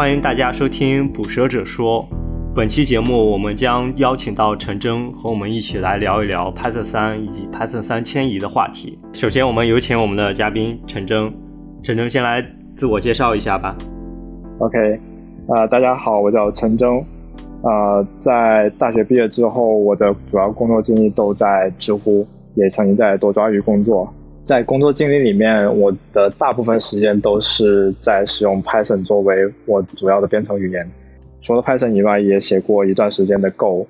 [0.00, 2.02] 欢迎大家收听《捕蛇者说》。
[2.56, 8.98] 本期节目，我们将邀请到陈真和我们一起来聊一聊 Python 三以及 Python 三迁移的话题。
[9.12, 11.30] 首先，我们有请我们的嘉宾陈真。
[11.82, 12.42] 陈真先来
[12.78, 13.76] 自我介绍一下吧。
[14.60, 14.98] OK，
[15.48, 16.88] 呃，大家好，我叫陈真。
[17.60, 24.10] 呃，在大学毕业之后，我的主要工作经历都在知乎，也曾经在多抓鱼工作。
[24.50, 30.84] 在工作经历里面，我的大部分时间都是在使用 Python 作为我主要的编程语言。
[31.40, 33.86] 除了 Python 以外，也写过一段时间的 Go。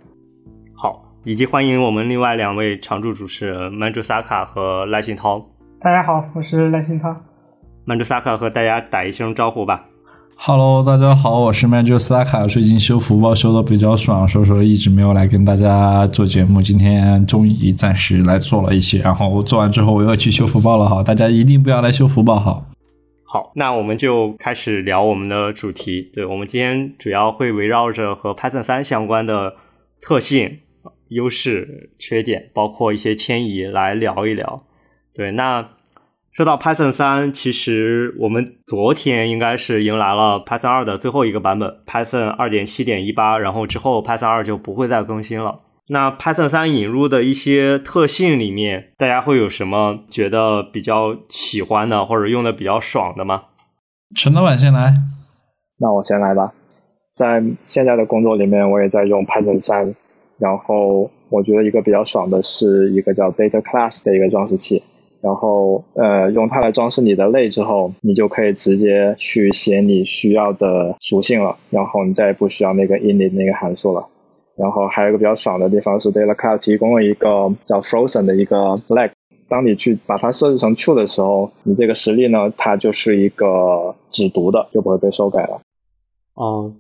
[0.74, 5.42] 好，以及欢迎我们另外两位常驻主持人曼珠萨卡和赖信涛。
[5.80, 7.16] 大家好，我是赖信涛。
[7.86, 9.86] 曼珠萨卡和大家打一声招呼吧。
[10.42, 12.48] Hello，大家好，我是 Major Saka。
[12.48, 16.62] 最近修福报修的比较爽，所以说一直没有来跟大家做节目。
[16.62, 20.88] 今天终于暂时来做了一期，然后做完之后我又要去修福报了。
[20.88, 22.40] 哈，大家一定不要来修福报。
[22.40, 22.64] 好，
[23.24, 26.10] 好，那我们就开始聊我们的主题。
[26.14, 29.52] 对我们今天主要会围绕着和 Python 三相关的
[30.00, 30.60] 特性、
[31.08, 34.62] 优势、缺点，包括一些迁移来聊一聊。
[35.12, 35.68] 对，那。
[36.32, 45.60] 说到 Python 三，其实我们昨天应该是迎来了 Python 二的最后一个版本，Python 二点七点一八，然后之后 Python 二就不会再更新了。
[45.88, 53.42] 那 Python 三引入的一些特性里面，大家会有什么觉得比较喜欢的，或者用的比较爽的吗？
[54.14, 54.94] 陈老板先来，
[55.80, 56.52] 那我先来吧。
[57.12, 59.92] 在现在的工作里面，我也在用 Python 三，
[60.38, 64.80] 然后我觉得一个比较爽的是一个叫 Data Class 的一个装饰器。
[65.22, 71.56] 然后，呃，用它来装饰你的类之后，你就可以直接去写你需要的属性了。
[71.68, 74.06] 然后你再也不需要那个 init 那个函数了。
[74.56, 79.10] 然后还有一个比较爽的地方是，Data Class 提供了一个叫 Frozen 的一个 flag。
[79.48, 85.60] 当你去把它设置成 True 的时候，你这个实例呢，它就是一个只读的，就不会被修改了。
[86.34, 86.72] 哦，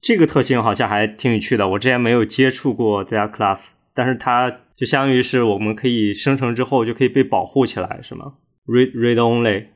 [0.00, 1.68] 这个特性好像还挺有趣的。
[1.68, 4.54] 我之前没有接触过 Data Class，但是它。
[4.76, 8.34] 就相当于是我们可以生成之后就可以被保护起来，是吗
[8.66, 9.68] ？Read read only。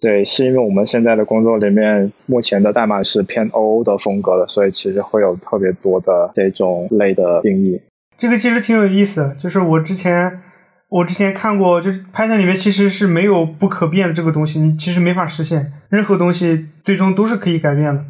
[0.00, 7.78] 对，是因为我们现在的工作里面，目前的代码是偏 OO 的风格的，所以其实会有特别多的这种类的定义。
[8.16, 10.40] 这个其实挺有意思的，就是我之前
[10.88, 18.02] 我之前看过，就是 Python 里面其实是没有不可变的这个东西，你其实没法实现，任何东西最终都是可以改变的。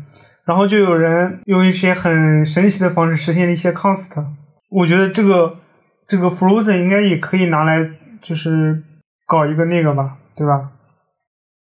[0.44, 4.24] 然后就有人用一些很神奇的方式实现了一些 const，
[4.74, 5.56] 我觉得这个。
[6.06, 7.82] 这个 Frozen 应该也可以拿来，
[8.20, 8.82] 就是
[9.26, 10.70] 搞一个那个吧，对吧？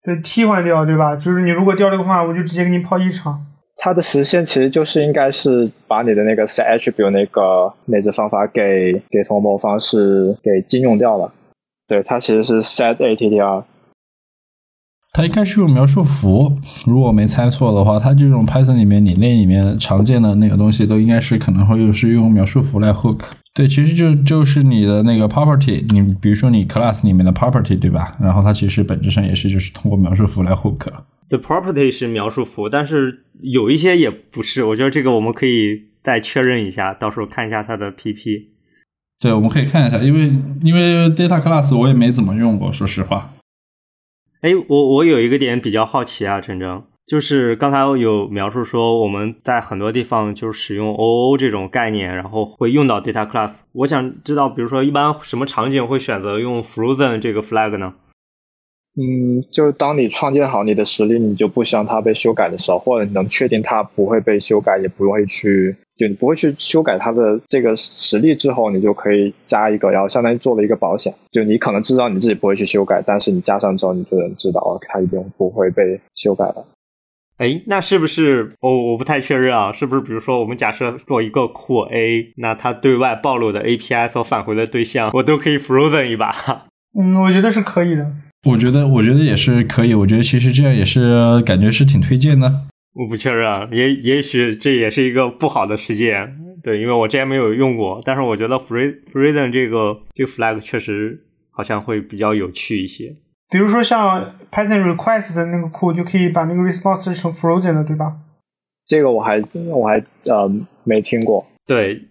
[0.01, 1.13] 对，替换掉，对吧？
[1.13, 3.45] 就是你如果掉这个话，我就直接给你抛异常。
[3.75, 11.29] 它的实现其实就是应该是把你的那个 set attribute 那个内置方法给给从某方式给禁用掉了。
[11.85, 13.63] 对，它其实是 set attr。
[15.11, 16.55] 它应该是用描述符，
[16.85, 23.21] 如果我没猜错的话，它这种 Python 里面你那里面常见的那个东西，都应该是可能会又是用描述符来 hook。
[23.53, 28.15] 对，其实就就是你的那个 property，你比如说你 class 里面的 property，对吧？
[28.21, 30.87] 然后它其实本质上也是就是通过描述符来 hook。
[31.27, 34.63] 对，property 是描述符，但是有一些也不是。
[34.63, 38.43] 我觉得这个我们可以再确认一下，到时候看一下它的 pp。
[39.19, 40.31] 对，我们可以看一下，因为
[40.61, 43.31] 因为 data class 我也没怎么用过，说实话。
[44.41, 53.51] 哎，我我有一个点比较好奇啊，陈征，就是刚才有描述说我们在很多地方就是使用 OO 这种概念，然后会用到 data class。
[53.73, 57.95] 我想知道，比如说一般什么场景会选择用 frozen 这个 flag 呢？
[58.95, 65.75] 嗯，就是当你创建好你的实例，你就不希望它被修改的时候，或者你能确定它不会被修改，也不会去。
[65.99, 71.13] 就你不会去修改它的这个实例之后，你就可以加一个，然后相当于做了一个保险。
[71.29, 76.65] 就你可能知道你自己不会去修改，但是你加上之后，你就能知道哦它一定不会被修改了。
[77.37, 79.73] 哎，那是不是我我不太确认啊？
[79.73, 86.33] 是不是比如说我们假设做一个库 A，那它对外暴露的 API 所返回的对象，我都可以 frozen 一把？
[86.97, 88.09] 嗯，我觉得是可以的。
[88.47, 89.93] 我觉得我觉得也是可以。
[89.93, 92.61] 我觉得其实这样也是感觉是挺推荐的。
[92.93, 101.17] 我不确认，也也许这也是一个不好的事件，对，因为我之前没有用过，但是我觉得 free freedom 这个这个 flag 确实
[101.51, 103.15] 好像会比较有趣一些。
[103.49, 108.11] 比如说像 Python request 的那个库，就可以把那个 response 成 frozen 的，对吧？
[108.85, 110.51] 这个我还我还呃
[110.83, 111.45] 没听过。
[111.67, 112.01] 对，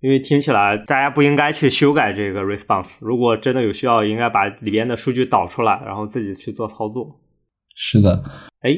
[0.00, 7.18] 因为听起来大家不应该去修改这个 response，如果真的有需要，应该把里边的数据导出来，然后自己去做操作。
[7.74, 8.22] 是的，
[8.60, 8.76] 哎。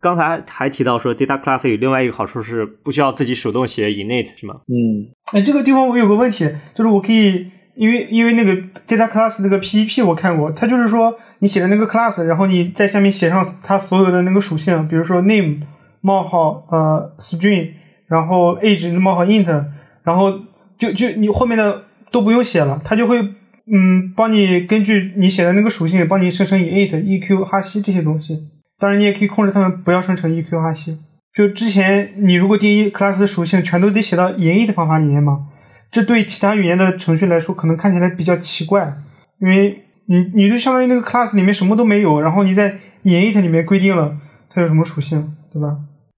[0.00, 4.54] 刚才还提到说，data class 有另外一个好处是不需要自己手动写 init，是吗？
[4.68, 8.52] 嗯，哎，这个地方我有个问题，就是我可以，因为因为那个
[8.86, 15.62] data class 那个 PEP 我看过，它就是说你写的那个 class，然后你在下面写上它所有的那个属性，比如说 name，
[16.00, 17.70] 冒号呃 string，
[18.06, 19.64] 然后 age 冒号 int，
[20.04, 20.32] 然后
[20.78, 28.38] 就就你后面的都不用写了，它就会嗯帮你根据你写的那个属性帮你生成 int、eq、哈希这些东西。
[28.78, 30.98] 当然你也可以控制它们不要生成 eq、哈希。
[31.34, 35.46] 就之前你如果定义 class 的属性全都得写到 init 方法里面嘛，
[35.90, 38.92] 这对其他语言的程序来说可能看起来比较奇怪，
[39.40, 44.16] 因为你你就相当于那个 class 里面什么都没有，然后你在 init 里面规定了
[44.50, 45.76] 它有什么属性，对吧？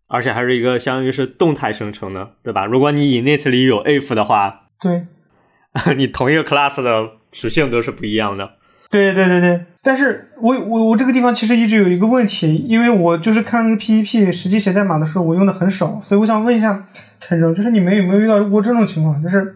[0.09, 2.65] 而且还是一个相当于是动态生成的，对吧？
[2.65, 5.07] 如果你 init 里有 if 的话，对，
[5.97, 8.49] 你同一个 class 的属性都是不一样的。
[8.91, 16.87] 对对对对，但是我我我这个地方其实一直有一个问题，因为我就是看那个 PEP 实际写代码的时候，我用的很少，所以我想问一下
[17.21, 19.23] 陈征，就是你们有没有遇到过这种情况？
[19.23, 19.55] 就是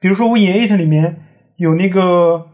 [0.00, 1.16] 比如说我 init 里面
[1.56, 2.44] 有那个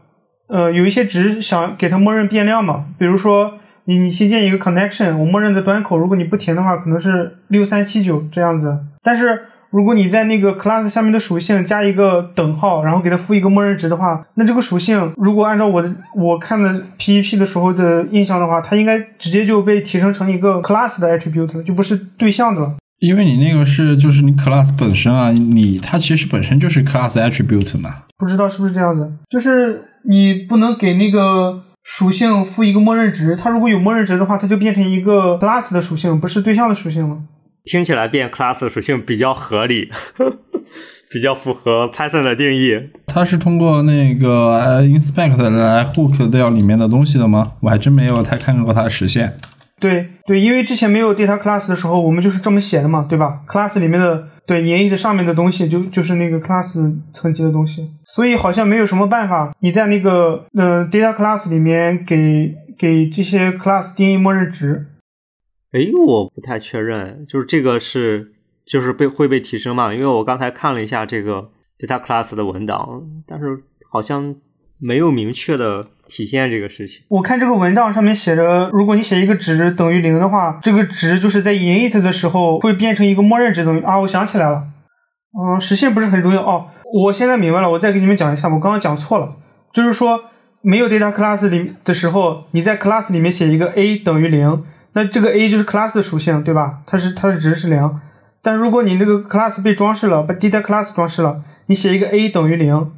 [0.47, 9.45] 呃有一些值想给它默认变量嘛，比如说你你新建一个 connection，我默认的端口如果你不填的话，可能是六三七九这样子，但是。
[9.71, 22.75] 如果你在那个 class 下面的属性加一个等号，然后给它赋一个默认值的话，那这个属性如果按照我的我看的 PEP 的时候的印象的话，它应该直接就被提升成一个 class 的 attribute 了，就不是对象的了。
[22.99, 28.03] 因为你那个是就是你 class 本身啊，你它其实本身就是 class attribute 嘛。
[28.17, 37.17] 不知道是不是这样子，就是你不能给那个属性赋一个默认值，它如果有默认值的话，它就变成一个 class 的属性，不是对象的属性了。
[37.69, 39.91] 听起来变 class 属性比较合理，
[41.11, 42.79] 比较符合 Python 的定义。
[43.05, 47.51] 它是通过那个 inspect 来 hook 掉里面的东西的吗？
[47.59, 49.37] 我还真没有太看过它的实现。
[49.79, 56.73] 对对，因为之前没有 data class 的时候，我们就是这么写的嘛，对吧？class 里面的对 init 上面的东西就就是那个 class
[57.13, 64.87] 层级的东西，所以好像没有什么办法，你在那个呃 data class 里面给给这些 class 定义默认值。
[65.71, 68.31] 哎，我不太确认，就是这个是
[68.65, 69.93] 就是被会被提升嘛？
[69.93, 73.45] 因为我刚才看了一下这个 data class 的文档，但是
[73.91, 74.35] 好像
[74.79, 77.05] 没有明确的体现这个事情。
[77.09, 84.63] 我看这个文档上面写着，如果你写一个值等于零的话，这个值就是在 init 的时候会变成一个默认值等于啊，我想起来了，
[85.37, 86.69] 嗯，实现不是很重要哦。
[86.91, 89.35] 我现在明白了，我再给你们讲一下，我刚刚讲错了，
[89.71, 90.19] 就是说
[90.63, 94.63] 没有 data class 里的时候，你在 class 里面写一个 a 等于零。
[94.93, 96.81] 那这个 a 就是 class 的属性，对吧？
[96.87, 97.99] 它是它的值是零。
[98.41, 102.91] 但如果你那个 class 被装饰了，把 data class 装饰了，你写一个 a 等于零，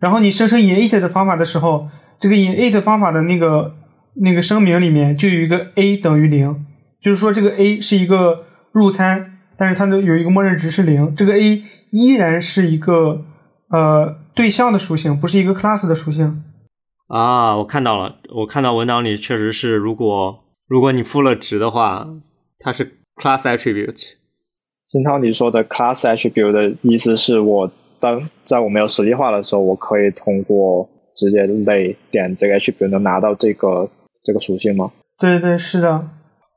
[0.00, 1.88] 然后你生成 init 的方法的时候，
[2.18, 3.76] 这个 init 方法的那个
[4.16, 6.66] 那个声明里面就有一个 a 等于零，
[7.00, 13.24] 就是说这个 a 是一个入参，但是它的有一个默认值是零，这个 a 依然是一个
[13.70, 16.42] 呃对象的属性，不是一个 class 的属性。
[17.06, 20.44] 啊，我看到了，我看到文档里确实是，如果。
[20.70, 22.08] 如果你赋了值的话，
[22.60, 24.12] 它是 class attribute。
[24.86, 27.68] 金涛，你说的 class attribute 的意思是我
[27.98, 33.90] 当在我没有实例化的时候，我可以通过直接类点这个 attribute 能拿到这个
[34.22, 34.92] 这个属性吗？
[35.18, 36.08] 对对，是的。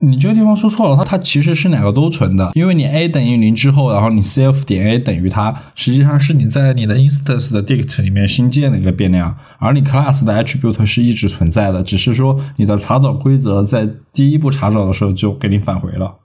[0.06, 16.16] 你这个地方说错了，它它其实是两个都存的，因为你 a 等于零之后，然后你 cf 点 a 等于它，实际上是你在你的 instance 的 dict 里面新建的一个变量，而你 class 的 attribute 是一直存在的，只是说你的查找规则在第一步查找的时候就给你返回了，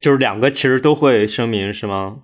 [0.00, 2.16] 就是两个其实都会声明是吗？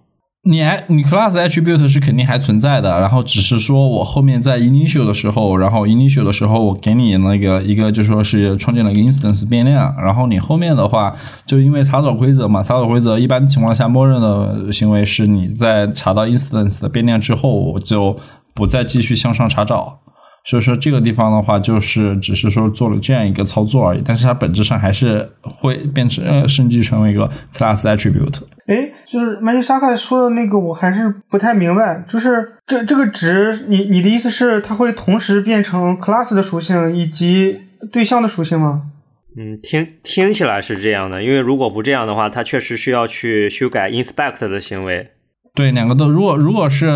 [0.42, 18.16] 你还你 class attribute 是肯定还存在的，然后只是说我后面在 initial 的时候，然后 initial 的时候我给你那个一个就说是创建了一个 instance 变量，然后你后面的话就因为查找规则嘛，查找规则一般情况下默认的行为是你在查到 instance 的变量之后就
[18.54, 19.98] 不再继续向上查找。
[20.44, 28.40] 所以说这个地方的话，就是只是说做了这样一个操作而已，但是它本质上还是会变成呃升级成为一个 class attribute。
[28.66, 37.58] 哎，就是曼尼沙克说的那个，我还是不太明白，就是这这个值，你你的意思是它会同时变成 class 的属性以及
[37.92, 38.82] 对象的属性吗？
[39.36, 45.10] 嗯，听听起来是这样的，因为如果不这样的话，它确实是要去修改 inspect 的行为。
[45.52, 46.08] 对，两个都。
[46.08, 46.86] 如果如果是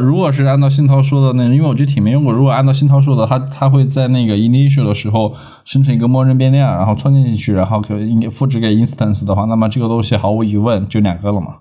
[0.00, 2.32] 如果是按照新涛说的那，因为我具体没用过。
[2.32, 11.56] 如果按照新涛说的，他他会在那个 initial 的时候生成一个默认变量，然后创建进去，然后可以复制给 instance 的话，那么这个东西毫无疑问就两个了嘛。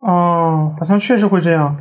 [0.00, 1.76] 哦，好像确实会这样。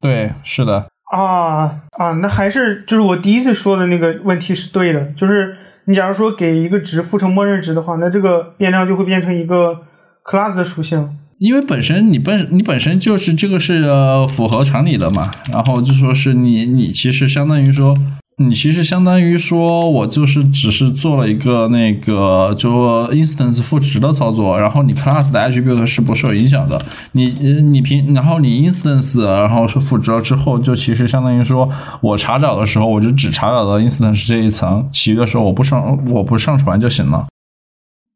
[0.00, 0.86] 对，是的。
[1.12, 9.76] 啊啊，那还是就是我第一次说的那个问题是对的，就是你假如说给一个值赋成默认值的话，那这个变量就会变成一个
[10.24, 11.16] class 的属性。
[11.42, 13.82] 因为本身你本你本身就是这个是
[14.28, 17.98] 符合常理的嘛，然后就说是你你其实相当于说
[18.36, 26.80] 你其实相当于说，我就是只是做了一个那个就 instance 赋值的操作，然后你 class 的 attribute 是不受影响的。
[27.10, 31.68] 你你平，然后你 instance 然后是赋值了之后，就其实相当于说
[32.00, 37.26] 我查找的时候，我就只查找到 instance 这一层，其余的时候我不上我不上传就行了。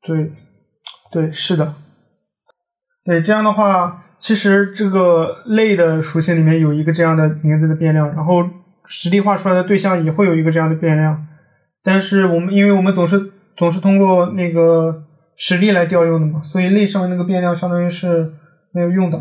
[0.06, 0.30] 对，
[1.10, 1.74] 对，是的。
[3.06, 8.44] 对，这样的话，其实这个类的属性里面有一个这样的名字的变量，然后。
[8.88, 11.26] 实例化出来的对象也会有一个这样的变量，
[11.82, 15.02] 但是我们因为我们总是总是通过那个
[15.36, 18.32] 实例来调用的嘛，所以类上面那个变量相当于是
[18.70, 19.20] 没有用的。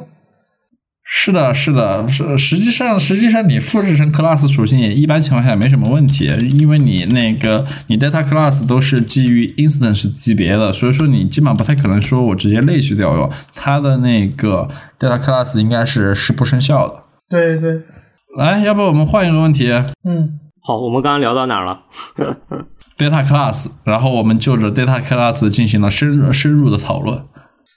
[1.07, 14.67] 是的，是的，是实际上实际上你复制成 class 属性也一般情况下没什么问题，因为你那个你 data class 都是基于 instance 级别的，所以说你基本上不太可能说我直接类去调用它的那个
[14.99, 17.03] data class 应该是是不生效的。
[17.29, 17.81] 对对。
[18.37, 19.71] 来，要不我们换一个问题？
[20.03, 21.81] 嗯，好，我们刚刚聊到哪儿了？
[22.97, 27.23] data class，然后我们就着 data class 进行了深深入的讨论。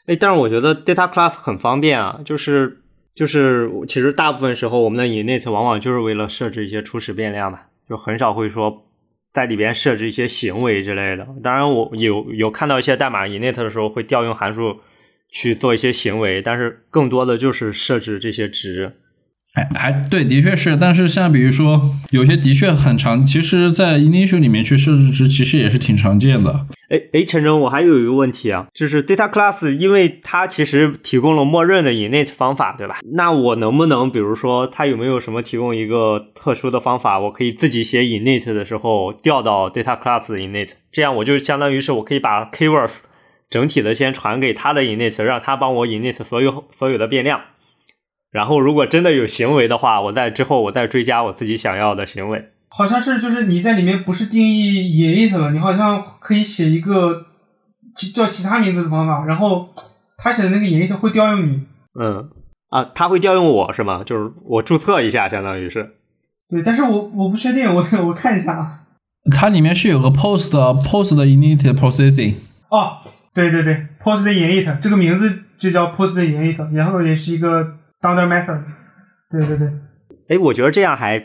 [0.07, 2.79] 哎，但是我觉得 data class 很方便啊，就是
[3.19, 7.59] 就是，其实大部分时候我们的 init 往往就是为了设置一些初始变量嘛，
[7.89, 8.87] 就很少会说
[9.33, 11.27] 在里边设置一些行为之类的。
[11.43, 14.77] 当然，我有有看到一些代码 init 的时候会调用函数
[15.31, 18.93] 去做一些行为，但是更多的就是设置这些值。
[19.75, 26.67] 还对，的确是，但是像比如说，有些的确很长，其实，在 init 里面去设置值，其实也是挺常见的。
[26.89, 32.97] 哎哎，陈晨，我还有一个问题啊，就是 data class，因为它其实提供了默认的 init 方法，对吧？
[33.15, 42.99] 那我能不能，比如说，它有没有什么提供一个特殊的方法，我可以自己写 init 的时候调到 data class 的 init，这样我就相当于是我可以把 keywords
[43.51, 47.41] 整体的先传给它的 init，让它帮我 init 所有所有的变量。
[48.31, 52.51] 然后，如果真的有行为的话，我在之后我再追加我自己想要的行为。
[52.69, 57.25] 好像是，就是你在里面不是定义 init 了，你好像可以写一个
[58.15, 59.71] 叫其他名字的方法，然后
[60.19, 61.63] 他写的那个 init 会调用你。
[61.99, 62.29] 嗯，
[62.69, 64.03] 啊，他会调用我是吗？
[64.05, 65.95] 就是我注册一下，相当于是。
[66.51, 68.81] 对，但是我我不确定，我我看一下啊。
[69.35, 70.51] 它里面是有个 post
[70.85, 72.35] post 的 init processing。
[72.69, 72.99] 哦，
[73.33, 77.77] 对对对，post init 这个名字就叫 post init，然后也是一个。
[78.01, 78.63] 当的 method，
[79.31, 79.69] 对对对，
[80.29, 81.19] 哎，我觉得这样还，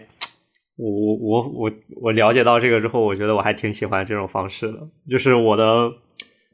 [0.76, 5.92] 我我我我我了解到这个之后，我觉得我还挺喜欢这种方式的，就是我的，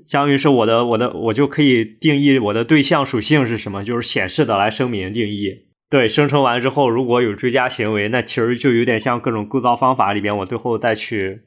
[0.05, 5.51] 相当于是我的我的，我就可以定义我的对象属性是什么，就是显示的来声明定义。
[5.89, 11.41] 对，生成完之后，如果有追加行为，那其实就有点像各种构造方法里边，我最后再去，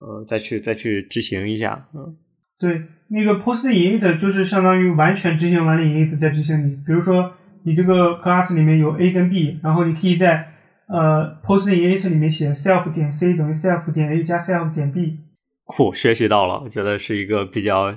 [0.00, 1.86] 呃，再去再去执行一下。
[1.94, 2.16] 嗯，
[2.58, 7.34] 对，那个 post init 就是相当于完全执行完了 init 再执行你，比如说。
[7.64, 10.46] 你这个 class 里面有 a 跟 b，然后你可以在
[10.88, 15.18] 呃 post init 里面写 self 点 c 等于 self 点 a 加 self 点 b。
[15.64, 17.94] 酷，学习到了，我觉得是一个比较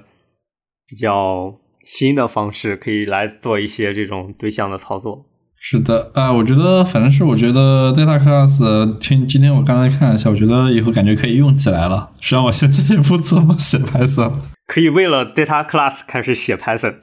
[0.87, 1.53] 比较
[1.83, 5.25] 新的方式，可以来做一些这种对象的操作。
[5.57, 12.11] 是的，啊，我觉得反正是我觉得 data class，听今天我刚才看了一下，我觉得以后感觉可以用起来了。
[12.21, 14.33] 虽然我现在也不怎么写 Python，
[14.67, 16.97] 可以为了 data class 开始写 Python。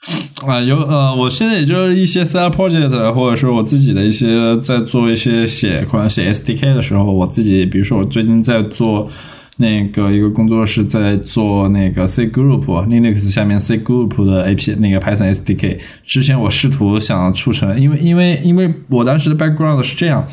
[0.46, 9.10] 啊，有呃，我现在也就是一些 side project，或者是我自己的一些在做一些写关写 SDK 的时候，我自己比如说我最近在做
[9.58, 15.78] 那个一个工作室在做那个 C Group Linux 下面 C Group 的 AP 那个 Python SDK。
[16.02, 20.26] 之前我试图想促成，因为因为因为我当时的 background 是这样，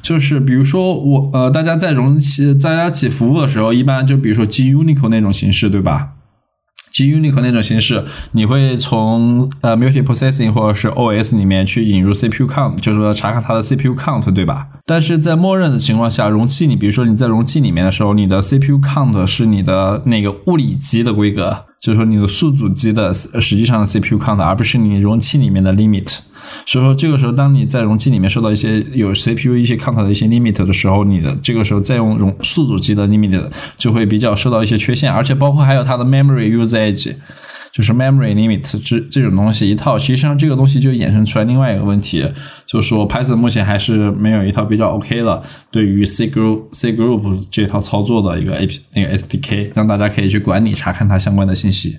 [0.00, 6.12] 就是比如说我呃大家在容器大家起服务的时候，一般就比如说基于 Unico 那种形式，对吧？
[6.92, 14.66] 基于 Unicode 那种形式，你会从呃 multiprocessing 或者是 OS 里面去引入 CPU count，就是说查看它的 CPU count，对吧？
[14.84, 21.64] 但是在默认的情况下，容器你比如说你在容器里面的时候，你的 CPU count 是你的那个物理机的规格。
[21.80, 26.18] 就是说，你的数组机的实际上的 CPU count，而不是你容器里面的 limit。
[26.66, 33.42] 所以说，这个时候，当你在容器里面受到一些有 CPU 一些 count 的一些 limit 的时候，你的这个时候再用容数组机的 limit
[33.76, 37.14] 就会比较受到一些缺陷，而且包括还有它的 memory usage。
[37.72, 42.26] 就是 memory limit 这这种东西一套，实际上这个东西就衍生出来另外一个问题，
[42.66, 51.96] 就是说 Python 目前还是没有一套比较 OK 的对于 C group C group 这套操作的一个 A P 那个 SDK，让大家可以去管理查看它相关的信息。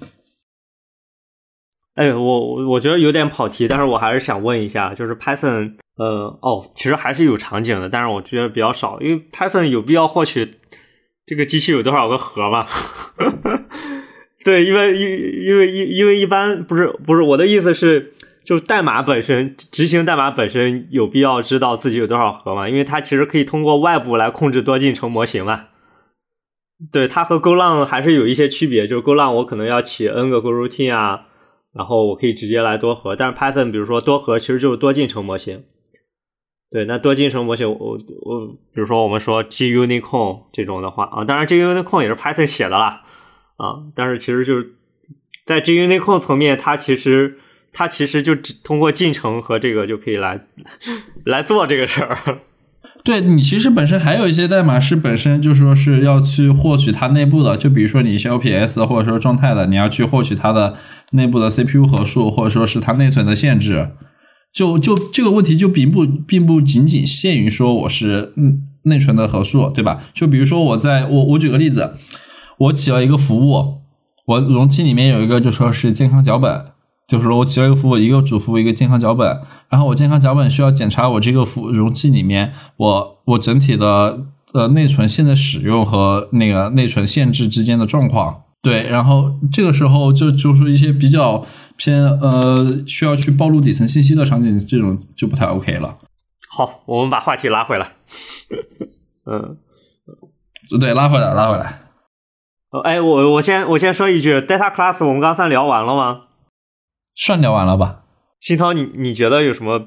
[2.01, 10.55] 哎，我我我觉得有点跑题，但是我还是想问一下，就是 Python，呃，哦，其实还是有场景的，但是我觉得比较少，因为 Python 有必要获取
[11.27, 12.65] 这个机器有多少个核吗？
[14.43, 22.67] 对，因为因因为因因为一般不是不是我的意思是，就代码本身执行代码本身有必要知道自己有多少核吗？
[22.67, 25.65] 因为它其实可以通过外部来控制多进程模型嘛。
[26.91, 31.27] 对，它和 GoLang 还是有一些区别，就是 GoLang 我可能要起 n 个 Go routine 啊，
[31.73, 35.63] 然后我可以直接来多核，但是 Python 比如说多核其实就是多进程模型。
[36.69, 43.03] 对，那多进程模型，我我比如说我们说 Gunicorn 这种的话啊，当然 Gunicorn 也是 Python 写的啦
[43.57, 44.73] 啊，但是其实就是
[45.45, 47.37] 在 Gunicorn 层面，它其实
[47.73, 50.47] 它其实就只通过进程和这个就可以来
[51.25, 52.39] 来做这个事儿。
[53.03, 60.75] 对你其实本身还有一些代码是本身就说是要去获取它内部的，就比如说你是 OPS 或者说状态的，你要去获取它的
[61.11, 63.89] 内部的 CPU 核数，或者说是它内存的限制。
[64.53, 70.03] 就就这个问题就并不并不仅仅限于说我是嗯内存的核数，对吧？
[70.13, 71.93] 就比如说我在我我举个例子，
[72.57, 73.79] 我起了一个服务，
[74.25, 76.65] 我容器里面有一个就说是健康脚本，
[77.11, 84.17] 就是说我起了一个服务，一个主服务，一个健康脚本，然后我健康脚本需要检查我这个服容器里面我我整体的
[84.53, 88.43] 呃内存现在使用和那个内存限制之间的状况。
[88.61, 91.43] 对，然后这个时候就就是一些比较
[91.75, 95.97] 偏呃需要去暴露底层信息的场景，这种就不太 OK 了。
[96.49, 97.91] 好，我们把话题拉回来。
[99.25, 99.57] 嗯，
[100.79, 101.81] 对，拉回来，拉回来。
[102.85, 106.21] 哎，我我先我先说一句，data class 我们刚才聊完了吗？
[107.15, 108.03] 算聊完了吧。
[108.39, 109.79] 新涛，你你觉得有什么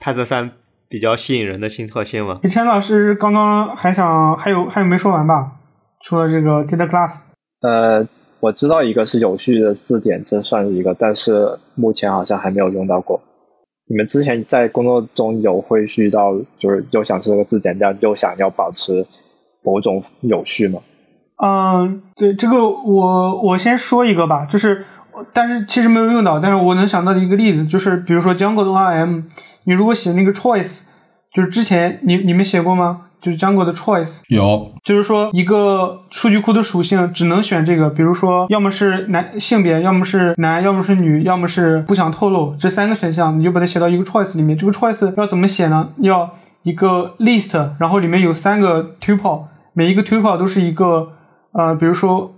[0.00, 0.52] Python 三
[0.88, 2.40] 比较吸引人的新特性吗？
[2.48, 5.52] 陈老师刚刚还想还有还有没说完吧？
[6.04, 7.20] 除了这个 data class。
[7.60, 8.06] 呃，
[8.40, 13.20] 我知道一个是有序的字典，这算是一个，但是目前好像还没有用到过。
[13.90, 19.04] 你们之前在工作中有会遇到，就是又想这个字典，但又想要保持
[19.64, 20.80] 某种有序吗？
[21.42, 24.84] 嗯，对，这个我我先说一个吧，就是，
[25.32, 29.24] 但是其实没有用到，但是我能想到的一个例子，就是比如说 Django 的 RM，
[29.64, 30.82] 你如果写那个 choice，
[31.32, 33.02] 就是之前你你们写过吗？
[33.20, 44.56] 就是 Django 的 choice 有，就是说一个数据库的属性只能选这个，比如说要么是男性别，要么是男，要么是女，要么是不想透露这三个选项，你就把它写到一个 choice 里面。
[44.56, 45.88] 这个 choice 要怎么写呢？
[45.96, 46.30] 要
[46.62, 51.08] 一个 list，然后里面有三个 tuple，每一个 tuple 都是一个
[51.50, 52.32] 呃，比如说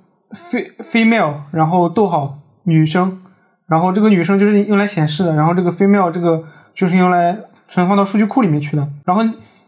[0.91, 3.21] female，然后逗号女生，
[3.67, 6.45] 然后这个女生就是用来显示的，然后这个 female 这个
[6.75, 7.37] 就是用来
[7.69, 9.23] 存放到数据库里面去的，然后。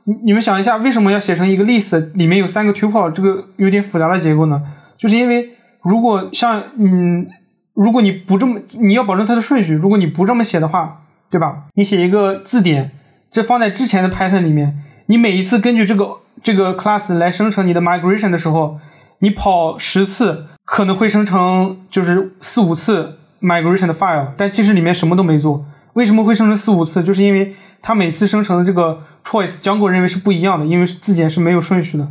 [0.05, 4.61] 你你们想一下，为什么要写成一个 list 里面有三个 tuple 这个有点复杂的结构呢？
[4.99, 5.51] 就是因为
[5.81, 7.29] 如果像嗯，
[7.75, 11.67] 如果你不这么，你要保证它的顺序，如果你不这么写的话，对吧？
[11.75, 12.91] 你写一个字典，
[13.31, 14.77] 这放在之前的 Python 里面，
[15.07, 18.81] 你每一次根据这个这个 class 来生成你的 migration 的时候，
[19.21, 25.67] 你跑十次可能会生成就是四五次 migration 的 file，但其实里面什么都没做。
[25.93, 27.03] 为什么会生成四五次？
[27.05, 29.03] 就是因为它每次生成的这个。
[29.25, 32.09] choice 江国认为是不一样的，因为字典是没有顺序的，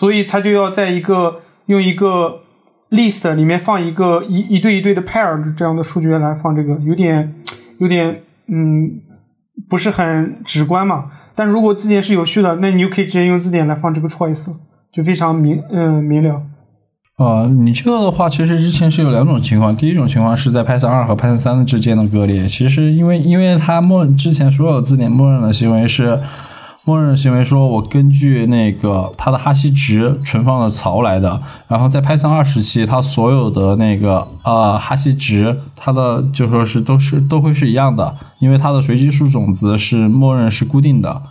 [0.00, 2.40] 所以他就要在一个用一个
[2.90, 7.36] list 里面放一个一一对一对的 pair 这样的数据来放这个，有点
[7.78, 9.00] 有点嗯
[9.70, 11.12] 不是很直观嘛。
[11.36, 14.52] 但如果字典是有序的，那你就可以直接用字典来放这个 choice，
[14.92, 16.42] 就非常明嗯明了。
[17.16, 19.74] 啊，你这个的话，其实之前是有两种情况。
[19.76, 22.44] 第一种情况是在 Python 二和 Python 三之间的割裂。
[22.48, 26.20] 其实，因为因为它默之前所有字典默认的行为是，
[26.84, 31.40] 默认行为说我根据那个它的哈希值存放的槽来的。
[31.68, 41.22] 然后在 Python 二时期，它所有的那个呃哈希值，它的就说是都是都会是一样的，因为它的随机数种子是默认是固定的。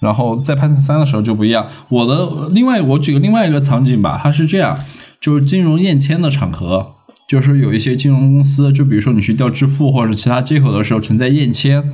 [0.00, 1.64] 然后在 Python 三的时候就不一样。
[1.88, 4.76] 我的另外，我举个另外一个场景吧，它是这样。
[5.20, 6.94] 就是金融验签的场合，
[7.28, 11.92] 就是有一些金融公司，就比如说你去调支付或者其他接口的时候存在验签，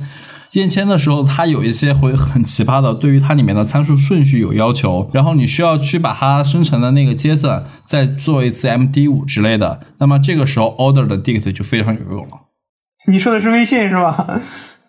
[0.53, 12.29] 验签的时候它有一些会很奇葩的，对于它里面的参数顺序有要求，然后你需要去把它生成的那个 JSON 再做一次 MD 五之类的，那么这个时候 order 的 dict 就非常有用了。
[13.09, 14.41] 你说的是微信是吧？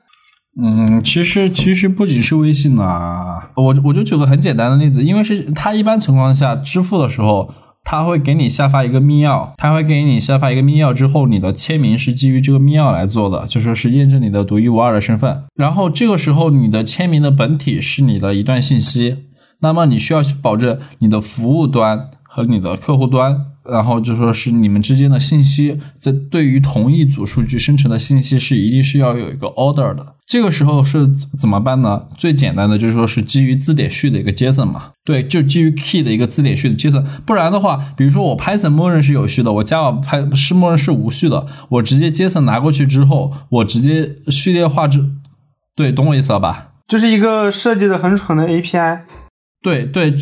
[0.62, 7.52] 嗯，其实其实不仅是微信啊，我我就举个很简单的例子，因为是它一般情况下支付的时候。
[7.90, 15.44] 他会给你下发一个密钥，他会给你下发一个密钥之后，你的签名是基于这个密钥来做的，就说是验证你的独一无二的身份。
[15.54, 19.16] 然后这个时候，你的签名的本体是你的一段信息，
[19.60, 30.14] 那么你需要去保证你的服务端和你的客户端然后就说是你们之间的信息，在对于同一组数据生成的信息是一定是要有一个 order 的。
[30.26, 32.06] 这个时候是怎么办呢？
[32.16, 37.02] 最简单的就是说是基于字典序的一个 JSON 嘛，对，就基于 key 的一个字典序的 JSON。
[37.24, 45.02] 不然的话，比如说我 Python 默认是有序的，我 Java 派是默认是无序的，我直接 JSON 拿过去之后，我直接序列化之，
[45.74, 46.72] 对，懂我意思了吧？
[46.86, 49.00] 就是一个设计的很蠢的 API。
[49.62, 50.14] 对对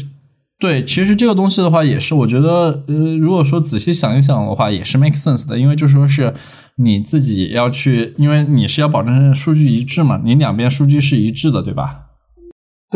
[0.59, 6.35] 对，其实这个东西的话，也是我觉得，呃，如果说仔细想一想的话，也是 make sense 的，因为就说是。
[6.79, 12.06] 你自己要去，因为你是要保证数据一致嘛，你两边数据是一致的，对吧？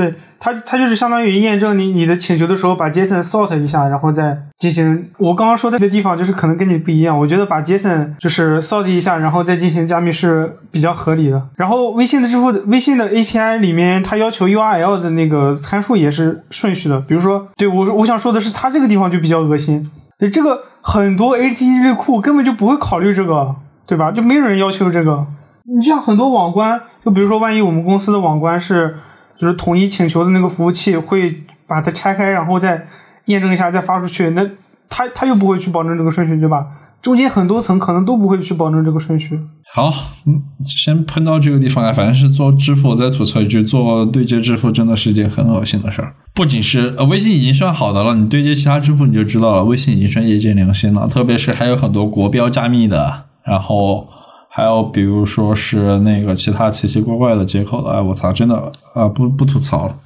[0.01, 5.11] 对，它它就是相当于验证你你的请求的时候，把 JSON sort 一下，然后再进行。
[5.19, 11.43] 我刚刚说的这个地方就是可能跟你不一样，我觉得把 JSON 就是 sort 一下，然后再进行加密是比较合理的。
[11.57, 17.01] 然后微信的支付，微信的 API 里面，它要求 URL 的那个参数也是顺序的。
[17.01, 19.91] 比如说，对我我想说的是，它这个地方就比较恶心。
[20.33, 23.57] 这个很多 HTTP 库根本就不会考虑这个。
[23.87, 24.13] 对吧？
[24.13, 25.27] 就没有人要求这个。
[25.65, 28.95] 你像很多网关，就比如说，万一我们公司的网关是
[29.41, 32.87] 就是统一请求的那个服务器会把它拆开，然后再
[33.27, 34.47] 验证一下再发出去，那
[34.89, 36.67] 他他又不会去保证这个顺序，对吧？
[37.01, 39.41] 中间很多层可能都不会去保证这个顺序。
[39.73, 39.91] 好，
[40.27, 41.91] 嗯，先喷到这个地方来。
[41.91, 46.13] 反正是做支付，再吐槽一句，做对接支付真的是件很恶心的事儿。
[46.35, 51.07] 不仅是呃，微信已经算好的了，你对接其他支付你就知道了，微信已经算业界良心了。
[51.09, 53.25] 特别是还有很多国标加密的。
[53.43, 54.07] 然后
[54.53, 59.97] 还有比如说是那个其他奇奇怪怪的接口的，哎，我操，真的啊，不不吐槽了。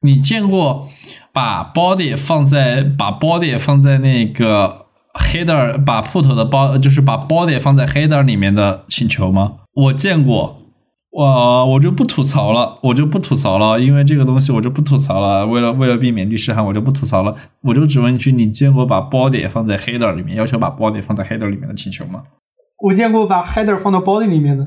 [0.00, 0.88] 你见过
[1.32, 9.54] 把 body 放在把 body 放在那个 header 把 put 的包就是把 body 放在 header 里面的请求吗？
[9.74, 10.56] 我见过，
[11.10, 15.46] 我我就不吐槽了，我就不吐槽了，因为这个东西我就不吐槽了。
[15.46, 17.34] 为了为了避免律师函，我就不吐槽了。
[17.62, 22.22] 我就只问一句：你见过把 body 放在 header 里面，要求把 body 放在 header 里面的请求吗？
[22.78, 24.66] 我见过把 header 放到 body 里面的，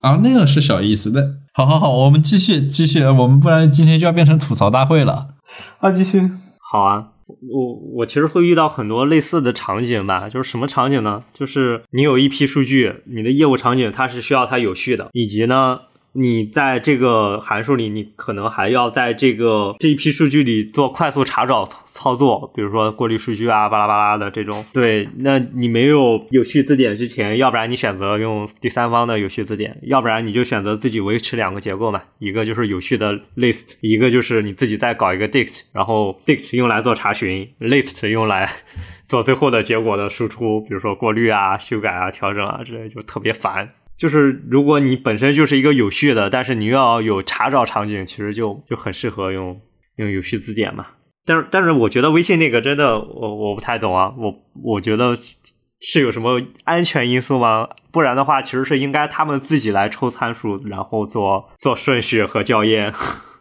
[0.00, 1.36] 啊，那个是小意思的。
[1.54, 5.28] 好好好，我们继续继续，我们不然今天就要变成吐槽大会了。
[5.80, 6.30] 啊，继续。
[6.70, 11.22] 好啊，我我其实会遇到很多类似的场景吧，就是什么场景呢？
[11.32, 15.80] 就是你有一批数据，你的业务场景它是需要它有序的，以及呢。
[16.14, 24.64] 你在这个函数里，你可能还要在这个这一批数据里做快速查找操作，比如说过滤数据啊，巴拉巴拉的这种。
[24.72, 38.50] 对，那你没有有序字典之前，要不然你选择用第三方的有序字典，要不然你就选择自己维持两个结构嘛，一个就是有序的 list，一个就是你自己再搞一个 dict，然后 dict 用来做查询，list 用来
[39.08, 43.70] 做最后的结果的输出，比如说过滤啊、修改啊、调整啊之类，就特别烦。
[44.02, 49.56] 就是如果你本身就是一个有序的，但是你又要有查找场景，其实就就很适合用
[49.94, 50.84] 用有序字典嘛。
[51.24, 54.34] 但是但是我觉得微信那个真的我我不太懂啊，我
[54.64, 55.16] 我觉得
[55.80, 57.68] 是有什么安全因素吗？
[57.92, 62.92] 不然的话，其实是应该他们自己来抽参数，然后做做顺序和校验。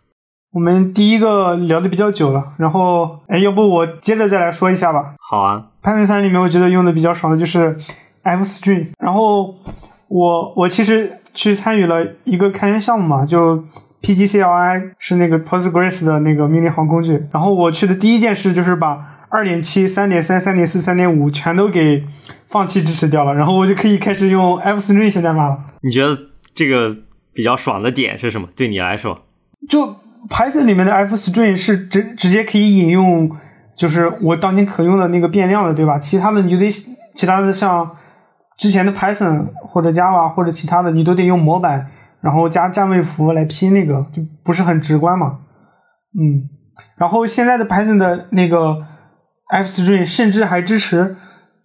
[0.53, 5.15] 我们第一个聊的比较久了，然后哎，要不我接着再来说一下吧。
[5.27, 7.75] 好啊，Python 三里面我觉得用的比较爽的就是
[8.21, 9.55] F-string，然后。
[10.11, 13.63] 我我其实去参与了一个开源项目嘛，就
[14.01, 17.13] PGCLI 是那个 Postgres 的那个命令行工具。
[17.31, 22.03] 然后我去的第一件事就是把二点七、三点三、三点四、三点五全都给
[22.47, 25.57] 放弃支持掉了，然后我就可以开始用 F-string 写代码了。
[25.81, 26.17] 你觉得
[26.53, 26.93] 这个
[27.33, 28.49] 比较爽的点是什么？
[28.53, 29.17] 对你来说，
[29.69, 29.95] 就
[30.29, 33.31] Python 里面的 F-string 是直直接可以引用，
[33.77, 35.97] 就是我当前可用的那个变量的，对吧？
[35.97, 37.89] 其他的你就得其他的像。
[38.61, 41.87] 之前的 Python 或者 Java 或者其他的，你都得用模板，
[42.21, 45.39] 然后加占位符来拼那个，就不是很直观嘛。
[46.13, 46.47] 嗯，
[46.95, 48.85] 然后现在的 Python 的那个
[49.49, 51.15] F-string 甚至还支持，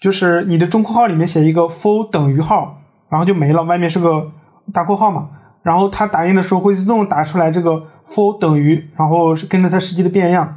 [0.01, 2.79] 就是你的中括号里面写一个 for 等于号，
[3.11, 4.33] 然后就没了，外面是个
[4.73, 5.29] 大括号嘛。
[5.63, 7.73] 然后它打印的时候会自动打出来这个
[8.07, 10.57] for 等于，然后是跟着它实际的变量。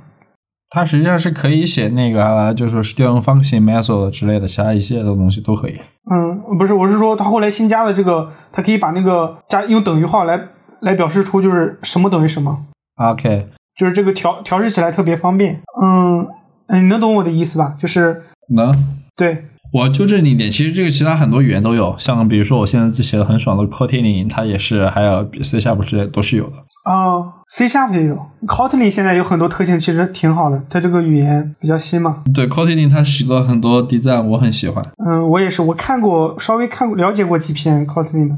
[0.70, 5.80] 它实际上是可以写那个，就说是调用 function method 之类的，其他一系列的东西都可以。
[6.12, 10.40] 嗯，不是，我是说它后来新加的这个，它可以把那个加用等于号来
[10.82, 12.66] 来表示出就是什么等于什么。
[12.98, 15.62] OK，就是这个调调试起来特别方便。
[15.82, 16.28] 嗯，
[16.74, 17.76] 你能懂我的意思吧？
[17.80, 18.24] 就是
[18.56, 18.74] 能。
[19.16, 19.46] 对。
[19.72, 26.54] 我纠正你一点，其实这个其他很多语言都有，像比如说我现在就写的很爽的 Kotlin，它也是，还有 C Sharp 之类都是有的。
[26.86, 32.24] 哦，C Sharp 也有，Kotlin 现在有很多特性，其实挺好的，它这个语言比较新嘛。
[32.34, 34.84] 对，Kotlin 它使了很多 design，我很喜欢。
[35.06, 38.38] 嗯，我也是，我看过，稍微看过了解过几篇 Kotlin 的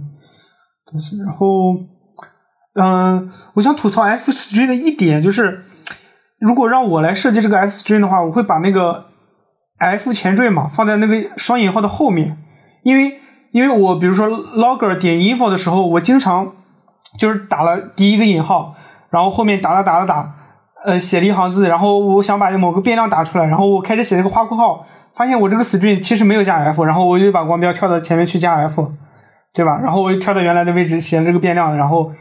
[0.91, 1.75] 东西，然后，
[2.73, 5.63] 嗯，我想吐槽 F string 的一点就是，
[6.39, 9.05] 如果让我来设计这个 F string 的话，我会把那个。
[9.83, 12.37] f 前缀嘛，放在那个双引号的后面，
[12.83, 13.19] 因为
[13.51, 16.53] 因为我比如说 logger 点 info 的时候，我经常
[17.17, 18.75] 就是打了第一个引号，
[19.11, 20.33] 然后后面打了打了打，
[20.85, 28.91] 呃，写了一行字，然后我想把某个变量打出来，然后我开始写了个花括号，发现我这个 string 其实没有加 f，然后我就把光标跳到前面去加 f，
[29.53, 29.79] 对吧？
[29.83, 32.11] 然后我又跳到原来的位置写了这个变量，然后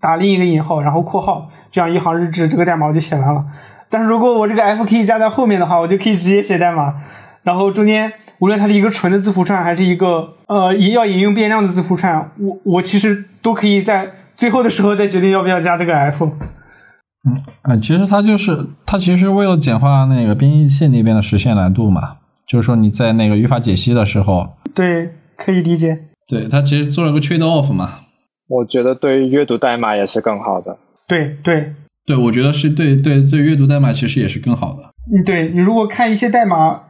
[0.00, 3.44] 打另一个引号，然后括号，这样一行日志这个代码我就写完了。
[3.88, 6.94] 但是如果我这个 f 可以加在后面的话，我就可以直接写代码，
[7.42, 14.06] 然后中间无论它是一个纯的字符串，还是一个呃要引用变量的字符串，我我其实都可以在
[14.38, 16.24] 最后的时候再决定要不要加这个 f。
[16.24, 26.06] 嗯啊，其实它就是它其实为了简化那个编译器那边的实现难度嘛，就是说你在那个语法解析的时候，对，可以理解。
[26.28, 28.00] 对，它其实做了个 trade off 嘛。
[28.46, 30.78] 我觉得对阅读代码也是更好的。
[31.06, 31.74] 对对
[32.06, 34.82] 对，我觉得是对对对阅读代码其实也是更好的。
[35.12, 36.82] 嗯，对你如果看一些代码，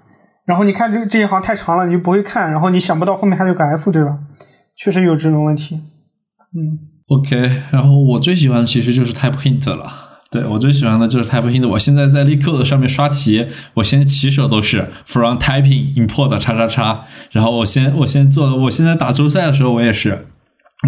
[0.45, 4.19] 然后你看这这一行太长了，你就不会看，然后你想不到后面还有个 f，对吧？
[4.77, 5.77] 确实有这种问题。
[6.55, 9.91] 嗯，OK，然后我最喜欢的其实就是 type hint 了。
[10.31, 11.67] 对我最喜欢的就是 type hint。
[11.67, 20.27] 我现在在 LeetCode 上面刷题，我先起手都是 from typing import 叉叉叉，然后我先我先做，我现在打周赛的时候我也是。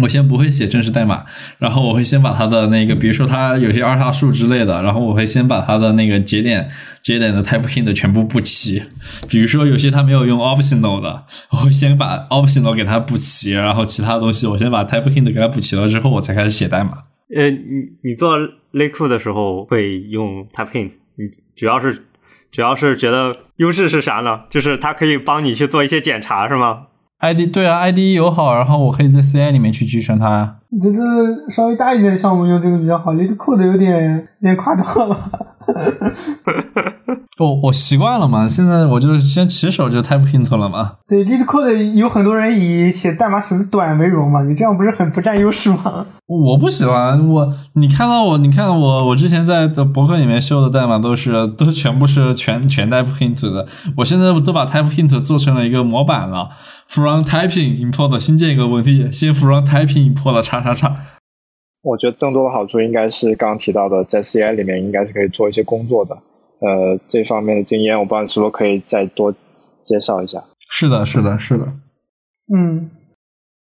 [0.01, 1.25] 我先不会写正式代码，
[1.57, 6.69] 然后我会先把它的那个，比如说它有些二叉树之类的，然后我会先把它的那个节点
[7.01, 8.81] 节点的 type hint 全部补齐。
[9.27, 16.91] 比如说有些它没有用 optional 的，我会先把 optional 给它补齐，然后其他东西我先把 type hint 给它补齐了之后，我才开始写代码。
[17.35, 17.57] 呃，你
[18.03, 18.37] 你做
[18.71, 22.05] 内库的时候会用 type hint，你主要是
[22.49, 24.41] 主要是觉得优势是啥呢？
[24.49, 26.83] 就是它可以帮你去做一些检查，是吗？
[27.21, 30.55] ID 对啊 i d 友好，然后我可以在 CI 里面去继承它呀。
[30.69, 30.99] 你这是
[31.49, 35.29] 稍微大一点的项目用这个比较好你这 code 有点有点夸张了吧。
[37.39, 40.91] 我我习惯了嘛，现在我就先起手就 type hint 了嘛。
[41.07, 46.05] 对，LeetCode 有很多人以写代码写的短为荣嘛，你这样不是很不占优势吗？
[46.27, 53.65] 我不喜欢我，你看到我，你看到我，我之前在的博客里面秀的代码都是都全部是全全 type hint 的，
[53.97, 56.49] 我现在都把 type hint 做成了一个模板了。
[56.87, 60.93] from typing import 新建一个文件，先 from typing import 叉叉叉。
[61.83, 66.15] 我觉得更多的好处应该是刚刚提到的，在 CI 里面应该是可以做一些工作的。
[66.59, 69.33] 呃，这方面的经验，我不知道你是否可以再多
[69.83, 70.43] 介绍一下。
[70.69, 71.65] 是的，是的，是的。
[72.55, 72.91] 嗯，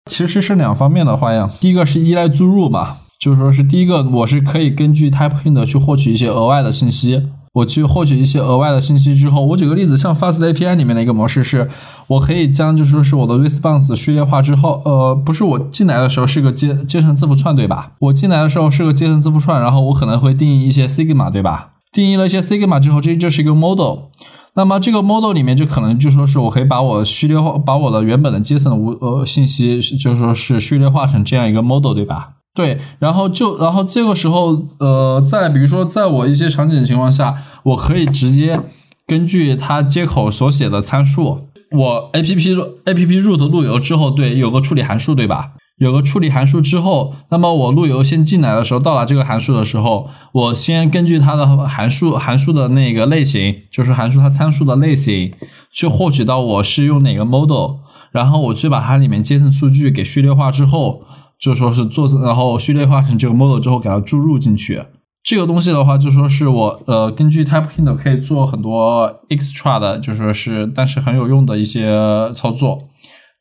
[0.09, 1.49] 其实是两方面的花样。
[1.59, 7.21] 第一个是依赖注入嘛，就是说是第一个，我是可以根据 type hint 去获取一些额外的信息。
[7.55, 11.69] 我去获取一些额外的信息之后，我举个例子，像 Fast API 里面的一个模式是，
[12.07, 17.93] 我可以将就说是我的 response 序列化之后，呃，不是我进来的时候是个阶阶层字符串，对吧？
[17.99, 21.69] 我进来的时候是个阶层字符串，然后我可能会定义一些 sigma，对吧？
[21.93, 24.09] 定义了一些 sigma 之后，这就是一个 model。
[24.57, 32.34] 那么这个 model 里面就可能就说是我可以把我序列化，把我的原本的阶层无呃信息，就说是序列化成这样一个 model，对吧？
[32.55, 38.59] 对，然后就然后这个时候，呃，在比如说在我一些场景的情况下，我可以直接
[39.05, 45.51] 根据它接口所写的参数，我 A P P A P P root 路由之后，对，有个处理函数，对吧？
[45.77, 55.33] 有个处理函数之后，那么我路由先进来的时候，到达这个函数的时候，我先根据它的函数函数的那个类型，就是函数它参数的类型，
[55.73, 57.79] 去获取到我是用哪个 model，
[58.13, 61.01] 然后我去把它里面阶层数据给序列化之后，
[61.39, 64.81] 就说是做，然后序列化成这个 model 之后给它注入进去。
[65.23, 72.77] 这个东西的话，就说是我呃根据 type hint 可以做很多 extra 的，就说是但是很有用的一些操作。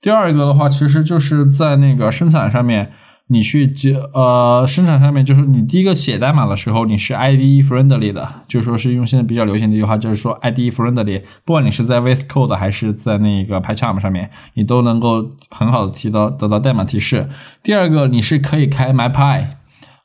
[0.00, 2.90] 第二个的话，其实就是在那个生产上面，
[3.28, 17.28] 你去接呃生产上面，就是你第一个写代码的时候，你是 IDE friendly 的，就说是用现在比较流行的一句话，就是说 IDE friendly，不管你是在 VS Code 还是在那个 PyCharm 上面，你都能够很好的提到得到代码提示。
[17.62, 19.46] 第二个，你是可以开 MyPy。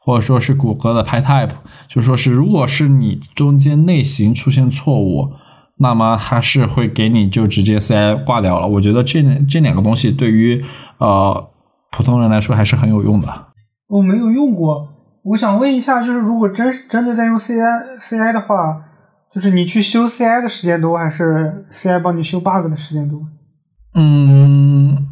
[0.02, 1.52] 或者说是谷歌的 PyType，
[1.88, 5.34] 就说是如果是你中间类型出现错误，
[5.78, 8.68] 那么它是会给你就直接 CI 挂掉了。
[8.68, 10.64] 我觉得这这两个东西对于
[10.98, 11.50] 呃
[11.92, 13.48] 普通人来说还是很有用的。
[13.88, 14.88] 我没有用过，
[15.24, 18.82] 我想问一下，就是如果真真的在用 CI CI 的话，
[19.34, 23.20] 就是你去修 CI 的时间多，还是 CI 帮你修 bug 的时间多？
[23.96, 25.08] 嗯，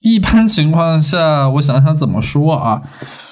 [0.00, 2.82] 一般情况下，我想想怎么说啊？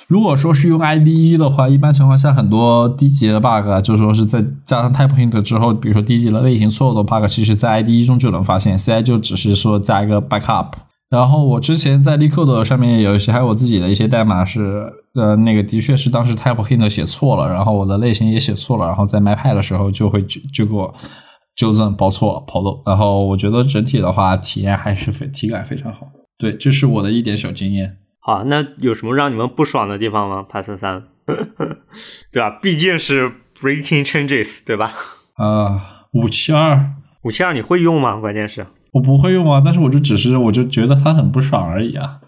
[0.09, 10.69] 如果说是用 IDE 的话，一般情况下很多低级的 bug 啊，就说是在加上 type hint 之后，比如说低级的类型错误的 bug，其实在 IDE 中就能发现，CI 就只是说加一个 backup。
[11.13, 20.95] 然后我之前在 LeetCode 上面有一些，还有我自己的一些代码是，呃，那个的确是当时 type hint 写错了，然后我的类型也写错了，然后在 MyPy 的时候就会就就给我
[21.55, 22.83] 纠正、报错了、跑漏。
[22.87, 26.07] 然后我觉得整体的话，体验还是非体感非常好。
[26.39, 27.99] 对，这是我的一点小经验。
[28.21, 31.03] 好，那有什么让你们不爽的地方吗？Python 三，
[32.33, 32.59] 对吧？
[32.63, 34.95] 毕竟是 breaking changes，对吧？
[35.35, 36.95] 啊，五七二，
[37.25, 38.17] 五七二你会用吗？
[38.17, 42.21] 关键是我不会用啊，但是我就只是我就觉得它很不爽而已啊。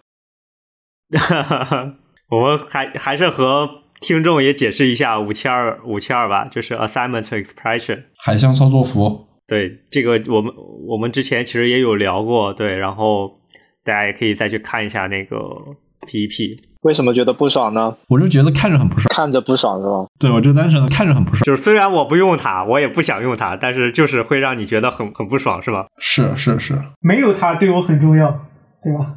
[2.30, 3.68] 我们还还是和
[4.00, 9.26] 听众也解释一下五七二五七二吧，就是 assignment expression 海象操作符。
[9.46, 10.52] 对，这个我们
[10.88, 13.38] 我们之前其实也有聊过，对，然后
[13.84, 15.36] 大家也可以再去看一下那个
[16.06, 16.58] PEP。
[16.84, 17.96] 为什么觉得不爽呢？
[18.08, 20.06] 我就觉得看着很不爽，看着不爽是吧？
[20.18, 21.42] 对，我就单纯的看着很不爽。
[21.44, 25.86] 就是虽然我不用它，我也不想用它，但是就是会让你觉得很很不爽，是吧？
[25.98, 28.30] 是是是，没有它对我很重要，
[28.82, 29.14] 对吧？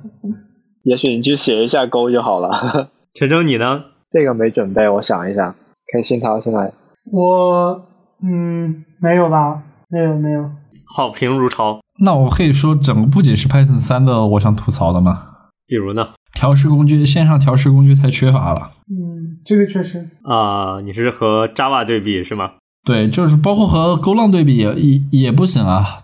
[0.83, 2.89] 也许你去写一下勾就好了。
[3.13, 3.83] 陈征，你呢？
[4.09, 5.53] 这个没准备，我想一下。
[5.91, 6.71] 可以新涛先来。
[7.11, 7.81] 我
[8.23, 9.61] 嗯，没有吧？
[9.89, 10.49] 没有没有。
[10.95, 11.79] 好评如潮。
[11.99, 15.23] 那我可以说，整个不仅是 Python 三的，我想吐槽的吗？
[15.67, 16.07] 比如呢？
[16.37, 18.69] 调试工具，线上调试工具太缺乏了。
[18.91, 20.07] 嗯，这个确实。
[20.23, 22.51] 啊，你是和 Java 对比是吗？
[22.85, 26.03] 对，就是包括和 Golang 对比也也也不行啊。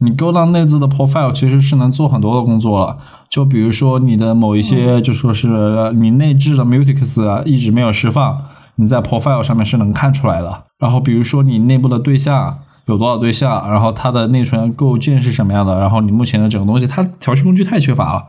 [0.00, 2.98] 你 Golang 内置的 profile 其实是能做很多的工作了，
[3.30, 5.48] 就比如说你的某一些，就说是
[5.94, 8.38] 你内置的 mutex 啊一直没有释放，
[8.76, 10.64] 你在 profile 上面是能看出来的。
[10.78, 18.24] 然后比如说你内部的对象有多少对象，然后它的内存构建是什么样的，然后你目前的整个东西，它调试工具太缺乏了。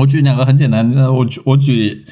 [0.00, 2.04] 我举两个很简单的，我举我举，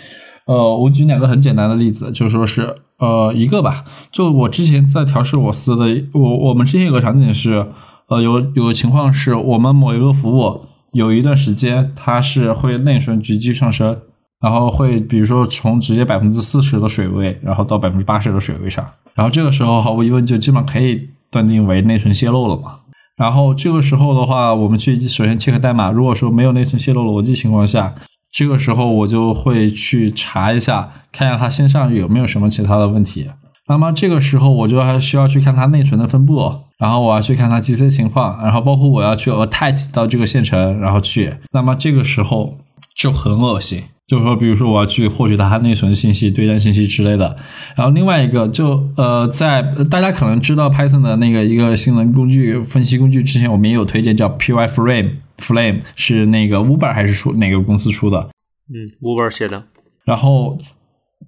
[0.47, 7.67] 呃，我举两个很简单的例子，就说是呃一个吧，就我之前在调试我司的，我我们之前有个场景是。
[8.09, 13.97] 呃，有有个情况是我们某一个服务有一段时间它是会内存急剧上升，
[14.39, 22.81] 然后会比如说从直接百分之四十的水位，然后到百分之八十的水位上，然后这个时候毫无疑问就基本上可以断定为内存泄露了嘛。
[23.17, 27.95] 然后这个时候的话，我们去首先 check 代码，如果说没有内存泄露逻辑情况下，
[28.33, 33.31] 这个时候我就会去查一下，看一下它线上有没有什么其他的问题。
[33.69, 36.53] 那么这个时候我就还需要去看它内存的分布。
[36.79, 42.57] 然后我要去看它 GC 情况，然后包括我要去 attach 到这个线程，然后去，那么这个时候
[42.97, 47.37] 就很恶心，就是说，比如说我要去获取它内存信息、对战信息之类的。
[47.77, 58.31] 然后另外一个就呃，在大家可能知道 Python 的那个一个性能工具分析工具之前，我们也有推荐叫 Pyframe，Flame 是那个 Uber 还是出哪个公司出的？
[58.69, 59.65] 嗯，Uber 写的。
[60.05, 60.59] 然后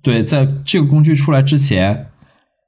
[0.03, 2.07] 对，在这个工具出来之前。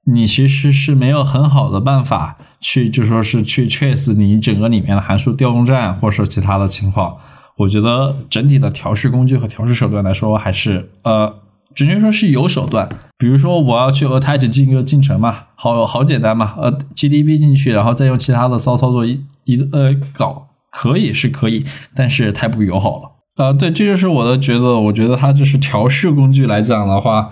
[0.09, 7.17] 你其实是没有很好的办法去，就说是去 trace 你整个里面的函数调用站，或者说其他的情况。
[7.57, 11.35] 我觉得整体的调试工具和调试手段来说，还是呃，
[11.75, 12.89] 准确说是有手段。
[13.19, 21.65] 比如说我要去 attach 进一个进程嘛，好好简单嘛，呃，GDB 进去，然后再用其他的骚操作一一呃搞，可以是可以，
[21.95, 23.11] 但是太不友好了。
[23.37, 24.81] 呃，对，这就是我的觉得。
[24.81, 27.31] 我觉得它就是调试工具来讲的话。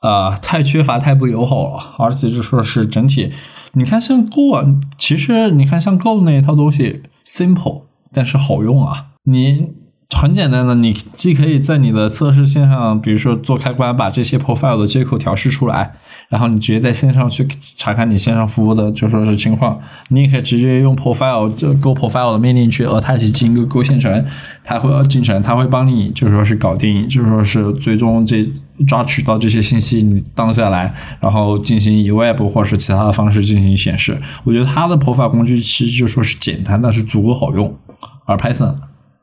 [0.00, 3.32] 啊，太缺乏，太不友好了，而且就说是整体，
[3.72, 4.52] 你看像 Go，
[4.96, 9.68] 其实你看像 Go 那一套东西，simple，但是好用啊，你。
[10.16, 15.92] 很简单的，你既可以在你的测试线上，比如说做开关，把这些 profile 的接口调试出来，
[16.28, 19.78] 然后你直接在线上去查看你线上服务的就说是情况。
[20.10, 24.24] 你也可以直接用 profile 就 Go profile 的命令去 attach 进一个 Go 线程，
[24.62, 28.48] 它会进程，它会帮你就说是搞定，就说是最终这
[28.86, 34.16] 抓取到这些信息，你当下来，然后进行以 web 或是其他的方式进行显示。
[34.44, 37.76] 我觉得它的 profile 工具其实就说是简单，但是足够好用，
[38.24, 38.76] 而 Python。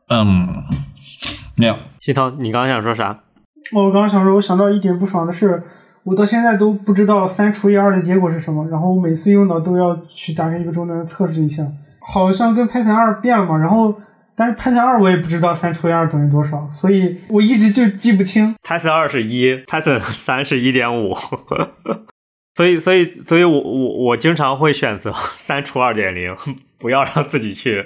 [0.10, 0.64] 嗯，
[1.56, 1.76] 没有。
[2.00, 3.20] 西涛，你刚刚想说啥？
[3.72, 5.64] 我刚刚想说，我想到一点不爽的是，
[6.04, 8.68] 我到现在都不知道三除以二的结果是什么。
[8.68, 11.64] 然后我每次用到都要去打开一个终端测试一下，
[12.02, 13.58] 好像跟 Python 二变了嘛。
[13.58, 13.96] 然后，
[14.36, 18.54] 但是 Python 二我也不知道三除以二等于多少，所以我一直就记不清。
[18.62, 21.16] Python 二是一，Python 三是一点五。
[22.56, 26.36] 所以，所以，所以我我我经常会选择三除二点零，
[26.80, 27.84] 不要让自己去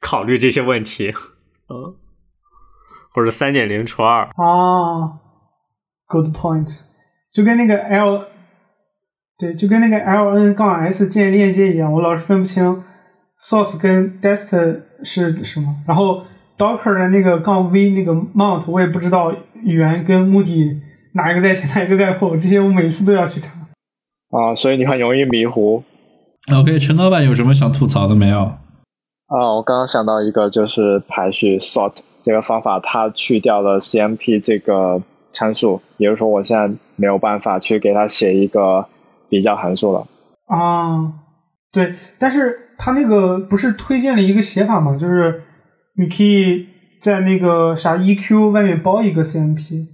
[0.00, 1.12] 考虑这些问题。
[1.68, 1.94] 嗯，
[3.12, 5.18] 或者三点零除二啊
[6.06, 6.80] ，good point，
[7.32, 8.24] 就跟那个 L，
[9.38, 12.84] 对，就跟那个 L N 杠 S 建链接一样，我老是分不清
[13.42, 16.22] source 跟 dest 是什么，然后
[16.56, 20.80] Docker 的那个杠 V 那个 mount 我也不知道源跟目的
[21.14, 23.48] 哪一个在前哪一个在后，这些我每次都要去查。
[24.30, 25.82] 啊，所以你很容易迷糊。
[26.54, 28.52] OK，陈老板有什么想吐槽的没有？
[29.26, 35.02] 啊，我刚刚想到一个，就是排序 sort 这个方法，它去掉了 CMP 这个
[35.32, 38.86] 参数，也就是说，我现在没有办法去给它写一个
[39.28, 40.06] 比较函数了。
[40.46, 41.12] 啊，
[41.72, 44.96] 对，但是它那个不是推荐了一个写法吗？
[44.96, 45.42] 就是
[45.96, 46.66] 你可以
[47.00, 49.88] 在那个啥 EQ 外面包一个 CMP。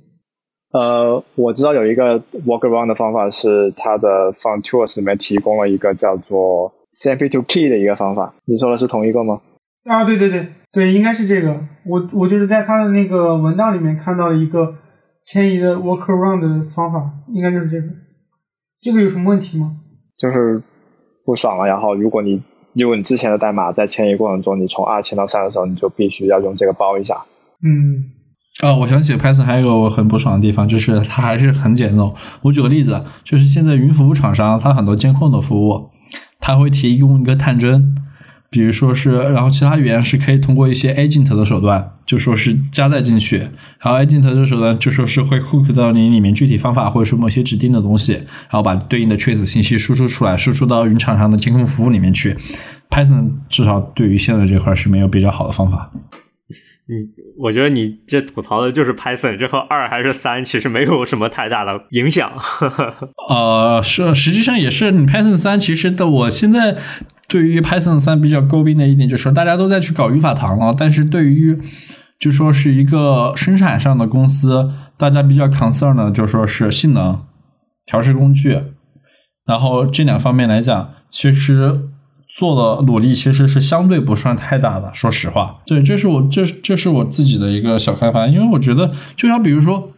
[0.72, 8.34] 呃，我知道有一个 workaround 的方法是它的 Font Tools 里面提供了一个叫做 CMP to Key 的一个方法。
[8.45, 9.40] 你说的是同一个吗？
[9.84, 11.59] 啊，对对对对，应该是这个。
[11.84, 14.74] 我我就是在他的那个文档里面看到了一个
[15.24, 17.88] 迁移的 workaround 的方法，应该就是这个。
[18.80, 19.76] 这个有什么问题吗？
[20.18, 20.62] 就是
[21.24, 21.66] 不爽了。
[21.66, 22.43] 然后如果你
[22.74, 27.16] 如果你之前的代码在迁移过程中，你从二迁到三的时候，你就必须要用这个包一下。
[27.64, 28.11] 嗯。
[28.62, 32.14] 哦，我想起 Python 还有一个我很不爽的地方，就是它还是很简陋。
[32.43, 35.88] 我举个例子，就是现在云服务厂商它很多监控的服务，
[36.43, 37.95] 它会提供一个探针，
[38.51, 43.38] 比如说是，然后其他语言是可以通过一些 agent 的手段，就说是加载进去，
[43.78, 52.36] 然后 agent 的手段就说是会 hook 到你里面具体方法或者说某些指定的东西，然后把对应的 trace 信息输出出来，输出到云厂商的监控服务里面去。
[52.90, 55.90] Python 至少对于现在这块是没有比较好的方法。
[56.93, 62.30] 嗯，我觉得你这吐槽的就是 Python，这和二还是三其实没有什么太大的影响。
[63.30, 66.76] 呃，是，实际上也是，你 Python 三其实的，我现在
[67.28, 71.59] 对于 Python 三比较诟病的一点就是，大家都在去搞语法堂了，但是对于
[72.20, 77.18] 就说是一个生产上的公司，大家比较 concern 的就说是性能、
[77.86, 78.61] 调试工具，
[79.47, 81.88] 然后这两方面来讲，其实。
[82.35, 89.91] 做的努力其实是相对不算太大的，说实话，对，这是我这这是我自己的一个小看法，因为我觉得，就像比如说，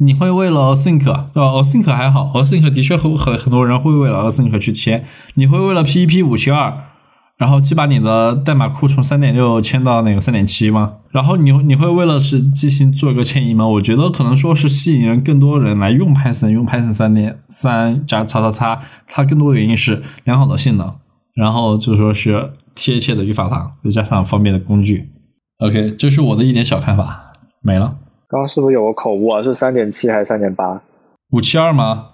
[0.00, 5.02] 你会为了 think，对吧？think 还好，think 的确很很很多人会为了 think 去迁，
[5.36, 6.74] 你会为了 PEP 五七二，
[7.38, 10.96] 然后去把你的代码库从三点六迁到那个三点七吗？
[11.10, 13.66] 然后你你会为了是进行做一个迁移吗？
[13.66, 20.92] 我觉得可能说是吸引人更多人来用 Python，用 Python 三点三加叉叉叉，它更多的原因是良好的性能。
[21.36, 25.10] 然后就说是贴切的语法糖，再加上方便的工具。
[25.58, 27.32] OK，这是我的一点小看法，
[27.62, 27.96] 没了。
[28.28, 29.40] 刚刚是不是有个口误啊？
[29.40, 30.82] 是三点七还是三点八？
[31.30, 32.12] 五七二吗？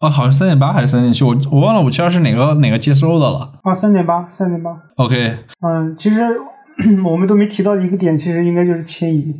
[0.00, 1.24] 啊，好像三点八还是三点七？
[1.24, 3.52] 我我忘了五七二是哪个哪个接收的了。
[3.62, 4.76] 啊，三点八，三点八。
[4.96, 5.38] OK。
[5.60, 6.20] 嗯，其实
[7.06, 9.34] 我们都没提到一个点，其实应该就是迁移，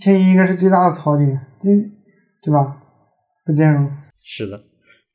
[0.00, 1.28] 迁移应该是最大的槽点，
[1.60, 1.74] 对
[2.42, 2.76] 对吧？
[3.44, 3.90] 不兼容。
[4.22, 4.60] 是的。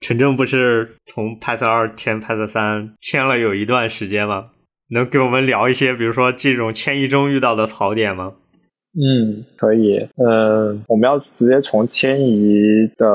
[0.04, 4.48] 陈正不是从 Python 二迁 Python 三迁了有一段时间吗？
[4.90, 8.34] 能给我们聊一些，比如说这种迁移中遇到的槽点吗？
[8.96, 10.06] 嗯，可以。
[10.18, 13.08] 嗯，我们要直接从迁移的，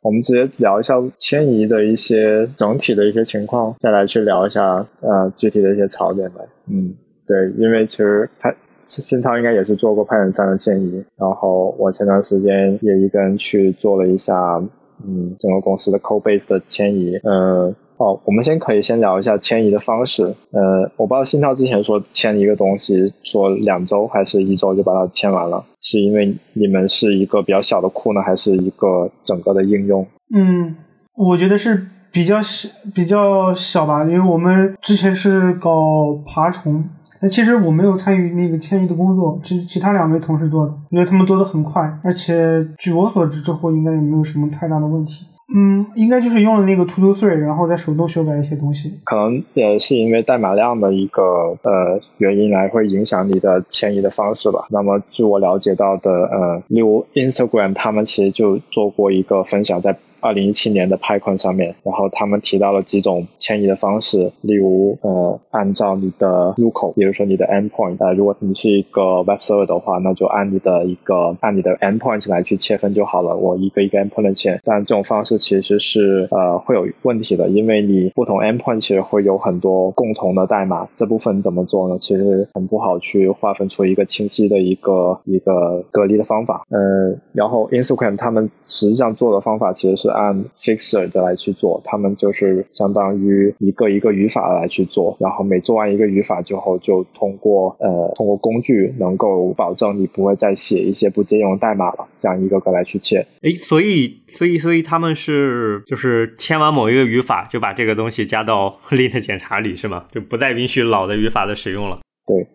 [0.00, 6.36] 我们直接聊一下迁移的一些整体的一些情况，再来去聊一下呃具体的一些槽点呗。
[6.66, 6.94] 嗯，
[7.26, 8.50] 对，因为其实他
[8.86, 14.58] 新涛应该也是做过 Python 三的迁移，然后我前段时间也一个人去做了一下。
[15.06, 20.24] 嗯，整个公司的 Co Base 的迁移，呃，哦，我们先可以先聊一下迁移的方式。
[20.50, 30.06] 呃，我不知道新涛之前说迁一个东西，说两周还是一周就把它迁完了，是因为你们是一个比较小的库呢，还是一个整个的应用？
[30.34, 30.74] 嗯，
[31.16, 36.84] 我觉得是比较小，比较小吧，因为我们之前是搞爬虫。
[37.22, 45.24] 那其实我没有参与那个迁移的工作，其其他两位同事做的，因为他们做的很快，而且据我所知，之后应该也没有什么太大的问题。
[45.54, 48.92] 嗯，应该就是用了那个 to do three，然后再手动修改一些东西。
[49.04, 51.22] 可能也是因为代码量的一个
[51.62, 54.66] 呃原因来会影响你的迁移的方式吧。
[54.70, 59.96] 那么据我了解到的，呃，例如 Instagram 他们其实就做过一个分享，在。
[60.22, 73.36] 二零一七年的 PyCon 上面，然后他们提到了几种迁移的方式，例如呃，按照你的入口，比如说你的 endpoint，呃，如果你是一个 web server 的话，那就按你的一个按你的 endpoint 来去切分就好了。
[73.36, 81.98] 我一个一个 endpoint 切，但这种方式其实是呃会有问题的，因为你不同 endpoint 其实会有很多共同的代码，这部分怎么做呢？
[81.98, 86.64] 其实很不好去划分出一个清晰的一个一个隔离的方法。
[86.70, 90.11] 嗯，然后 Instagram 他们实际上做的方法其实是。
[90.12, 103.26] 按 fixer 的来去做，他们就是相当于一个一个语法来去做，然后每做完一个语法之后，就通过呃通过工具能够保证你不会再写一些不兼容代码了，这样一个个来去切。
[103.42, 110.04] 哎，所以所以所以他们是就是签完某一个语法，就把这个东西加到 lint 检查里是吗？
[110.12, 111.98] 就不再允许老的语法的使用了。
[112.26, 112.46] 对。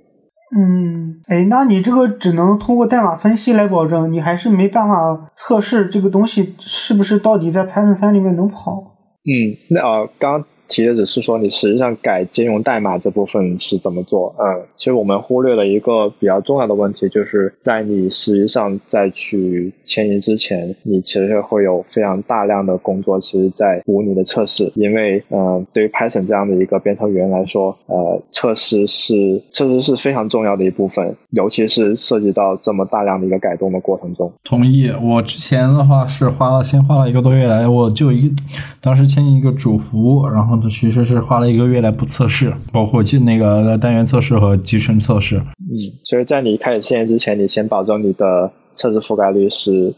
[0.56, 8.82] 嗯，哎，那你这个只能通过代码分析来保证，你还是没办法测试这个东西是不是到底在 Python 三里面能跑。
[9.26, 14.34] 嗯，那啊，刚提的只是说你实际上改兼容代码这部分是怎么做。
[14.38, 34.32] 嗯，其实我们忽略了一个比较重要的问题，就是在你实际上再去迁移之前，你其实会有非常大量的工作，其实在补你的测试，因为呃，对于 Python 这样的一个编程语言来说，呃，测试是测试是非常重要的一部分，尤其是涉及到这么大量的一个改动的过程中。
[34.44, 38.34] 同意，我之前的话是花了先花了一个多月来，我就一
[38.82, 45.38] 当时迁移一个主服务，然后呢其实是花了一个月来不测试，包括进那个单元测试和集成测试。
[45.38, 49.94] 嗯，所以在你开始迁移之前，你先保证你的测试覆盖率是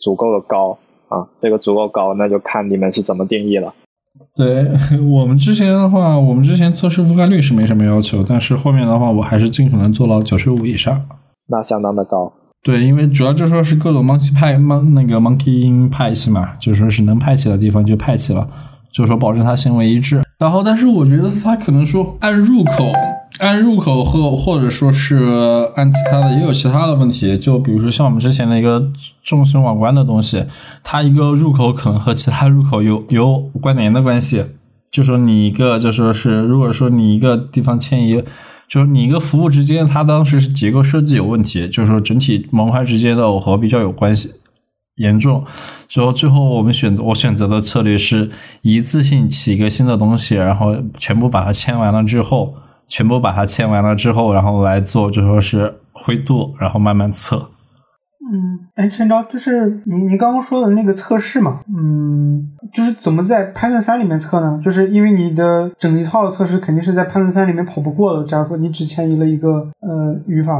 [0.00, 0.78] 足够的高
[1.08, 3.72] 啊，这个足够高，那就看你们是怎么定义了。
[4.34, 4.66] 对
[5.10, 11.06] 我们之前的话，我们之前测试覆盖率是没什么要求，但是后面的话，我还是尽可能做到九十五以上。
[11.48, 12.32] 那相当的高。
[12.62, 18.48] 对，因为主要就说是各种 monkey 派 mon 那个 monkey in 派系嘛，就说是能派起的地方就派起了，
[18.96, 20.22] 就是说保证它行为一致。
[20.38, 22.90] 然后，但是我觉得它可能说按入口。
[23.38, 25.18] 按入口或或者说是
[25.74, 27.36] 按其他的，也有其他的问题。
[27.36, 28.90] 就比如说像我们之前的一个
[29.22, 30.42] 众生网关的东西，
[30.82, 34.42] 它一个入口可能和其他入口有有关联的关系。
[34.90, 38.22] 就说你一个就说是，如果说你一个地方迁移，
[38.66, 44.30] 就是你一个服务之间，它当时是结构设计有问题，就是说整体模块之间的耦合比较有关系
[44.96, 45.44] 严重。
[45.88, 48.30] 所以最后我们选择我选择的策略是
[48.62, 52.54] 一次性起一个新的东西，然后全部把它签完了之后。
[52.88, 57.36] 全部把它签完了之后，然后来做，就说是灰度，然后慢慢测。
[57.36, 64.60] 嗯，哎，陈钊，就是你你刚刚说的那个测试嘛，嗯，就是怎么在 Python 三里面测呢？
[64.64, 68.24] 就是因为你的整一套的测试肯定是在 Python 三里面跑不过的。
[68.24, 69.48] 假如说你只迁移了一个
[69.80, 70.56] 呃语法，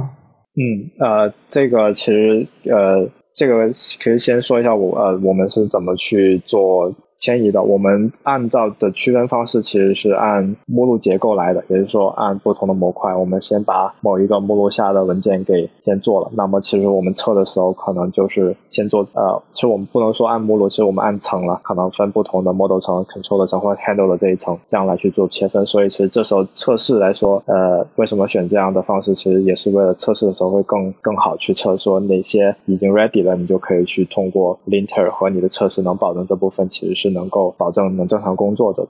[0.57, 0.61] 嗯，
[0.99, 3.71] 呃，这个其实呃，这个
[4.03, 6.95] 可以先说一下我呃，我们是怎么去做。
[7.19, 16.31] 迁移的，我们按照的区分方式其实是按目录结构来的，也就是说按不同的模块，我们先把某一个目录下的文件给先做了。
[16.35, 25.65] 那么其实我们测的时候，可能就是先做呃，其实我们不能说按目录，其实我们按层了，可能分不同的 model 层、control 的层或 handle 的这一层，这样来去做切分。
[25.65, 37.06] 所以其实这时候测试来说，呃，为什么选这样的方式，其实也是为了测试的时候会更更好去测，说哪些已经 ready 了，你就可以去通过 linter 和你的测试能保证这部分其实是。
[37.09, 38.87] 是能够保证能正常工作的。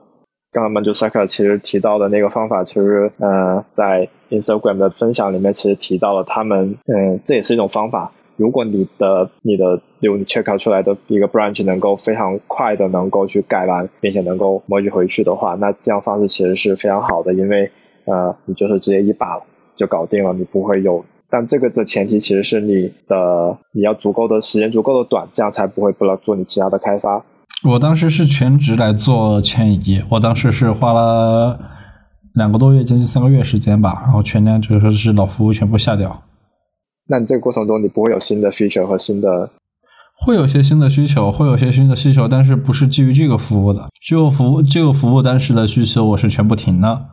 [0.53, 8.11] 刚刚 m a n s a k a 其实提到的那个方法，其实呃，在 Instagram 的分享里面，其实提到了他们，嗯，这也是一种方法。
[8.37, 17.71] 如果你的你的比如你 check out 出来的一个 branch 能够非常快的能够去改完，并且能够 merge 回去的话，那这样方式其实是非常好的，因为
[18.05, 19.41] 呃，你就是直接一把
[19.75, 21.05] 就搞定了，你不会有。
[21.29, 27.25] 但这个的前提其实是你的你要足够的时间足够的短，这样才不会不了做你其他的开发。
[27.65, 31.59] 我当时是全职来做迁移，我当时是花了
[32.35, 36.23] 两个多月，将近三个月时间吧，然后全量就是说是老服务全部下掉。
[37.09, 39.51] 那你这个过程中，你不会有新的 feature 和新的？
[40.19, 47.07] 会有些新的需求，会有些新的需求，但是不是基于这个服务的，这个服务这个服务当时的需求我是全部停了。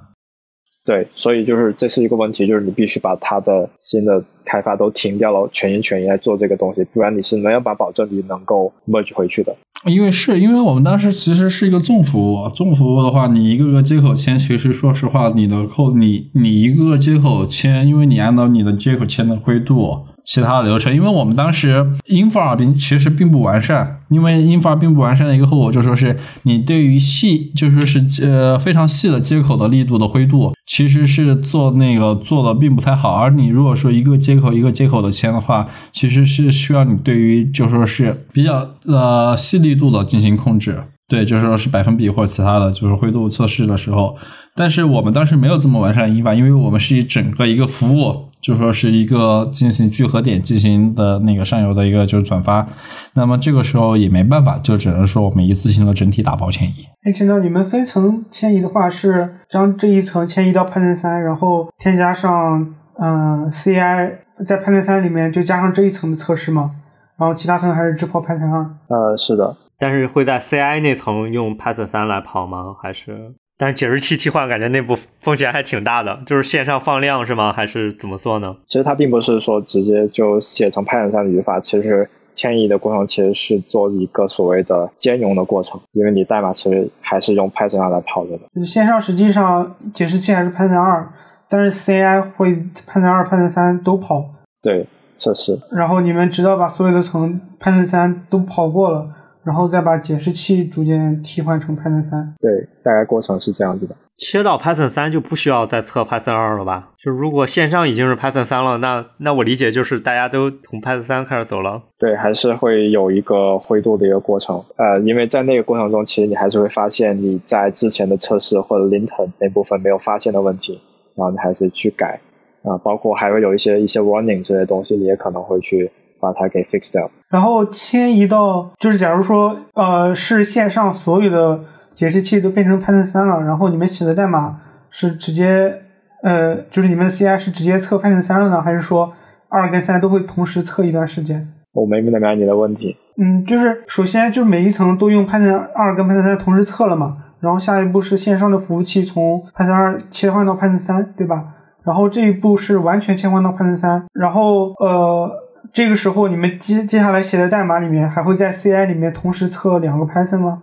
[0.86, 9.56] 对，所以就是这是一个问题，就是你必须把它的新的开发都停掉了，全心全意来做这个东西，不然你是没有办法保证你能够 merge 回去的。
[9.86, 20.06] 因为是因为我们当时其实是一个重服务，重服务的话，你一个个接口签，其实说实话，你的扣你你一个个接口签，因为你按照你的接口签的灰度。
[20.26, 33.14] 其他的流程，因为我们当时 infra 并其实并不完善，因为 infra 并不完善的一个后果，就说是你对于细，就说是呃非常细的接口的力度的灰度，其实是做那个做的并不太好。
[33.14, 44.16] 而你如果说一个接口一个接口的签的话，其实是需要你对于就说是比较呃细力度的进行控制，对，就是说是百分比或其他的就是灰度测试的时候。
[44.56, 48.30] 但是我们当时没有这么完善 infra，因为我们是以整个一个服务。
[48.44, 52.68] 就说是一个进行聚合点进行的那个上游的一个就是转发，
[53.14, 56.86] 那么这个时候也没办法，就只能说我们一次性的整体打包迁移。
[57.04, 64.12] 哎，陈导，你们分层迁移的话是将这一层迁移到 Python 三，然后添加上嗯 CI，
[64.46, 66.72] 在 Python 三里面就加上这一层的测试吗？
[67.18, 68.70] 然后其他层还是只跑 Python 二？
[68.90, 69.56] 呃，是的。
[69.80, 72.76] 但是会在 CI 那层用 Python 三来跑吗？
[72.82, 73.34] 还是？
[73.64, 77.54] 但是解释器替换感觉内部风险还挺大的，就是线上放量是吗？
[77.54, 78.54] 还是怎么做呢？
[78.66, 88.66] 其实它并不是说直接就写成 Python 上的语法，其实迁移的过程其实是做一个所谓的兼容的过程，因为你代码其实还是用 Python 二来跑着的。
[88.66, 91.08] 线上实际上解释器还是 Python 二，
[91.48, 92.50] 但是 CI 会
[92.86, 94.26] Python 二、Python 三都跑。
[94.62, 94.86] 对，
[95.16, 95.58] 测试。
[95.72, 99.08] 然后你们直到把所有的层 Python 三都跑过了，
[99.44, 102.34] 然后再把解释器逐渐替换成 Python 三。
[102.42, 103.96] 对，大概过程是这样子的。
[104.16, 106.92] 切到 Python 三就不需要再测 Python 二了吧？
[106.98, 111.82] 就如果线上已经是 Python 三了，那那我理解就是大家都从 Python 三开始走了。
[111.98, 114.64] 对，还是会有一个灰度的一个过程。
[114.78, 120.80] 呃，因为在那个过程中，其实你还是会发现你在之前的测试或者 linter 那部分没有发现的问题，
[121.16, 122.20] 然后你还是去改
[122.62, 125.92] 啊、包括还会有一些一些 warning 这些东西，你也可能会去
[126.24, 127.10] 把它给 fix 掉。
[127.30, 131.60] 然后迁移到就是假如说呃是线上所有的
[131.94, 134.58] 解释器都变成 Python 三了，然后你们写的代码
[134.90, 135.82] 是直接
[136.24, 139.12] 呃就是你们的 CI 是直接测 Python 三了呢，还是说
[139.50, 141.48] 二跟三都会同时测一段时间？
[141.74, 142.96] 我没明白你的问题。
[143.18, 151.46] 嗯，就是首先就是每一层都用 Python 二跟 Python 三同时测了嘛，然后下一步是线上的服务器从 Python 二切换到 Python 三，对吧？
[151.84, 155.30] 然后这一步是完全切换到 Python 三，然后呃
[155.74, 160.62] 这个时候你们接接下来写的代码里面还会在 CI 里面同时测两个 Python 吗？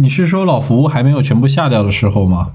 [0.00, 2.54] 你是说老服务还没有全部下掉的时候吗？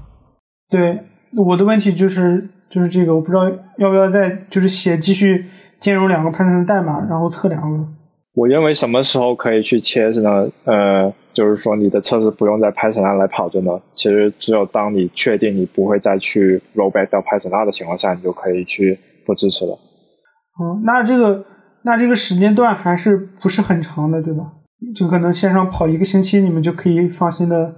[0.68, 0.98] 对，
[1.46, 3.44] 我的问题就是就是这个，我不知道
[3.78, 5.46] 要不要再就是写继续
[5.78, 7.86] 兼容两个 Python 的代码，然后测两个。
[8.34, 10.48] 我认为什么时候可以去切呢？
[10.64, 13.78] 呃，就是说你的测试不用在 Python 二来跑着呢。
[13.92, 19.72] 其实只有当你确定你不会再去 rollback 到 Python 二的情况下，你就可以去不支持了。
[19.72, 21.44] 哦，那这个
[21.84, 24.52] 那这个时间段还是不是很长的，对吧？
[24.94, 27.74] 就可能线上跑一个星期，你们就可以放心的。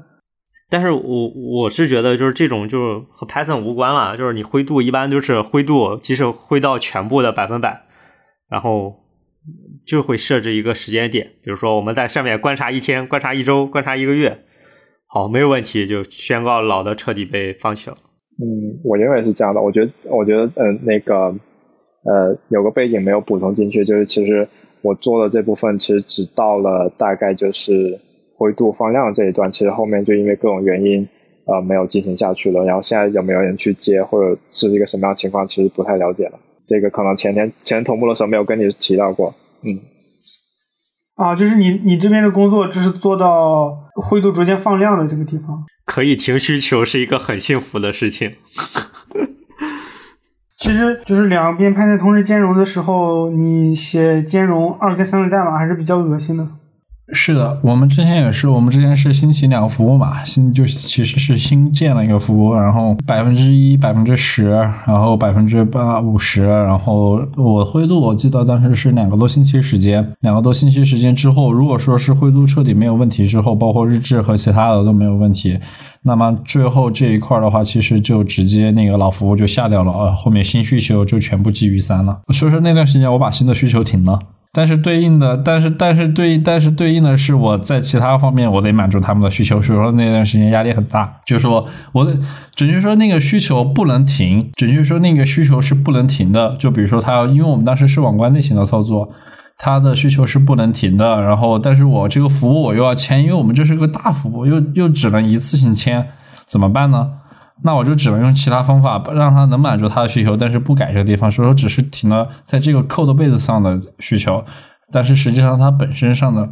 [0.70, 1.28] 但是我
[1.62, 7.82] 我是觉得就是这种就是和 Python 无关了，就是你灰度一般就是灰度，即使灰到全部的百分百，
[8.48, 8.94] 然后
[9.86, 14.44] 就会设置一个时间点，比如说我们在上面观察一天、观察一周、观察一个月，
[15.06, 17.96] 好没有问题，就宣告老的彻底被放弃了。
[18.40, 19.60] 嗯，我认为是这样的。
[19.60, 21.32] 我觉得，我觉得，嗯、那个，
[22.04, 24.46] 呃，有个背景没有补充进去，就是其实
[24.82, 27.98] 我做的这部分，其实只到了大概就是
[28.36, 31.08] 灰度放量这一段，其实后面就因为各种原因，
[31.46, 32.62] 呃，没有进行下去了。
[32.64, 36.38] 然后现在有没有人去接，或者是一个什么样的情况，其实不太了解了。
[36.66, 39.34] 这个可能前天前天同步的时候没有跟你提到过。
[39.62, 39.68] 嗯，
[41.16, 45.64] 啊，就是你你这边的工作，就是做到灰度逐渐放量的这个地方。
[45.86, 48.32] 可以停需求是一个很幸福的事情。
[50.64, 56.48] 其实就是两边派在同时兼容的时候，你写兼容二跟三的代码还是比较恶心的。
[57.12, 75.58] 是的，我们之前也是，我们之前是新起两个服务嘛，新就其实是新建了一个服务，然后百分之一、百分之十，然后百分之八五十，然后我灰度我记得当时是两个多星期时间，两个多星期时间之后，如果说是灰度彻底没有问题之后，包括日志和其他的都没有问题，
[76.02, 82.18] 那么最后这一块的话，其实就直接那个老服务就下掉了，呃，后面新需求就全部基于三了。
[82.32, 84.18] 所以说那段时间我把新的需求停了。
[84.56, 91.12] 但是对应的，但是但是对但是对应的是我在其他方面我得满足他们的需求，所以说那段时间压力很大。
[91.26, 92.16] 就是说我的
[92.54, 96.54] 准确说那个需求不能停，准确说那个需求是不能停的。
[96.56, 99.10] 就比如说他要，因为我们当时是网关类型的操作，
[99.58, 101.20] 他的需求是不能停的。
[101.20, 106.06] 然后，但是我这个服务我又要签，因为我们这是个大服务，又又只能一次性签，
[106.46, 107.10] 怎么办呢？
[107.66, 114.44] 那我就只能用其他方法让他能满足他的需求，但是不改这个地方，所以说只是停了在这个 code base 上的需求，
[114.92, 116.46] 但是实际上它本身上的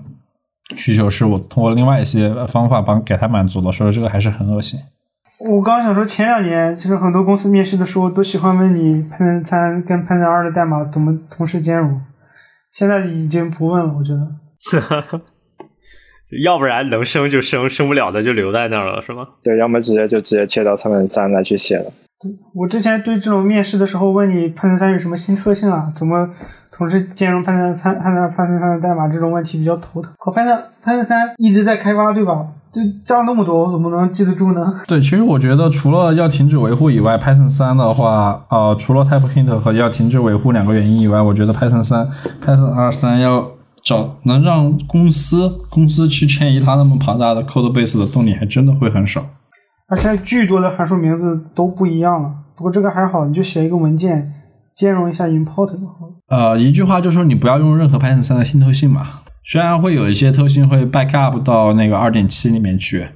[0.75, 4.81] 需求是我通过另外一些方法帮给他满足了，所以这个还是很恶心。
[5.39, 12.01] 我刚刚想说，前两年其实很多公司面试的时候都喜欢问你 Python 三跟 Python 二的代码怎么同时兼容，
[12.73, 15.21] 现在已经不问了，我觉得。
[16.45, 19.27] 要不然能升就升，升不了的就留在那儿了，是吗？
[19.45, 21.93] 对，要么直接就直接切到 Python 三来去写了。
[22.55, 26.29] 我之前对这种面试的时候问你 Python 三有什么新特性啊，怎么
[26.71, 30.13] 同时兼容 Python Python Python 三的代码这种问题比较头疼。
[30.19, 32.47] 可 Python Python 三一直在开发，对吧？
[32.73, 34.81] 就加了那么多，我怎么能记得住呢？
[34.89, 42.09] 对，其实我觉得除了要停止维护以外，Python 三的话，呃，除了 Type Hint 和要停止维护两个原因以外，我觉得 Python 三、
[42.43, 43.47] Python 二三要
[43.85, 49.25] 找能让公司公司去迁移它那么庞大的 code base 的动力，还真的会很少。
[49.89, 52.31] 而且巨多的函数名字都不一样了。
[52.57, 54.33] 不过这个还好，你就写一个文件，
[54.75, 56.15] 兼容一下 import 就好了。
[56.29, 59.07] 呃，一句话就说你不要用任何 Python 三的新特性嘛。
[59.45, 63.07] 虽然会有一些特性会 backup 到那个二点七里面去，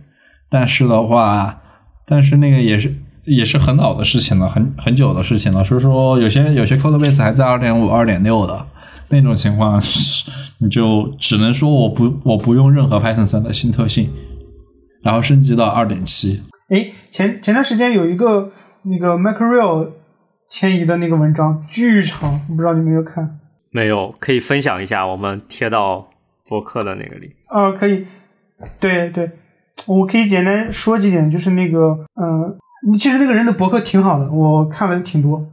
[0.50, 1.60] 但是的话，
[2.04, 2.92] 但是那个也是
[3.24, 5.62] 也是很老的事情了，很很久的事情了。
[5.62, 8.66] 所以说有些有些 code base 还在二点五、二点六的
[9.08, 9.80] 那种情况，
[10.58, 14.10] 你就只能说我不我不用任何 Python 三的新特性，
[15.02, 16.42] 然后升级到二点七。
[16.70, 18.50] 诶，前前段时间有一个
[18.82, 19.90] 那个 Macreal
[20.48, 23.38] 迁移的那个文章，巨长，不知道你有没有看？
[23.70, 26.08] 没有，可以分享一下，我们贴到
[26.48, 27.30] 博客的那个里。
[27.48, 28.06] 啊，可以。
[28.80, 29.30] 对对，
[29.86, 31.78] 我可以简单说几点，就是那个，
[32.14, 35.46] 嗯，其实那个人的博客挺好的，我看了挺多。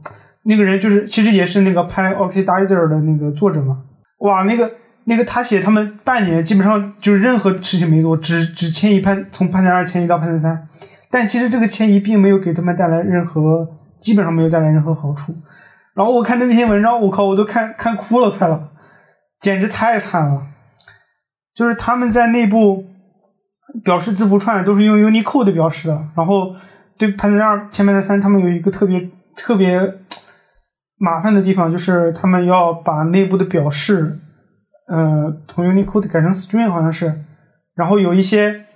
[0.44, 3.82] 那个人就是其实也是那个拍 Oxidizer 的那个作者嘛。
[4.20, 4.70] 哇，那个
[5.06, 10.66] 那个他写他们半年基本上就是任何事情没做，只只迁移派从 Python 二迁移到 Python 三，
[11.10, 13.68] 但其实这个迁移并没有给他们带来任何，
[14.00, 15.34] 基本上没有带来任何好处。
[15.94, 18.70] 然后我看的那篇文章，我靠，我都看看哭了，快了，
[19.40, 20.42] 简直太惨了。
[21.54, 22.84] 就是他们在内部
[23.84, 26.54] 表示字符串都是用 Unicode 表示的，然后
[26.98, 29.80] 对 Python 二迁判断三，他们有一个特别特别。
[30.96, 34.20] 麻烦的地方就是他们要把内部的表示，
[34.86, 37.24] 呃，从 Unicode 改成 String 好像是，
[37.74, 38.66] 然后有一些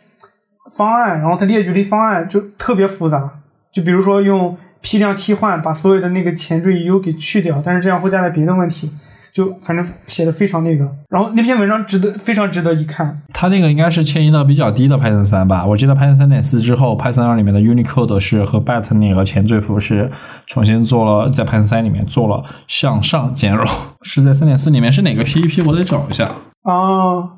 [0.77, 3.41] 方案，然后它列举的方案就特别复杂，
[3.73, 8.91] 就比如说用批量替换把所有的那个前缀 U 给去掉，但是这样会带来别的问题。
[9.33, 13.23] 就反正写的非常那个，然后那篇文章值得非常值得一看。
[13.33, 15.65] 它那个应该是迁移到比较低的 Python 三吧？
[15.65, 20.11] 我记得 Python 三点四之后，Python 二里面的 Unicode 是和 Byte 那个前缀符是
[20.47, 23.67] 重新做了，在 Python 三里面做了向上兼容。
[24.03, 25.65] 是在三点四里面是哪个 PEP？
[25.67, 26.29] 我得找一下。
[26.63, 27.29] 哦，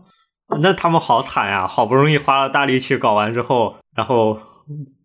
[0.62, 1.66] 那他们好惨呀！
[1.66, 4.38] 好不容易花了大力气搞完之后，然后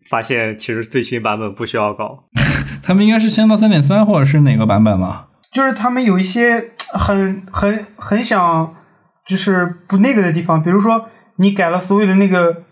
[0.08, 2.24] 发现其实最新版本不需要搞。
[2.82, 5.26] 他们应该是先到三点三或者是哪个版本了？
[5.52, 8.74] 就是他们有一些很很很想，
[9.24, 12.62] 就是不那个的地方，比如说你改了所有的那个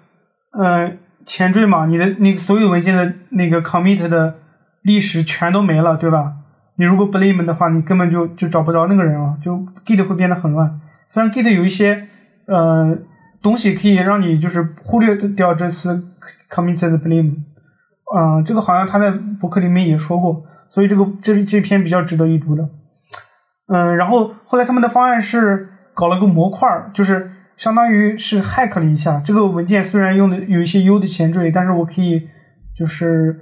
[0.52, 0.92] 呃
[1.24, 4.34] 前缀嘛，你的那个所有文件的那个 commit 的
[4.82, 6.34] 历史全都没了，对吧？
[6.76, 9.56] 你如果 blame 的话，你根本就就找不着那个人了，就
[9.86, 10.80] git 会变得很乱。
[11.08, 12.08] 虽然 git 有一些
[12.46, 12.98] 呃
[13.40, 16.04] 东西可以让你就是忽略掉这次
[16.50, 17.36] commit 的 blame，
[18.14, 19.10] 嗯，这个好像他在
[19.40, 20.44] 博客里面也说过。
[20.74, 22.68] 所以这个这这篇比较值得一读的，
[23.72, 32.28] 嗯，然后后来他们的方案是搞了个模块，就是相当于是 hack 了一下这个文件，虽然用的有一些 U 的前缀，但是我可以
[32.76, 33.38] 就是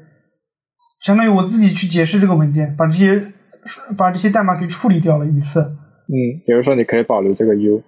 [1.00, 3.32] 相当于我自己去解释这个文件，把这些
[3.96, 5.60] 把这些代码给处理掉了一次。
[5.62, 7.82] 嗯，比如说你可以保留这个 U。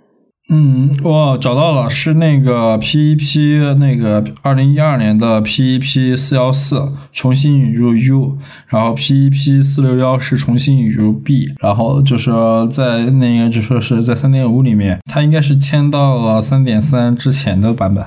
[0.51, 8.36] 嗯，我找到了，是那个 PEP 那个二零一二年的 PEP 四幺四重新引入 U，
[8.68, 12.30] 然后 PEP 四六幺是重新引入 B，然后就是
[12.70, 18.05] 在那个就说是在三点五里面，它应该是迁到了三点三之前的版本。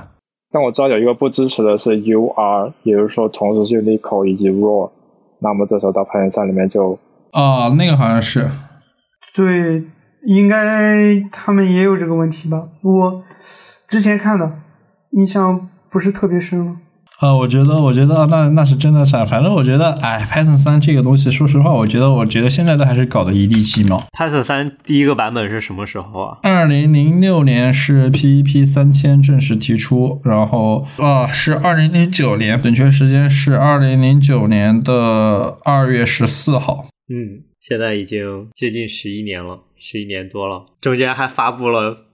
[0.52, 4.88] 但我知道有一个不支持的是 UR，也就是说同时是 Unicode 以及 Raw，
[5.40, 6.96] 那么这时候到 Python 三里面就
[7.32, 8.48] 啊，那个好像是
[9.34, 9.82] 对。
[10.26, 12.68] 应该他们也有这个问题吧？
[12.82, 13.22] 我
[13.86, 14.58] 之前看的，
[15.12, 16.76] 印象不是特别深了。
[17.18, 19.26] 啊，我觉得，我觉得那那是真的惨。
[19.26, 23.96] 反正我觉得，哎，Python 三这个东西，说实话，我觉得，我觉得现在都还是搞得一地鸡毛。
[24.16, 26.38] Python 三第一个版本是什么时候啊？
[26.44, 36.86] 二零零六年是 PEP 三千正式提出，然后啊，是二零零九年，准确时间是二零零九年的二月十四号。
[37.08, 39.64] 嗯，现在已经接近十一年了。
[39.78, 42.06] 十一年多了，中间还发布了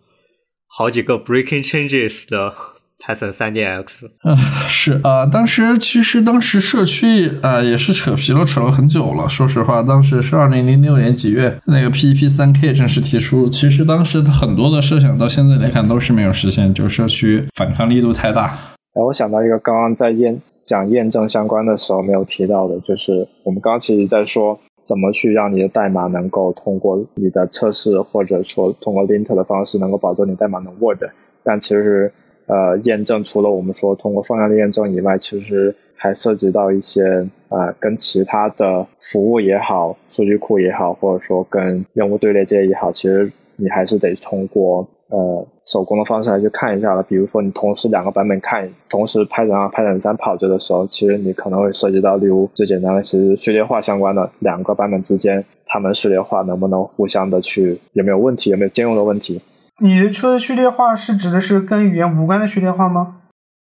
[0.66, 2.54] 好几个 breaking changes 的
[2.98, 4.10] Python 三 D X。
[4.24, 4.36] 嗯，
[4.68, 9.28] 是啊，当时其实当时社区啊也是扯皮了，扯了很久了。
[9.28, 13.48] 说实话，当时是二零零六年几月，那个 PEP 三 K 正式提出。
[13.48, 18.58] 其实当时很多的设想到现在来看都是没有实现，就社区反抗力度太大。
[18.94, 24.58] 哎，我想到一个刚刚在验讲验证相关的时候没有提到的，就是我们刚刚其实在说。
[24.84, 31.08] 怎么去让你的代码能够通过你的测试，或者说通过 lint 的方式，能够保证你代码能 work？
[31.42, 32.12] 但其实，
[32.46, 44.86] 呃，验证除了我们说通过放量的验证以外，其实还涉及到一些呃，跟其他的服务也好，数据库也好，或者说跟任务队列这些也好，其实你还是得通过。
[45.08, 47.02] 呃，手工的方式来去看一下了。
[47.02, 59.40] 比如说，你同时两个版本看，同时 Python 二、Python 三跑着的时候，其实你可能会涉及到，例如最简单的其实序列化相关的两个版本之间，它们序列化能不能互相的去有没有问题，有没有兼容的问题？
[59.82, 63.20] 你说的序列化是指的是跟语言无关的序列化吗？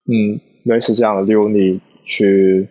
[0.07, 1.21] 嗯，类似这样的。
[1.21, 2.67] 例如你去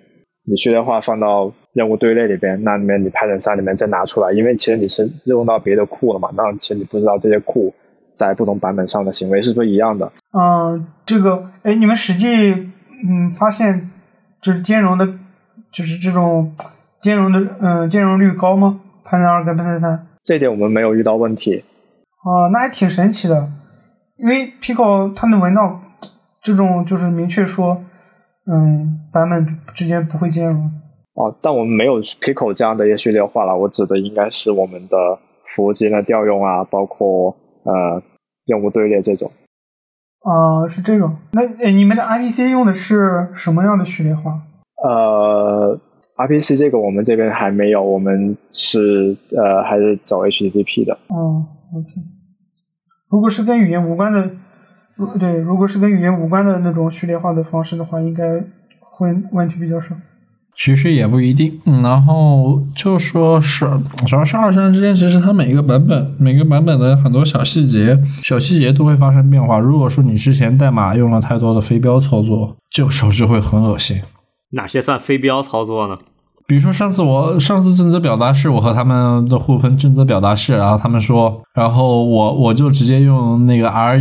[0.50, 7.72] 你序列化放到任务队列里边，那里面你 Python 三里面再拿出来，因为其实你是用到别的库了嘛，那其实你不知道这些库。
[8.18, 10.10] 在不同版本上的行为是不是一样的？
[10.32, 12.52] 嗯，这个，哎，你们实际
[13.06, 13.90] 嗯发现
[14.42, 15.06] 就是兼容的，
[15.72, 16.52] 就是这种
[17.00, 20.06] 兼容的，嗯，兼容率高吗？Python 二跟 Python 三？
[20.24, 21.62] 这点我们没有遇到问题。
[22.24, 23.48] 哦，那还挺神奇的，
[24.16, 25.80] 因为 Pico 它能闻到
[26.42, 27.80] 这种就是明确说，
[28.50, 30.68] 嗯，版本之间不会兼容。
[31.14, 33.56] 哦，但我们没有 Pico 这样的一些序列化了。
[33.56, 34.96] 我指的应该是我们的
[35.44, 37.34] 服务间的调用啊，包括。
[37.64, 38.02] 呃，
[38.46, 39.30] 任务队列这种。
[40.20, 41.16] 啊，是这种。
[41.32, 44.40] 那你们的 RPC 用的是什么样的序列化？
[44.84, 45.78] 呃
[46.16, 50.94] ，RPC 这个我们这边还没有，我们是呃还是走 HTTP 的。
[51.08, 51.92] 哦，OK。
[53.10, 54.30] 如果是跟语言无关的，
[55.18, 58.44] 对，如果是跟语言无关的那种序列化的方式的话，应该
[58.80, 59.94] 会问题比较少。
[60.60, 63.64] 其实也不一定，然后就说是
[64.08, 69.60] 主要是二三之间，其实它每一个版本、每个版本的很多小细节、小细节都会发生变化。
[69.60, 74.02] 如果说你之前代码用了太多的飞镖操作，这个时候就会很恶心。
[74.50, 75.94] 哪些算飞镖操作呢？
[76.48, 84.00] 比如说上次我上次正则表达式，我和他们的互喷正则表达式，然后他们说，然后我我就直接用那个 re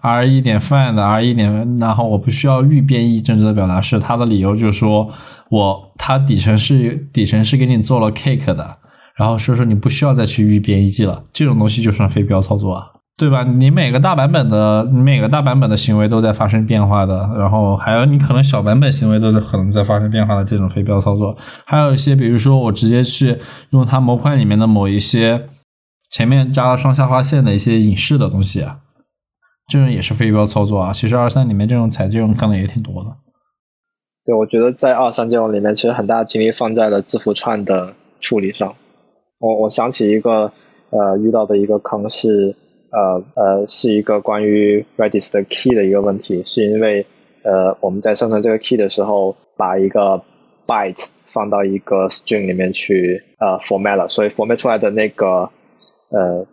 [0.00, 4.00] re 点 find re 点，然后我不需要预编译正则表达式。
[4.00, 5.06] 他的理由就是说
[5.50, 8.74] 我他底层是底层是给你做了 cake 的，
[9.14, 12.86] 然后所以说你不需要再去预编译了，这种东西就算非标操作啊。
[13.14, 13.44] 对吧？
[13.44, 23.38] 你每个大版本的，你每个大版本的行为都在发生变化的，然后还有你可能小版本行为都在可能在发生变化的这种飞镖操作，还有一些比如说我直接去
[23.70, 25.48] 用它模块里面的某一些
[26.10, 28.78] 前面加了双下划线的一些隐式的东西啊，
[29.68, 30.92] 这种也是飞镖操作啊。
[30.92, 33.10] 其实二三里面这种采这种可能也挺多的。
[34.24, 38.74] 对，我觉得在二三这种里面，其实很大的精力放在了字符串的处理上。
[39.40, 40.50] 我我想起一个
[40.90, 42.56] 呃遇到的一个坑是。
[42.92, 47.04] 呃呃，是一个关于 Redis 的 key 的一个问题，是因为
[47.42, 50.22] 呃我们在生成这个 key 的时候，把一个
[50.66, 55.50] byte 放到一个 string 里面去呃 format 了，所以 format 出来的那个
[56.10, 56.46] 呃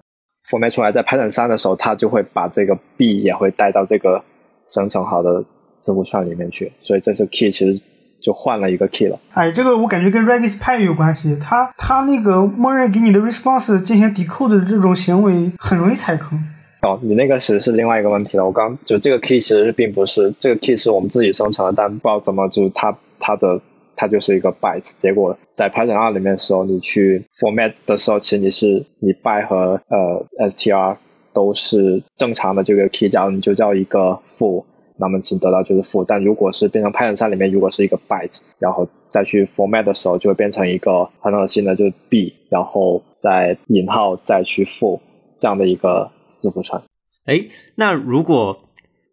[0.50, 4.24] format 出来在 Python 三的时候，它就会把这个 b 也会带到这个
[4.66, 5.44] 生成好的
[5.80, 7.82] 字符串里面去，所以这是 key 其实。
[8.22, 9.20] 就换了一个 key 了。
[9.34, 11.38] 哎，这个我感觉跟 Redis 派有关系。
[11.40, 16.38] 它它那个默认给你的 response 进行 decode 的这种行为很容易踩坑。
[16.82, 18.46] 哦，你那个其实是另外一个问题了。
[18.46, 23.60] 我刚就这个 key 其实并不是这个 key 是我们自己生成的，但不知道怎么就它它的
[23.96, 24.94] 它就是一个 byte。
[24.98, 30.96] 结果在 Python 二里面的时候，你去 format 的时候，其实你是你 by 和呃 str
[31.34, 34.64] 都是正常的这个 key，假如你就叫一个 full。
[35.00, 45.02] 那么请得到就是负，但如果是变成 Python 三里面，如果是一个 byte，然后再去 format 的时候，就会变成一个很恶心的，就是 b，然后再引号再去负
[45.40, 46.82] 这样的一个字符串。
[47.26, 47.40] 哎，
[47.76, 48.60] 那如果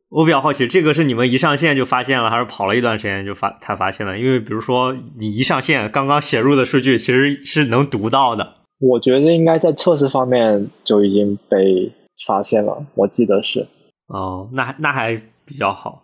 [0.09, 4.18] 我比较好奇，这个是你们一上线就发现了，还是跑了一段时间就发才发现了？
[4.18, 8.55] 因为比如说你一上线，刚刚写入的数据其实是能读到的。
[8.80, 11.93] 我觉得应该在测试方面就已经被
[12.26, 13.66] 发现了，我记得是。
[14.09, 15.22] 哦，那那还。
[15.47, 16.03] 比较好，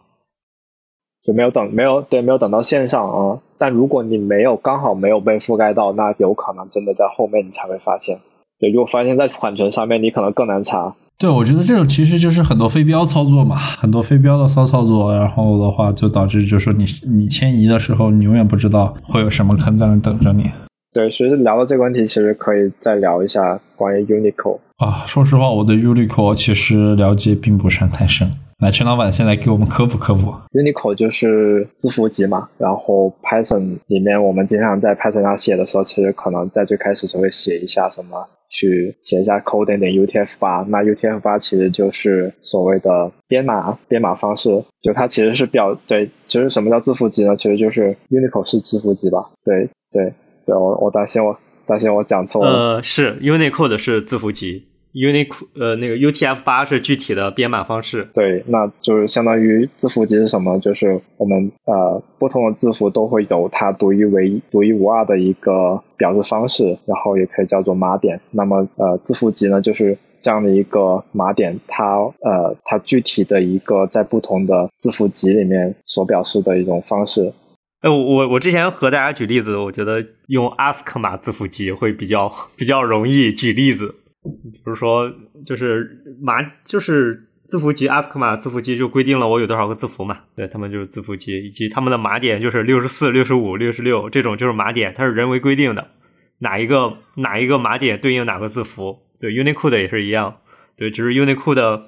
[1.24, 3.38] 就没有等没有对没有等到线上啊。
[3.58, 8.18] 但如果你没有刚好没有被覆盖到，那有可能真的在后面你才会发现。
[8.58, 10.94] 对，如果发现在缓存上面，你可能更难查。
[11.18, 20.50] 对，我觉得这种其实就是很多非标操作嘛，很多非标的骚操作，然后的话就导致就是说你你迁移的时候，你永远不知道会有什么坑在那等着你。
[20.92, 25.04] 对，其实聊到这个问题，其实可以再聊一下关于 Unicode 啊。
[25.06, 28.30] 说实话，我对 Unicode 其实了解并不是太深。
[28.62, 30.32] 来，陈老板先来给我们科普科普。
[30.52, 40.64] Unicode 就是字符集嘛，然后 Python 里面我们经常在 Python 上写的时候，其实可能在最开始就会写一下什么，去写一下 code 点 UTF 八。
[40.68, 44.48] 那 UTF 八其实就是所谓的编码编码方式，
[44.80, 47.34] 就它其实是表对，其实什么叫字符集呢？
[47.36, 49.28] 其实就是 Unicode 是字符集吧？
[49.44, 50.14] 对对
[50.46, 51.36] 对，我我担心我
[51.66, 52.76] 担心我讲错了。
[52.76, 54.68] 呃，是 Unicode 是字符集。
[54.94, 58.06] Unicode 呃，那个 UTF 八是具体的编码方式。
[58.12, 60.58] 对，那就是相当于字符集是什么？
[60.58, 68.20] 就是我们呃不同的字符都会有它独一唯一、独一无二的一个表示方式，然后也可以叫做码点。
[68.32, 77.32] 那么呃字符集呢，就是这样的一个码点，它呃它具体的一个在不同的字符集里面所表示的一种方式。
[77.80, 83.94] 哎，我我我之前和大家举例子，我觉得用 ASK 码字符集会比较比较容易举例子。
[84.22, 85.12] 比如说，
[85.44, 95.90] 就是码就是字符集 ASK 码字符集就规定了我有多少个字符嘛，对他们就是字符集，以及他们的码点就是六十四、六十五、六十六这种就是码点，它是人为规定的，
[96.38, 99.00] 哪一个哪一个码点对应哪个字符。
[99.20, 100.38] 对 Unicode 也是一样，
[100.76, 101.82] 对，只是 Unicode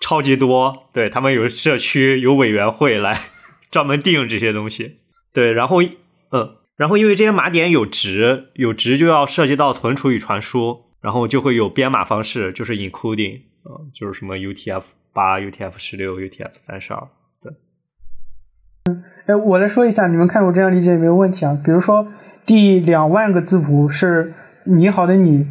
[0.00, 3.20] 超级多，对他们有社区有委员会来
[3.70, 4.98] 专门定这些东西。
[5.32, 10.87] 对，然后嗯，然后因为这些码点有值，有值就要涉及到存储与传输。
[11.00, 14.82] 然后就会有编码方式，就是 encoding，呃，就是什么 UTF
[15.12, 17.08] 八、UTF 十六、UTF 三十二，
[17.42, 17.52] 对。
[19.26, 21.56] 哎，我来说一下，你们看我这样理解有没有问题啊？
[21.64, 22.08] 比如说
[22.44, 24.34] 第两万个字符是
[24.64, 25.46] 你好的你，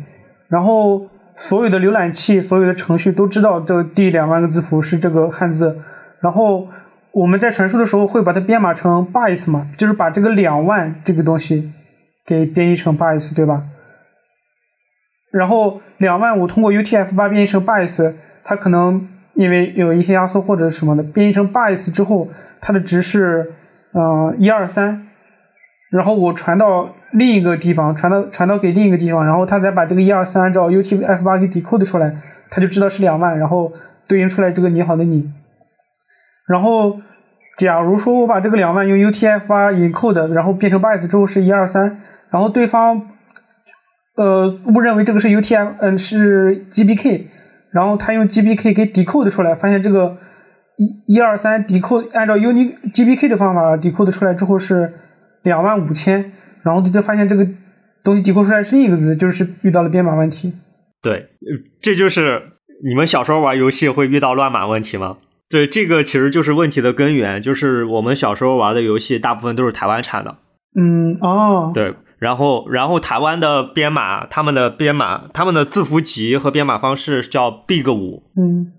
[0.50, 5.80] 然后所有的浏览器、所有的程序都知道这第两万个字符是这个汉字，
[6.20, 6.68] 然后
[7.12, 11.72] 我们在传输的时候会把它编码成 bytes 嘛，就是把这个两万这个东西
[12.26, 13.64] 给编译成 bytes，对吧？
[15.38, 18.14] 然后两万五通过 UTF-8 编译成 bytes，
[18.44, 22.28] 它可能因为有一些压缩或者什么的，编译成 bytes 之后，
[22.60, 23.54] 它的值是
[23.92, 25.08] 呃一二三，
[25.92, 32.16] 然后我传到另一个地方，传到传到给另一个地方，然后它再把这个一二三按照 UTF-8 给 decode 出来，
[32.50, 33.72] 它就知道是两万，然后
[34.08, 35.32] 对应出来这个你好的你。
[36.48, 37.00] 然后
[37.58, 42.00] 假如说我把这个两万用 UTF-8 encode，然后变成 bytes 之后是一二三，
[42.32, 43.10] 然后对方。
[44.18, 47.26] 呃，误认为这个是 UTF，嗯，是 GBK，
[47.72, 50.18] 然后他用 GBK 给 decode 出来，发现这个
[50.78, 54.92] 一、一二三 decode 按照 UNI GBK 的方法 decode 出来之后是
[55.44, 56.32] 两万五千，
[56.64, 57.48] 然后他就发现这个
[58.04, 60.52] 东西 decode 出来是另一个字，就是遇到了编码问题。
[61.02, 61.28] 对，
[61.80, 62.42] 这就是
[62.84, 65.18] 你们小时候玩游戏会遇到乱码问题吗？
[65.48, 70.38] 对，这个其实就是问题的根源，就是我们小时候玩的游戏大部分都是台湾产的。
[70.76, 71.94] 嗯，哦，对。
[72.20, 78.24] 然后，然后台湾的编码，他们的编码，他们的字符集和编码方式叫 Big 五。
[78.36, 78.74] 嗯，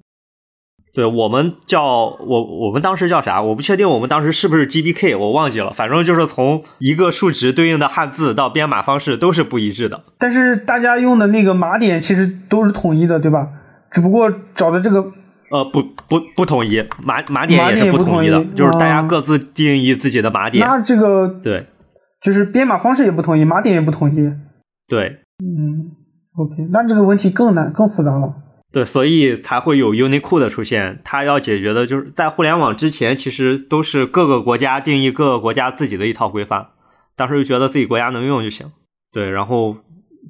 [0.93, 3.41] 对我们叫我我们当时叫啥？
[3.41, 5.73] 我不确定我们当时是不是 GBK，我忘记了。
[5.73, 10.03] 反正就是从一个数值对应的汉字到编码方式都是不一致的。
[10.19, 13.47] 但是大家用的那个码点其实都是统一的，对吧？
[13.93, 15.01] 只不过找的这个
[15.53, 20.67] 呃不不不统一，码码点也是不统一的，就是大家各自定义自己的码点。
[20.67, 21.65] 那这个对。
[22.21, 24.33] 就是编码方式也不统一，码点也不统一。
[24.89, 25.93] 对，嗯
[26.37, 28.35] ，OK，那这个问题更难、更复杂了。
[28.71, 31.01] 对，所以才会有 Unicode 的出现。
[31.03, 36.67] 它要解决的就是在互联网之前，其实都是各个国家定义各个国家自己的一套规范。
[37.17, 38.71] 当时就觉得自己国家能用就行。
[39.11, 39.73] 对，然后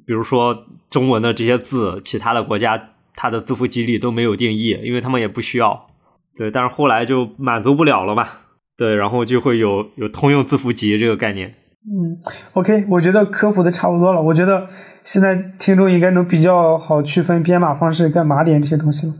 [0.05, 5.87] 比如说中文的这些字，其他的国家它的字符集里都没有定义，因为他们也不需要。
[6.37, 8.25] 对，但是后来就满足不了了嘛。
[8.77, 11.55] 对，然后就会有有通用字符集这个概念。
[11.85, 12.19] 嗯
[12.53, 14.21] ，OK，我觉得科普的差不多了。
[14.21, 14.67] 我觉得
[15.03, 19.13] 现在听众应该能比较好区分编码方式跟码点这些东西了。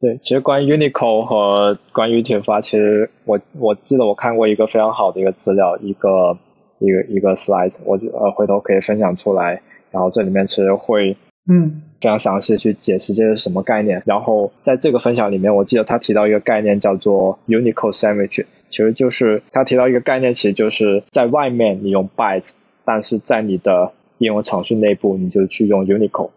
[0.00, 6.38] 对，其实关于 Unicode 和关于 UTF-8，其实我我记得我看过一个非常好的一个资料，一个
[6.78, 9.60] 一个一个 slide，我呃回头可以分享出来。
[9.90, 11.16] 然后这里面其实会
[11.50, 14.00] 嗯非常详细去解释这是什么概念。
[14.06, 18.44] 然后在这个分享里面，我记得他提到一个概念叫做 Unicode Sandwich。
[18.72, 22.52] 其实就是他提到一个概念，其实就是在外面你用 bytes，
[22.84, 26.30] 但是在你的应用程序内部，你就去用 Unicode。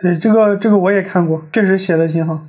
[0.00, 2.40] 对，这个这个我也看过，确实写的挺好。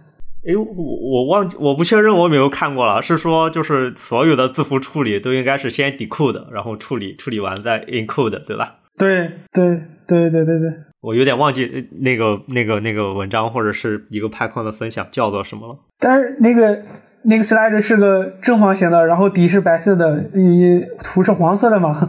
[0.47, 3.01] 哎，我我忘记，我不确认我有没有看过了。
[3.01, 8.77] 是说就是所有的字符处理都应该是先 decode，然后处理处理完再 encode，对吧？
[8.97, 10.73] 对对对对对对。
[11.01, 15.77] 我有点忘记那个那个那个文章或者是一个派框的分享叫做什么了。
[15.99, 16.81] 但是那个。
[17.25, 22.07] 那个 slide 是个正方形的，然后底是白色的，你图是黄色的吗？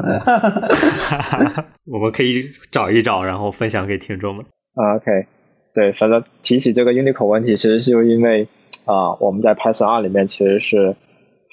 [1.87, 4.45] 我们可以找一找，然后分享给听众们。
[4.75, 5.27] OK，
[5.73, 8.49] 对，反正提起这个 Unicode 问题，其实是因为
[8.87, 10.97] 啊，我们在 Python 二里面其实是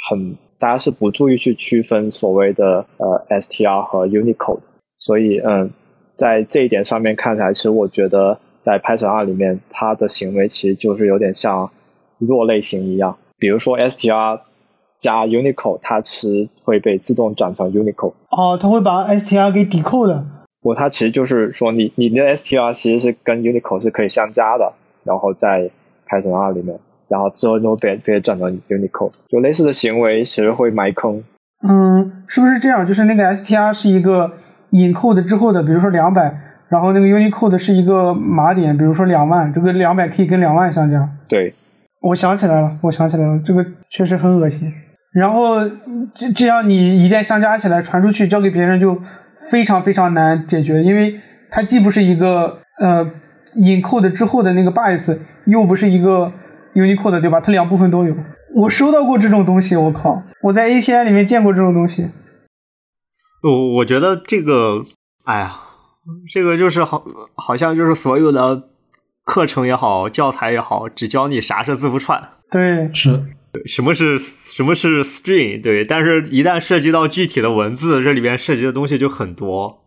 [0.10, 4.62] 很大家是不注意去区分所谓的呃 str 和 Unicode，
[4.98, 5.70] 所以嗯，
[6.16, 11.70] 在这一点上面看起来，其实我觉得在 Python 二里面，它的行为其实就是有点像
[12.18, 13.16] 弱类型一样。
[13.42, 14.40] 比如说 str
[15.00, 18.14] 加 Unicode，它是会被自动转成 Unicode。
[18.30, 20.22] 哦，它会把 str 给 decode。
[20.62, 24.72] 不，它其实就是说，你你的 str 其实是跟 Unicode 是可以相加的，
[25.04, 25.72] 然后在
[26.08, 26.78] Python 二里面，
[27.08, 29.14] 然后之后就被被转成 Unicode。
[29.28, 31.24] 就类似的行为，其实会埋坑。
[31.68, 32.86] 嗯，是不是这样？
[32.86, 34.32] 就是那个 str 是一个
[34.70, 36.40] encode 之后的，比如说两百，
[36.70, 41.10] 然后那个 Unicode 是一个码点，比如说两万，这个两百可以跟两万相加。
[41.28, 41.56] 对。
[42.02, 44.72] 我想起来了，我想起来了，这个确实很恶心。
[45.14, 45.60] 然后
[46.16, 48.98] 这这样你一旦相加起来传出去交给别人就
[49.52, 51.20] 非常非常难解决，因为
[51.52, 53.06] 它既不是一个呃
[53.56, 56.32] encode 之后的那个 bytes，又不是一个
[56.74, 57.40] Unicode，对吧？
[57.40, 58.16] 它两部分都有。
[58.56, 60.24] 我收到过这种东西，我靠！
[60.44, 62.10] 我在 API 里面见过这种东西。
[63.44, 64.86] 我我觉得这个，
[65.26, 65.56] 哎呀，
[66.34, 67.04] 这个就是好，
[67.36, 68.71] 好像就是所有的。
[69.24, 72.30] 课程也好，教材也好，只教你啥是字符串。
[72.50, 73.24] 对，是
[73.66, 75.62] 什么是什么是 string？
[75.62, 79.84] 对，但是一旦涉及到具体的文字，这里边涉及的东西就很多。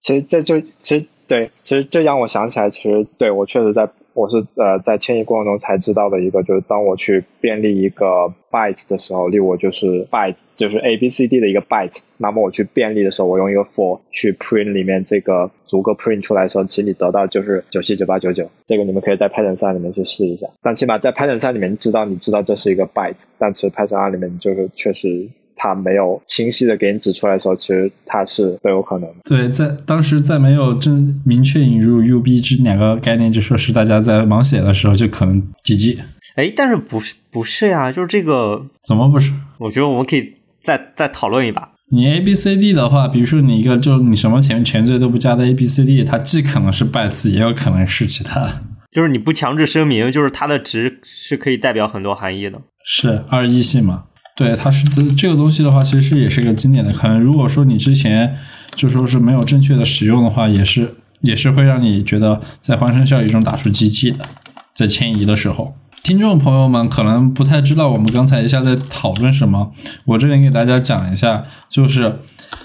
[0.00, 15.92] 其实这就其实对，其实这让我想起来，其实对我确实在我是呃在迁移过程中才知道的一个，就是当我去便利一个 byte 的时候，例如我就是 byte 就是 A B C D 的一个 byte，那么我去便利的时候，我用一个 for 去 print 里面这个逐个
[15.92, 20.48] print 出来的时候，其实你得到就是九七九八九九，这个你们可以在 Python 三里面去试一下。
[20.60, 25.28] 但起码在 Python 三里面知道你知道这是一个 byte，但其实 Python 二里面就是确实。
[25.58, 29.16] 它没有清晰的给你指出来的时候，其实它是都有可能的。
[29.24, 35.98] 对，在当时在没有正明确引入 UB 这两个概念，就说是大家在盲写的时候就可能 GG。
[36.36, 37.90] 哎，但是不是不是呀？
[37.90, 39.32] 就是这个怎么不是？
[39.58, 41.68] 我觉得我们可以再再讨论一把。
[41.90, 48.62] 你 A B C D 的话，比如说你一个就你什么前前缀都不加的 A B C D，它既可能是 bytes，也有可能是其他的。
[48.92, 52.60] 就是你不强制声明，就是它的值是可以代表很多含义的。
[52.84, 54.04] 是二一性嘛？
[54.38, 54.86] 对，它是
[55.16, 57.18] 这个东西的话，其实也是个经典的坑。
[57.18, 58.38] 如果说你之前
[58.76, 64.24] 就说是没有正确的使用的话，也是也是会让你觉得在欢声笑语中打出鸡鸡的。
[64.72, 65.74] 在迁移的时候，
[66.04, 69.72] 听众朋友们可能不太知道我们刚才一下在讨论什么，
[70.04, 72.20] 我这里给大家讲一下，就是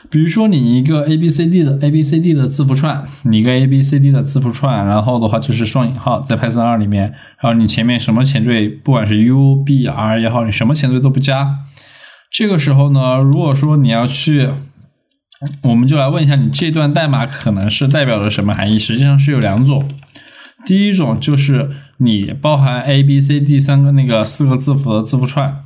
[0.09, 4.11] 比如说你一个 A B C D 的 A B C D 的字符串，你一个 A B C D
[4.11, 11.59] 的字符串，然后的话就是双引号在 Python 二里面，然后你前面什么前缀，不管是 U B R 也好，你什么前缀都不加。
[12.31, 14.49] 这个时候呢，如果说你要去，
[15.63, 18.77] 我们就来问一下，你这段代码可能是代表着什么含义？
[18.77, 19.87] 实际上是有两种，
[20.65, 25.62] 第一种就是你包含 A、B、C、D 三个那个四个字符的字符串，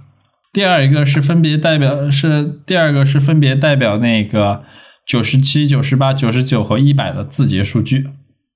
[0.57, 4.63] 第二一个是分别代表是第二个是分别代表那个
[5.05, 8.07] 九十七、九十八、九十九和一百的字节数据。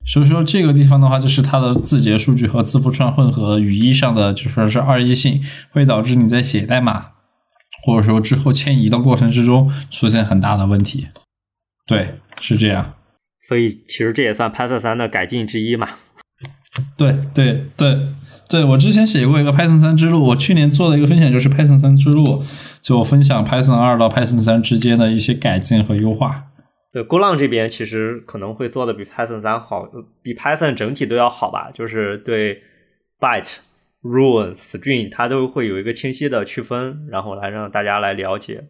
[0.04, 5.40] 所以说这个地方的话，就是它的字节数据和字符串混合，语义上的就说是二一性，
[5.70, 7.10] 会导致你在写代码。
[7.84, 11.06] 或者说之后迁移的过程之中出现很大的问题，
[11.86, 12.94] 对，是这样。
[13.38, 15.88] 所以其实这也算 Python 三的改进之一嘛。
[16.96, 18.08] 对对对
[18.52, 22.42] 对，我之前写过一个 Python 三之路，我去年做的一个分享就是 Python 三之路，
[22.82, 26.44] 就分享 Python 二到 Python 三之间的一些改进和优化。
[26.92, 29.88] 对，GoLang 这边其实可能会做的比 Python 三好，
[30.22, 32.62] 比 Python 整体都要好吧，就是对
[33.18, 33.56] byte。
[34.02, 38.64] rule string 它都会有一个清晰的区分，然后来让大家来了解。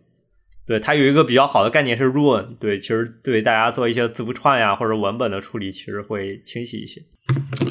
[0.67, 7.01] 对，它有一个比较好的概念是 rule，对，其实对大家做一些字符串呀或者文本的处理，其实会清晰一些。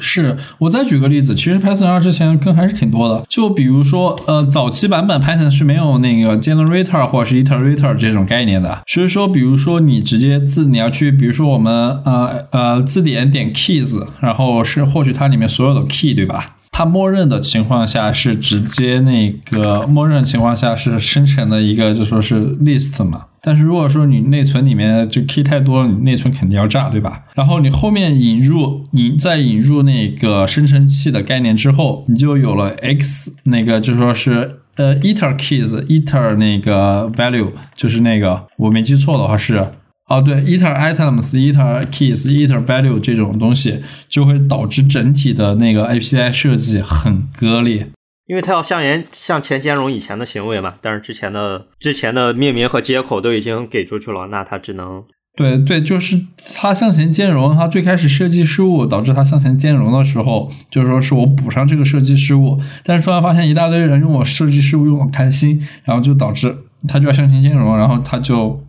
[0.00, 3.24] 是我再举个例子，其实 Python 二之前坑还是挺多的。
[3.28, 8.82] 就比如说，呃，早期版本 Python 是没有那个 generator 或者是 iterator 这种概念的。
[8.86, 11.72] 所以说，比如说你直接字你要去，比如说我们
[12.04, 16.56] 呃呃字典点 keys，然后是获取它里面所有的 key，对吧？
[16.72, 27.24] 它默认的情况下是直接那个默认情况下是生成的一个就说是 list 嘛，但是如果说你内存里面就 key 太多了，你内存肯定要炸，对吧？
[27.34, 39.66] 然后你后面引入你再引入那个生成器的概念之后，你就有了 x 那个就说是呃 iter keys iter 那个 value 就是那个我没记错的话是。
[40.08, 43.80] 哦，对，iter items、iter keys、iter value 这种东西
[44.10, 47.88] 就会导致整体的那个 API 设计很割裂，
[48.32, 50.76] 因为它要向前向前兼容以前的行为嘛。
[50.80, 55.04] 但是之前的之前的命名和接口都已经给出去了，那它只能
[55.36, 56.18] 对对，就是
[56.54, 57.54] 它向前兼容。
[57.54, 66.56] 它最开始设计失误导致它向前兼容的时候，就是说是我补上这个设计失误，但是突然发现一大堆人用我设计失误用的开心，然后就导致
[66.88, 68.64] 它就要向前兼容，然后它就。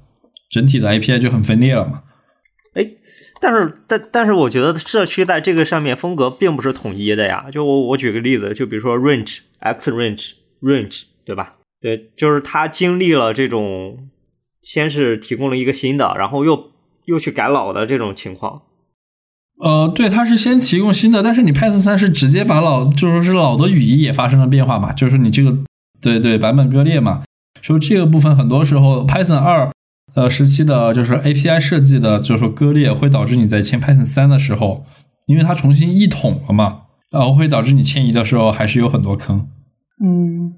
[0.52, 2.04] 整体的 API 就很分裂了嘛？
[2.76, 2.86] 哎，
[3.44, 7.48] 但是但但是我觉得社区在这个上面风格并不是统一的呀。
[7.52, 10.32] 就我我举个例子，就比如说 range x range
[10.62, 11.56] range 对吧？
[11.82, 14.08] 对，就是它经历了这种
[14.62, 16.72] 先是提供了一个新的，然后又
[17.04, 18.62] 又去改老的这种情况。
[19.60, 24.94] 呃，对，它是先提供新的，但是你 Python 三是直接把老就说是老的语义也发生了变化嘛？
[24.94, 25.54] 就是你这个
[26.00, 27.24] 对对版本割裂嘛？
[27.62, 29.70] 说这个部分很多时候 Python 二。
[30.16, 34.86] 呃，时期的就是 API 设计的，就是说割裂会导致你在签 Python 三的时候，
[35.26, 39.48] 因为它重新一统了嘛，然后会导致你迁移的时候还是有很多坑。
[40.04, 40.54] 嗯，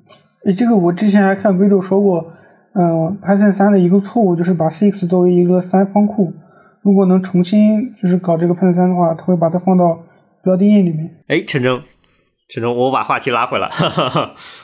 [0.57, 2.33] 这个我之前还看 Vito 说过，
[2.73, 6.33] 嗯，Python 三的一个错误就是把 six 作为一个三方库，
[6.81, 9.97] 如果能重新就是搞这个 Python 三的话，它会把它放到
[10.43, 11.09] 标定义里面。
[11.27, 11.81] 哎，陈征，
[12.49, 13.69] 陈征，我把话题拉回来，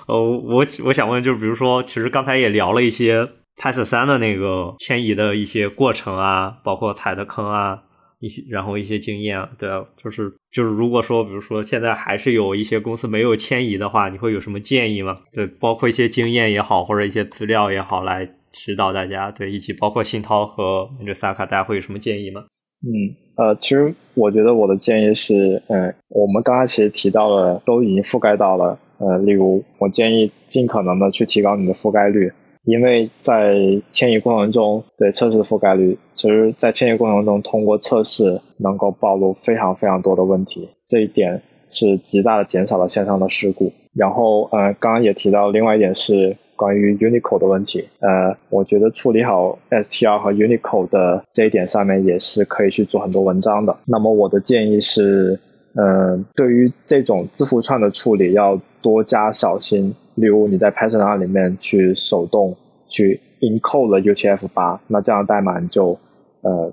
[0.08, 3.30] 呃，我我想问，就是比如说，其实刚才也聊了一些。
[3.58, 7.84] Python 三的那个迁移的一些过程啊，包括踩的坑啊，
[8.20, 15.20] 一些然后一些经验，对啊，就是就是如果说，比如说现在还是有一些公司没有迁移的话，你会有什么建议吗？
[15.32, 19.30] 对，包括一些经验也好，或者一些资料也好，来指导大家。
[19.32, 22.44] 对，以及包括信涛和这萨卡，大家会有什么建议吗？
[22.84, 32.34] 嗯，呃，其实我觉得我的建议是，嗯，我们刚才其实提到了，都已经覆盖到了，呃，例如我建议尽可能的去提高你的覆盖率，
[32.64, 33.56] 因为在
[33.92, 43.72] 迁移过程中，对测试覆盖率，其实在迁移过程中，通过测试能够暴露非常非常多的问题，这一点是极大的减少了线上的事故。
[43.96, 46.38] 然后，呃，刚刚也提到另外一点是。
[46.54, 53.76] 关于 Unicode 的问题，呃，我觉得处理好 STR 和 Unicode 的这一点上面也是可以去做很多文章的。
[53.88, 55.40] 那么我的建议是，
[55.74, 59.94] 嗯，对于这种字符串的处理要多加小心。
[60.16, 62.56] 例如你在 Python 里面去手动
[62.90, 65.98] 去 encode 了 UTF-8，那这样代码你就
[66.42, 66.72] 呃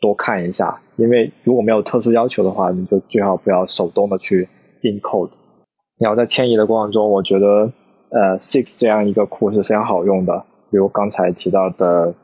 [0.00, 4.48] 多看一下，因为如果没有特殊要求的话，你就最好不要手动的去
[4.82, 5.30] encode。
[5.98, 7.72] 然后在迁移的过程中，我觉得。
[8.14, 12.14] 呃，Six 这样一个库是非常好用的，比如刚才提到的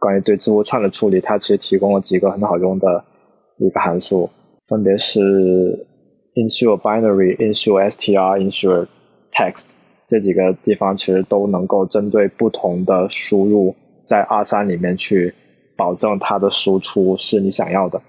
[0.00, 3.04] 关于对字符串的处理，它其实提供了几个很好用的
[3.58, 4.28] 一个函数，
[4.66, 5.86] 分别是
[6.36, 8.86] ensure binary、ensure str、ensure
[9.32, 9.70] text
[10.06, 15.34] 这几个地方，其实都能够针对不同的输入，在二三里面去
[15.76, 18.00] 保证它的输出是你想要的。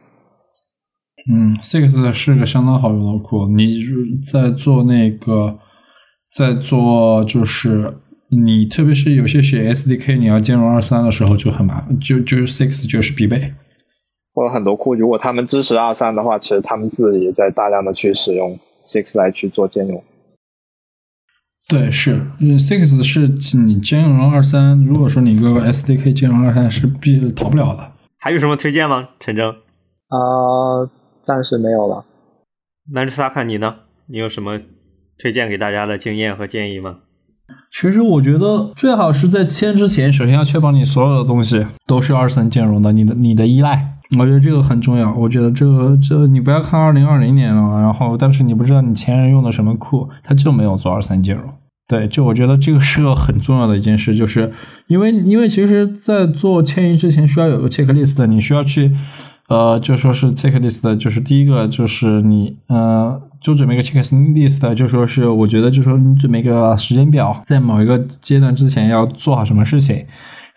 [1.29, 3.83] 嗯，Six 是个相当好用的库，你
[4.31, 5.57] 在做那个。
[6.29, 7.91] 在做就是
[8.29, 13.53] 你，特别是有些写 SDK，你要兼容二三的时候就很麻烦，就就是 Six 就是必备。
[14.37, 18.55] 或者很多库，如果他们支持二三的话，其实他们自己也在大量的去使用
[18.85, 20.03] Six 来去做兼容。
[21.67, 27.93] 对，是，因为 Six 是你兼容二三，如果说你一个 SDK 兼容二三是必逃不了的。
[28.19, 29.09] 还有什么推荐吗？
[29.19, 29.49] 陈征？
[29.49, 30.85] 啊，
[31.23, 32.05] 暂时没有了。
[32.93, 33.73] 那斯萨看你呢？
[34.05, 34.59] 你有什么？
[35.17, 36.99] 推荐给大家的经验和建议吗？
[37.71, 42.91] 其实我觉得最好是在签之前，首先要确保你所有的东西都是二三兼容的。
[42.91, 45.13] 你的你的依赖，我觉得这个很重要。
[45.15, 51.45] 我觉得这个这你不要看二零二零年了，然后但是你不知道你前任用的什么库，他就没有做二三兼容。
[51.87, 54.51] 对，就我觉得这个是个很重要的一件事，就是
[54.87, 58.93] 因为因为其实，在做迁移之前需要有个 checklist，你需要去。
[59.47, 70.05] 呃，就说是 checklist，就是第一个就是你，呃，就准备一个 checklist，就说是我觉得就说你准备一个时间表，在某一个阶段之前要做好什么事情，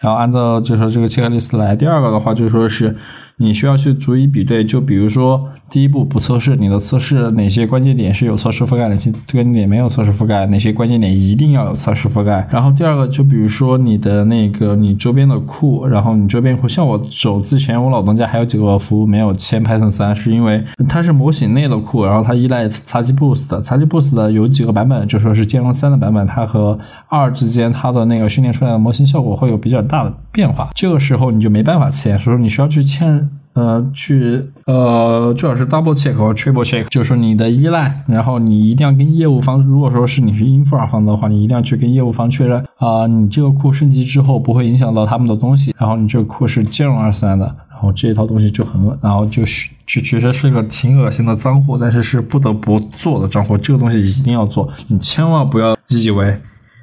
[0.00, 1.76] 然后按照就说这个 checklist 来。
[1.76, 2.96] 第二个的话就说是。
[3.40, 12.46] 你需要去逐一比对，就比如说第一步不测试，你的测试哪些关键点是有测试覆盖，哪些关键点没有测试覆盖，哪些关键点一定要有测试覆盖。
[12.50, 33.29] 然后第二个，就比如说你的那个你周边的库，然后你周边库，像我走之前，我老东家还有几个服务没有签 Python 三，是因为它是模型内的库，然后它依赖 XGBoost，XGBoost 的有几个版本，就说是兼容三的版本，它和二之间它的那个训练出来的模型效果会有比较大的变化，这个时候你就没办法签，所以说你需要去签。
[33.52, 56.40] 呃，去呃，最好是 double check 和 triple check，就是你的依赖，然后你一定要跟业务方，如果说是你是 infra 方的话，你一定要去跟业务方确认啊，你这个库升级之后不会影响到他们的东西，然后你这个库是兼容二三的，然后这一套东西就很稳，然后就是就其实是个挺恶心的脏货，但是是不得不做的脏货，这个东西一定要做，你千万不要以为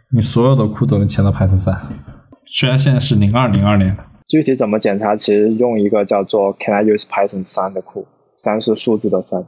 [0.09, 1.73] 你所有的库都能签到 Python 三，
[2.45, 3.95] 虽然现在是零二零二年。
[4.27, 5.15] 具体怎么检查？
[5.15, 8.05] 其实用一个叫做 Can I use Python 三的库，
[8.35, 9.45] 三是数字的三。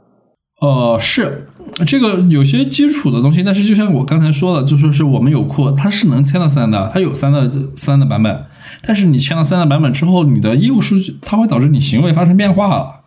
[0.60, 1.46] 呃，是
[1.86, 8.44] 这个有些基础的东西，但是就像我刚才说的，就说是我们有库，它是能签到三的，它有三的三的版本。
[8.82, 13.00] 但是你签了三的版本之后，你的业务数据它会导致你行为发生变化。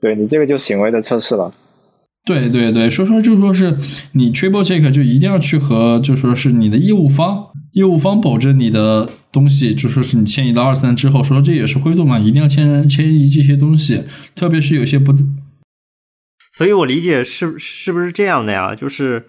[0.00, 1.50] 对你这个就行为的测试了。
[2.24, 3.76] 对对对，所以说就说是
[4.12, 7.48] 你 Triple Check 就一定要去和就说是你的业务方。
[7.72, 14.04] 业务方保证你的东西，就说是你迁移到二三之后，说这也是灰度嘛，一定要迁迁移这些东西，
[14.36, 15.12] 特别是有些不。
[16.56, 18.76] 所以我理解是是不是这样的呀？
[18.76, 19.26] 就是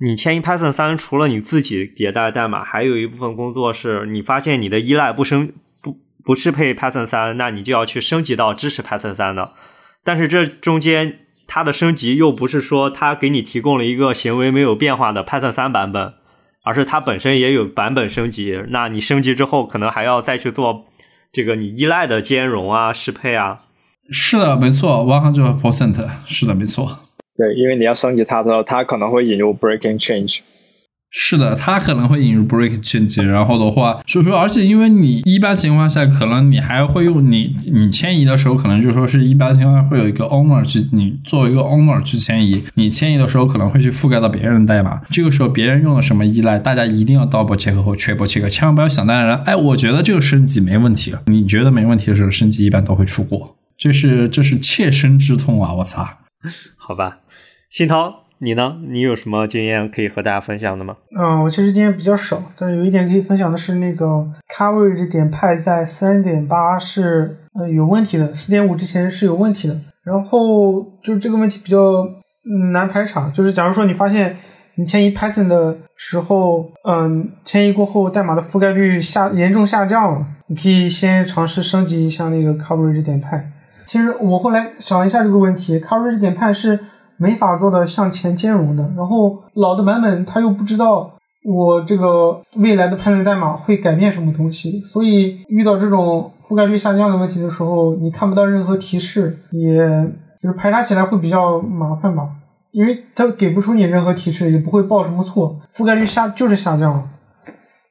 [0.00, 5.52] 你迁移 Python 三，除了你自己迭代代码，还有一部分工作是你发现你的依赖不升
[5.82, 9.52] 不不适配 Python 三，那你就要去升级到支持 Python 三的。
[10.02, 16.14] 但是这中间它的升级又不是说它给你提供了一个行为没有变化的 Python 三版本。
[16.68, 20.84] 而是它本身也有版本升级，那你升级之后可能还要再去做
[21.32, 23.60] 这个你依赖的兼容啊、适配啊。
[24.10, 25.96] 是的，没错，one hundred percent，
[26.26, 26.98] 是的，没错。
[27.38, 30.40] 对，因为你要升级它的时候，它可能会引入 breaking change。
[31.10, 53.56] 是的，它可能会引入 break change，然后的话，所以说，而且因为你一般情况下，可能你还会用你你迁移的时候，可能就说是一般情况下会有一个 owner 去，你作为一个 owner 去迁移，你迁移的时候可能会去覆盖到别人的代码，这个时候别人用了什么依赖，大家一定要 double check 和 triple check，千万不要想当然，哎，我觉得这个升级没问题，你觉得没问题的时候，升级一般都会出过。
[53.78, 55.72] 这是这是切身之痛啊！
[55.72, 56.06] 我操，
[56.76, 57.18] 好吧，
[57.70, 58.76] 新涛，你呢？
[58.86, 60.96] 你有什么经验可以和大家分享的吗？
[61.18, 64.06] 嗯，我其实经验比较少，但有一点可以分享的是，那个
[64.56, 69.76] coverage 点派在三点八是呃有问题的，四点五之前是有问题的。
[70.04, 72.06] 然后就是这个问题比较
[72.72, 74.36] 难排查，就是假如说你发现
[74.76, 83.50] 你迁移 Python 的时候，嗯，迁移过后代码的覆盖率下严重下降了，你可以先尝试升级一下那个 coverage 点派。
[83.84, 86.78] 其实我后来想了一下这个问题，coverage 点派是
[87.18, 88.82] 没法做的向前兼容的。
[88.96, 91.10] 然后老的版本它又不知道
[91.44, 99.78] 我这个未来的 Python 代码会改变什么东西，所以遇到这种覆盖率下降的问题的时候，你看不到任何提示，也
[100.42, 102.28] 就是排查起来会比较麻烦吧，
[102.72, 107.04] 因为它给不出你任何提示，也不会报什么错，覆盖率下就是下降了，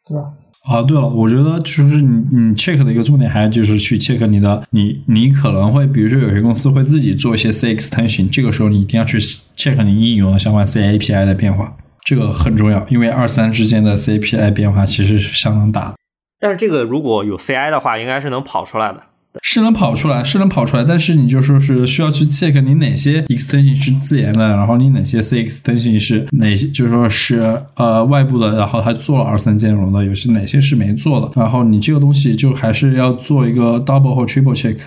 [0.07, 0.33] 对吧？
[0.67, 9.17] 啊，对了，我觉得其实你你 check 的一个重点，还就是去 check 你的你你可能会，比如说有些公司会自己做一些 C extension，这个时候你一定要去
[9.55, 11.73] check 你应用的相关 C API 的变化，
[12.03, 15.95] 这个很重要，因为二三之间的 C API 变化其实是相当大的。
[16.39, 19.01] 但是这个如果有 CI 的话，应该是能跑出来的。
[19.41, 34.77] 是能跑出来，是能跑出来，但是你就说是需要去 check 你哪些 extension 是自研的，然后你哪些 C extension 是哪，就是说是呃外部的，然后它做了二三兼容的，有些哪些是没做的，然后你这个东西就还是要做一个 double 或 triple check。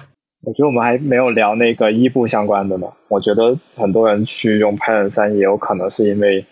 [0.42, 2.86] 我觉得我们还没有聊那个异步相关的呢。
[3.08, 6.44] 我觉得很多人去用 Python 三，也有可能是因为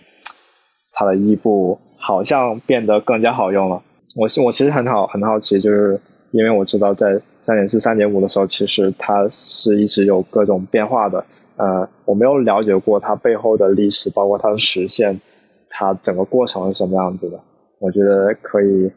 [0.92, 3.82] 它的异步好像变得更加好用了。
[4.16, 6.00] 我我其实很好很好奇，就是。
[6.30, 11.24] 因为我知道在三点四、三点五的时候，其实它是一直有各种变化的。
[11.56, 15.20] 呃，我没有了解过它背后的历史，包括它的实现，
[15.68, 17.40] 它整个过程是什么样子的。
[17.80, 18.90] 我觉得可以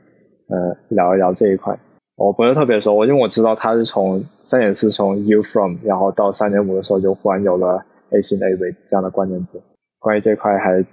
[0.47, 1.77] 呃聊一聊这一块。
[2.18, 9.59] 我不是特别熟，我因为我知道它是从三点四从 U from，然后到三点五的时候就忽然有了 A 型 A 位这样的关键字。
[9.97, 10.85] 关于这块还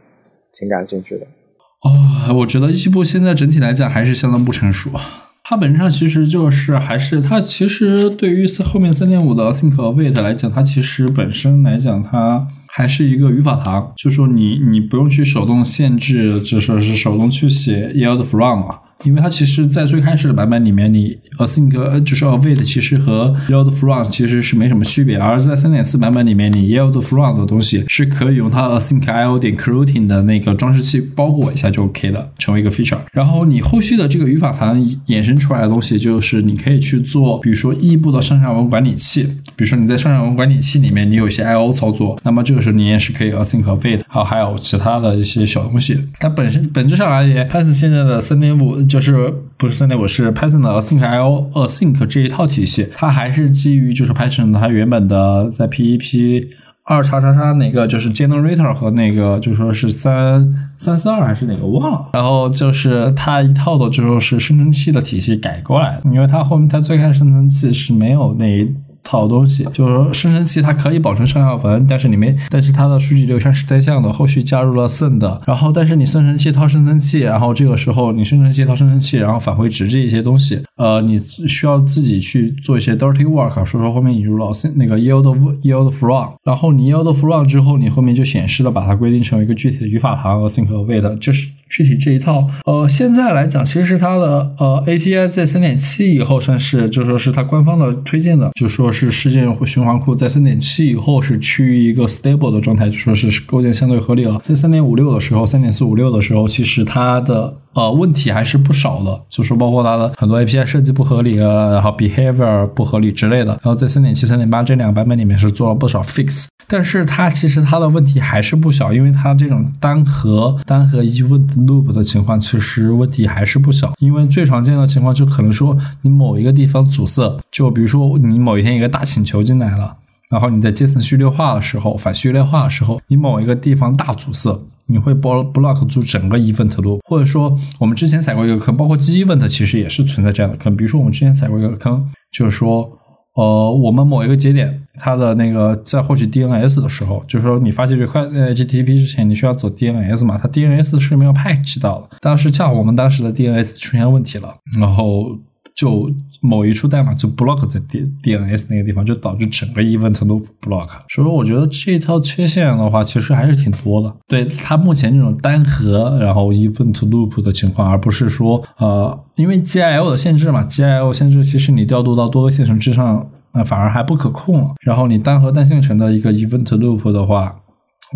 [0.52, 1.26] 挺感兴趣的。
[1.26, 5.27] 啊，我觉得一步现在整体来讲还是相当不成熟啊。
[5.50, 18.74] 它本质上其实就是还是它其实对于后面三点五的 think await 来讲，它其实本身来讲，它还是一个语法堂，就说你你不用去手动限制，就说是手动去写 yield from 嘛。
[19.04, 25.16] 因为它其实，在最开始的版本里面，你 async 就是 await，其实和 yield from 其实是没什么区别。
[25.16, 32.98] 而在三点四版本里面，你 yield from 的东西是可以用它 async io 点 coroutine 的那个装饰器包裹一下就 OK 的，成为一个 feature。
[33.12, 34.76] 然后你后续的这个语法堂
[35.06, 39.22] 衍生出来的东西，就是你可以去做，比如说异步的上下文管理器。
[39.54, 45.96] 比如说你在上下文管理器里面，你有一些 io 操作，那么这个时候你也是可以 async await，好，还有其他的一些小东西。
[46.18, 48.87] 它本身本质上而言，Python 现在的三点五。
[48.88, 56.48] 就是不是三点五是 Python 的 async io async 这一套体系，它还是基于就是 Python 它原本的在 PEP
[56.84, 68.66] 二叉叉叉哪个就是 generator 和那个就说是三三四二还是哪个忘了，然后就是它一套的就说是生成器的体系改过来的，因为它后面它最开始生成器是没有那。
[69.02, 74.12] 套东西就是说，生成器它可以保存上下文，但是你没，但是它的数据流向是单向的。
[74.12, 83.54] 后续加入了 send，然后但是你生成器套生成器，然后这个时候你生成器套生成器，然后返回值这一些东西，呃，你需要自己去做一些 dirty work。
[83.64, 85.22] 所以说后面引入了 send 那个 yield
[85.62, 92.46] yield from，然后你 yield from 之后，你后面就显示了把它规定成一个具体的语法堂 async await，就是具体这一套。
[92.66, 98.98] 呃，现在来讲，其实是它的呃，ATI 在三点七以后算是就说是它官方的推荐的，就说是。
[98.98, 104.40] 是事件循环库在三点七以后是趋于一个 stable 的状态，就说是构建相对合理了。
[104.42, 113.52] 在三点五六的时候，三点四五六的时候，其实它的呃问题还是不少的，就是包括它的很多 API 设计不合理啊，然后 behavior 不合理之类的。
[113.62, 123.92] 然后在三点七、三点八这两个版本里面是做了不少 fix，但是它其实它的问题还是不小，因为它这种单核单核 event loop 的情况其实问题还是不小。
[124.00, 128.88] 因为最常见的情况就可能说你某一个地方阻塞，就比如说你某一天一个。
[128.88, 129.94] 大请求进来了，
[130.30, 134.58] 然后你在阶层序列化的时候，反序列化的时候，你某一个地方大阻塞，
[134.88, 140.74] 你会 block block 住整个 event 路或者说我们之前踩过一个坑，包括基 event 其实也是存在这样的坑。
[140.76, 142.90] 比如说我们之前踩过一个坑，就是说，
[143.34, 150.36] 呃，我们某一个节点，它的那个在获取 DNS 的时候，就是说你发起 request HTTP 之前，你需要走 DNS 嘛？
[150.36, 155.38] 它 DNS 是没有 patch 到的，当时恰好我们当时的 DNS 出现问题了，然后
[155.74, 156.10] 就。
[156.40, 160.88] 某一处代码就 block 在 D DNS 那个地方，就导致整个 event 都 block。
[161.08, 164.14] 所以说，我觉得这一套缺陷的话，其实还是挺多的。
[164.26, 174.74] 对它目前这种单核然后 event loop 的情况，而不是说呃，因为 GIL 的限制嘛，GIL 限制其实你调度到多个线程之上那反而还不可控了。
[174.84, 177.56] 然后你单核单线程的一个 event loop 的话，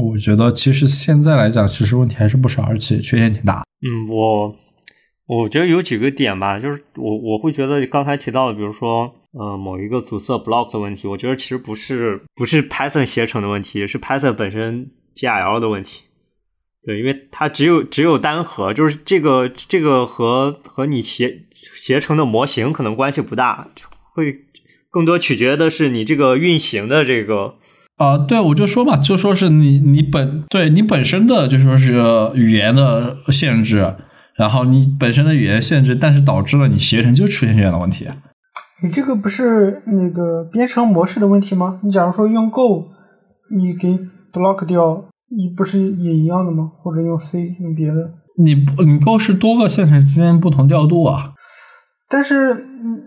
[0.03, 3.63] 我觉得其实现在来讲，其实问题还是不少，而且缺陷挺大。
[3.83, 4.55] 嗯，我
[5.39, 16.03] 我觉得有几个点吧，就是我我会觉得刚才提到的，比如说呃某一个阻塞 block 的问题，我觉得其实不是不是 Python 写成的问题，是 Python 本身 GRL 的问题。
[16.85, 23.69] 对，因为它只有只有单核，就是这个这个和和你携携程的模型可能关系不大，
[24.13, 24.33] 会
[24.91, 27.55] 更多取决的是你这个运行的这个。
[27.99, 32.03] 啊，对，我就说嘛，就说是你你本对你本身的就说是
[32.35, 33.95] 语言的限制，
[34.43, 38.09] 然后你本身的语言限制，但是导致了你携程就出现这样的问题。
[38.83, 41.79] 你这个不是那个编程模式的问题吗？
[41.85, 42.89] 你假如说用 Go，
[43.57, 43.89] 你给
[44.33, 45.05] block 掉。
[45.35, 46.73] 你不是也一样的吗？
[46.83, 47.95] 或者用 C 用别的？
[48.37, 48.55] 你
[48.85, 51.33] 你 Go 是多个线程之间不同调度啊。
[52.11, 53.01] 但是，嗯，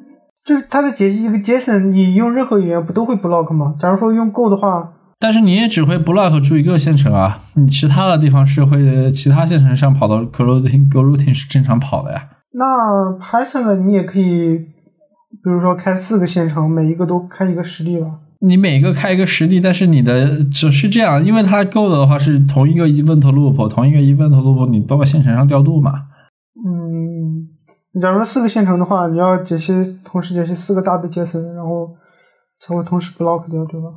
[0.44, 3.76] 就是它的解析一个 JSON，你用任何语言不都会 block 吗？
[3.80, 4.94] 假如说用 Go 的话，
[5.26, 12.30] 但是你也只会 block 住一个线程啊，你其他的地方是会其他线程上跑到 coroutine coroutine 是正常跑的呀。
[12.52, 12.64] 那
[13.18, 14.56] Python 的你也可以，
[15.44, 18.06] 比如说开四个线程，每一个都开一个实例吧。
[18.42, 26.04] 你每个开一个实例，但是你的只是这样，因为它 Go 的话是同一个 event loop，同一个 event loop，你多个线程上调度嘛。
[26.64, 27.48] 嗯，
[28.00, 29.74] 假如说四个线程的话，你要解析
[30.06, 31.90] 同时解析四个大的 JSON，然后
[32.60, 33.88] 才会同时 block 掉，对吧？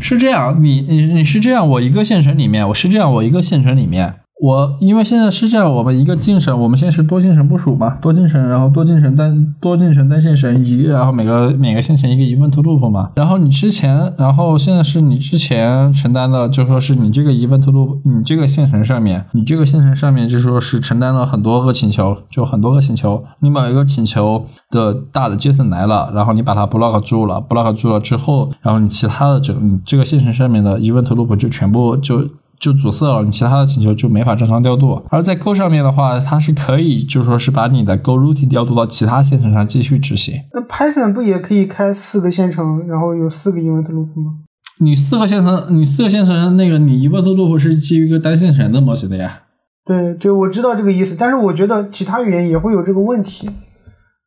[0.00, 4.14] 是这样，你你你是这样，我一个县城里面，我是这样，我一个县城里面。
[4.40, 13.10] 我因为现在是这样，我们一个进程，我们现在是多进程部署嘛，多进程，然后多进程单多进程单线程一，然后每个每个线程一个 event loop 嘛。
[13.16, 23.22] 然后你之前，然后现在是你之前承担的，就说是你这个 event loop，你这个线程上面，你这个线程上面就说是承担了很多个请求，就很多个请求。
[23.40, 32.26] 你某一个请求的大的 JSON 来了，然后你把它 block 住了，block 住了之后，然后你其他的整你这个线程上面的 event loop 就全部就。
[32.60, 35.02] 就阻塞了，你其他的请求就没法正常调度。
[35.08, 40.34] 而在 Go 上面的话，它是可以，就说是把你的 Go routine 调度到其他线程上继续执行。
[40.52, 44.34] 那 Python 不也可以开四个线程，然后有四个 event loop 吗？
[44.78, 49.40] 你四个线程，你四个线程那个你 event loop 是基于一个单线程的模型的呀？
[49.86, 53.50] 对，就我知道这个意思，但是我觉得其他语言也会有这个问题。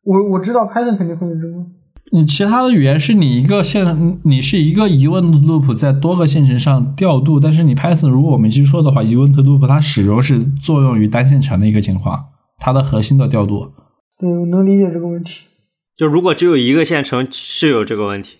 [0.02, 1.54] 我我知道 Python 肯定会有这个。
[2.12, 12.26] 你其他的语言是你一个线，你是一个疑问的 loop 在多个线程上调度，但是你 Python 如果我没记错的话疑问的 loop 它始终是作用于单线程的一个情况，
[12.58, 13.72] 它的核心的调度。
[14.18, 15.40] 对，我能理解这个问题。
[15.96, 18.38] 就如果只有一个线程是有这个问题。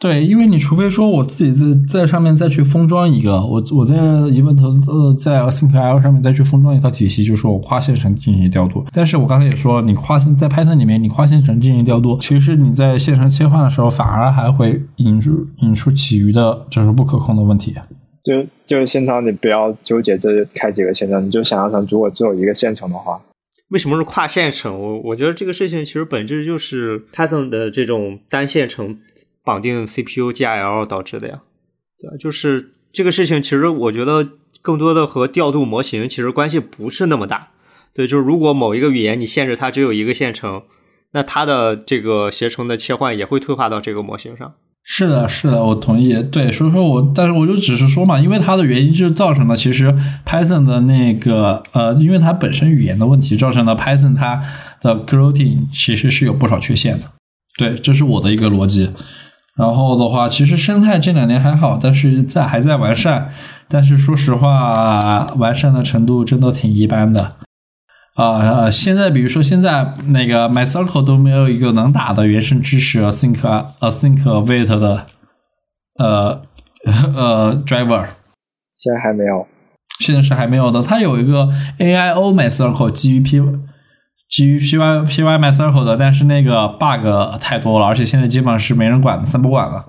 [0.00, 8.84] 对，因为你除非说我自己在在上面再去封装一个，我我在 event 呃在 asyncl 上面再去封装一套体系，就是说我跨线程进行调度。
[8.92, 17.74] 但是我刚才也说，你跨线在 Python 里面，你跨线程进行调度，其实你在线程切换的时候，反而还会引出引出其余的就是不可控的问题。
[18.22, 23.20] 就就是现场你不要纠结这开几个线程，你就想象成如果只有一个线程的话，
[23.70, 24.78] 为什么是跨线程？
[24.78, 28.96] 我我觉得这个事情其实本质就是 Python 的这种单线程。
[29.48, 31.40] 绑定 CPU GIL 导致的呀，
[31.98, 34.28] 对就是这个事情，其实我觉得
[34.60, 37.48] 更多的和调度模型其实关系不是那么大。
[37.94, 40.64] 对，就是如果某一个语言你限制它只有一个线程，
[41.12, 44.52] 那它的这个携程的切换也会退化到这个模型上。
[44.84, 46.22] 是的，是的，我同意。
[46.24, 49.94] 对，所以说我，但是我就只是说嘛，因为它的原因就是造成了其实
[50.26, 54.42] Python 的那个呃，因为它本身语言的问题，造成了 Python 它
[54.80, 57.12] 的 g r o t i n g 其实是有不少缺陷的。
[57.58, 58.90] 对，这是我的一个逻辑。
[59.58, 63.30] 然后的话，其实生态这两年还好，但是在还在完善。
[63.68, 67.32] 但是说实话，完善的程度真的挺一般的。
[68.14, 73.36] 啊，现在比如说现在那个 MyCircle 都没有一个能打的原生支持 Async
[73.80, 75.06] Async Await 的
[75.98, 76.42] 呃
[77.16, 78.06] 呃 Driver。
[78.72, 79.46] 现在还没有。
[79.98, 80.80] 现在是还没有的。
[80.80, 81.48] 它有一个
[81.78, 83.42] AIO MyCircle 基于 P。
[84.28, 84.76] 基于 Py
[85.06, 87.06] Py MyCircle 的，但是那个 bug
[87.40, 89.86] 太多了，而且现在基本上是没人管的，三不管了。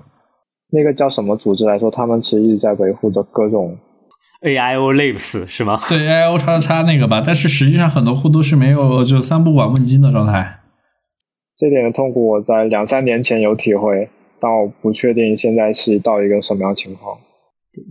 [0.72, 3.76] 那个叫什么组织来说，他们其实一直在维护的各种
[4.42, 5.78] AIO Libs 是吗？
[5.88, 10.60] 对 AIO 叉叉那个吧，但是实际上很多户都是没有就三不管问津的状态。
[11.56, 14.08] 这点的痛苦我在两三年前有体会，
[14.40, 17.18] 但我不确定现在是到一个什么样情况。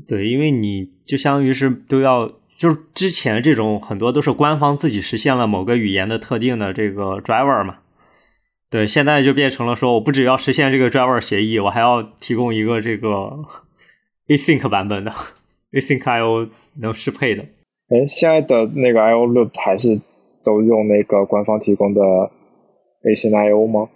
[0.07, 2.31] 对，因为你就相当于是都要。
[2.59, 7.77] 就是之前这种很多都是官方自己实现了某个语言的特定的这个 driver 嘛，
[8.69, 13.07] 对，现在就变成了说我不只要实现这个 driver 协议，我还要提供一个这个
[14.27, 15.13] async 版本的
[15.71, 16.49] async IO
[16.81, 17.43] 能适配的。
[17.87, 19.97] 哎，现在的那个 IO loop 还是
[20.43, 22.01] 都用那个官方提供的
[23.03, 23.87] async IO 吗？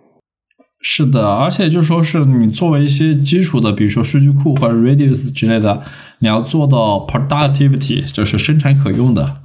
[0.86, 5.82] 是的，而且就说是你作为一些基础的，比如说数据库或者 Redis 之类的，
[6.20, 9.42] 你要做到 productivity，就是生产可用的，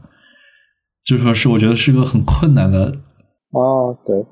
[1.05, 2.97] 就说是我觉得是个很困难的。
[3.53, 4.27] 哦，对，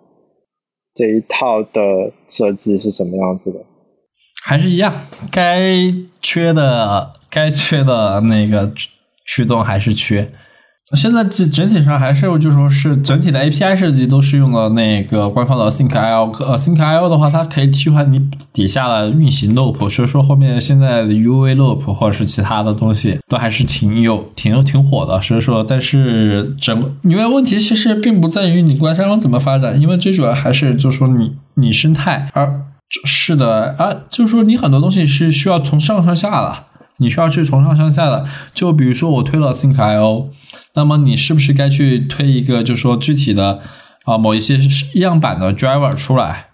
[0.94, 3.60] 这一套的设计是什么样子的？
[4.44, 4.92] 还是一样，
[5.30, 5.88] 该
[6.20, 8.72] 缺的该缺的那个
[9.24, 10.32] 驱动还是缺。
[10.94, 18.22] 现在整整体上还是就说是整体的 API 设计都是用了那个官方的 ThinkIO，呃，ThinkIO 的话，它可以替换你
[18.52, 25.20] 底下的运行 loop，所以说后面现在的 UV loop 或者是其他的东西都还是挺有、挺有、挺火的。
[25.20, 32.62] 所以说，但是整因为问题其实并不在于你官方怎么发展，因为最主要还是就说你你生态，而
[33.04, 36.56] 是的啊，就是说你很多东西是需要从上上下的。
[36.98, 38.24] 你需要去从上向下的，
[38.54, 40.28] 就比如说我推了 ThinkIO，
[40.74, 43.60] 那么你是不是该去推一个，就是说具体的
[44.04, 44.58] 啊某一些
[44.94, 46.46] 样板的 driver 出来？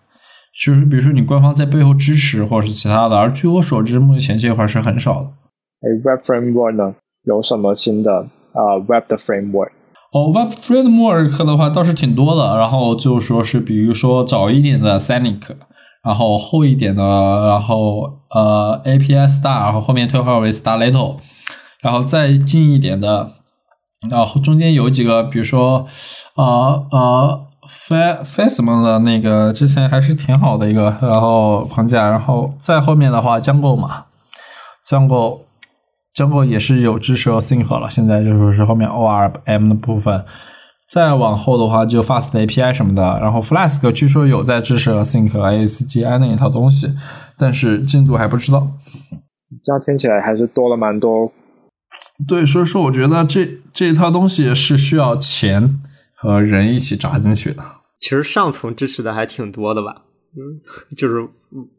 [0.64, 5.30] 就是比如说你官方在背后支持或者是其他的，而据我所知，目前这块是很少的。
[5.80, 6.94] 哎，Web Framework 呢？
[7.24, 9.70] 有什么新的啊？Web 的 Framework？
[10.12, 15.40] 哦，Web Framework 的话倒是挺多的，然后就说是比如说早一点的 Scenic。
[16.02, 21.18] 然后厚一点的，然后呃，API Star，然后后面退化为 Star Little，
[21.80, 23.32] 然后再近一点的，
[24.10, 25.86] 然后中间有几个，比如说
[26.34, 34.06] 呃呃，Fa Fa 什么的那个，之前还是挺好的一个，然后框架，然后再后面的话，Jango 嘛
[34.84, 35.40] ，Jango
[36.16, 40.24] Jango 也是有支持 Think 了，现在就说是后面 ORM 的部分。
[40.92, 46.86] 再往后的话，就 Fast API 什么的，然后 Flask 据说有在支持 Think ASGI 那一套东西，
[47.38, 48.68] 但是进度还不知道。
[49.62, 51.32] 这样听起来还是多了蛮多。
[52.28, 55.80] 对，所以说我觉得这这一套东西是需要钱
[56.14, 57.62] 和人一起砸进去的。
[57.98, 60.02] 其实上层支持的还挺多的吧？
[60.36, 60.60] 嗯，
[60.94, 61.26] 就是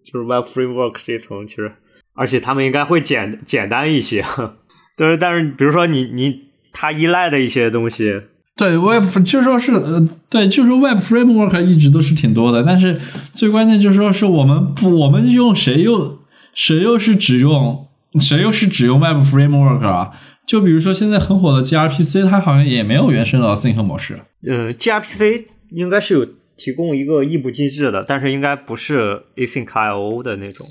[0.04, 1.72] 就是 Web Framework 这一层，其实
[2.16, 4.26] 而且他们应该会简简单一些。
[4.98, 6.36] 但是但是，比如说你你
[6.72, 8.24] 他依赖的一些东西。
[8.56, 13.00] 对，Web 就说是呃，对，就是 Web Framework 一直都是挺多的，但是
[13.34, 16.20] 最关键就是说是我们不，我们用谁又
[16.54, 17.88] 谁又是只用
[18.20, 20.12] 谁又是只用 Web Framework 啊？
[20.46, 24.20] 就比如说现在很火的 gRPC，它好像也没有原生的 Think 模式。
[24.48, 30.68] 嗯，gRPC 应该是有提供一个异步机制的，但是应该不是 Async IO 的那种。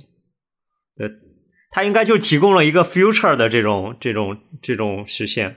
[0.96, 1.10] 对，
[1.72, 5.56] 它应该就提供了一个 Future 的这种这种这种实现。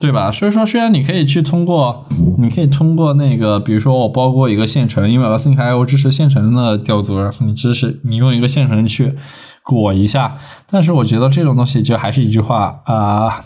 [0.00, 0.32] 对吧？
[0.32, 2.06] 所以说，虽然你可以去通过，
[2.38, 9.14] 你可以通过那个，比如说我包括一个线程，因为 Async IO 支持线程的调度，你支持你用一个线程去
[9.62, 10.38] 裹一下。
[10.70, 13.44] 但是我觉得这种东西就还是一句话啊，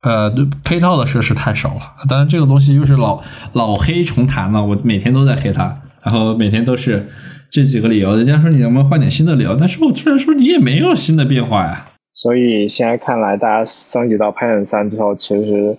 [0.00, 0.30] 呃，
[0.64, 1.82] 配套的设施太少了。
[2.08, 3.20] 当然，这个东西又是老
[3.52, 7.06] 老黑重谈了，我每天都在黑它，然后每天都是
[7.50, 8.16] 这几个理由。
[8.16, 9.54] 人家说你能不能换点新的理由？
[9.54, 11.84] 但是我突然说你也没有新的变化呀。
[12.12, 15.76] 所以现在看来，大家升级到 Python 三之后，其实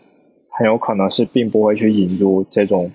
[0.58, 2.90] 很有可能是并不会去引入这种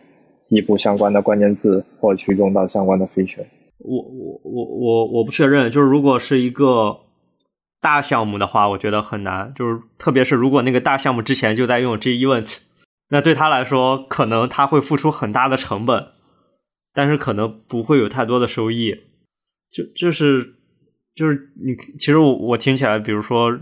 [0.48, 3.44] 异步相关的关键字，或去用到相关的 feature。
[3.78, 6.98] 我我我我我不确认，就是如果是一个
[7.80, 9.52] 大项目的话，我觉得很难。
[9.54, 12.56] 就是特别是如果那个大项目之前就在用 G Event，
[13.10, 16.06] 那对他来说，可能他会付出很大的成本，
[16.94, 18.96] 但是可能不会有太多的收益。
[19.70, 20.55] 就就是。
[21.16, 23.58] 就是你，其实我我听起来，比如说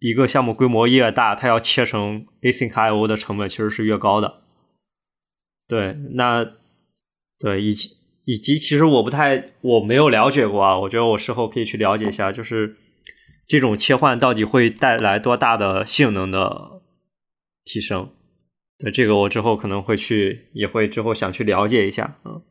[0.00, 4.42] 一个项目规模越大，它要切成 Async IO 的成本其实是越高的。
[5.68, 6.44] 对，那
[7.38, 7.90] 对以及
[8.24, 12.76] 以及其实我不太我没有了解过啊，我觉得我事后可以去了解一下，就是
[13.46, 16.82] 这种切换到底会带来多大的性能的
[17.64, 18.10] 提升？
[18.80, 22.18] 对，这个我之后可能会去，也会之后想去了解一下。
[22.24, 22.42] 嗯，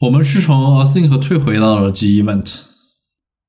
[0.00, 2.73] 我们是从 Async 退回到了 G Event。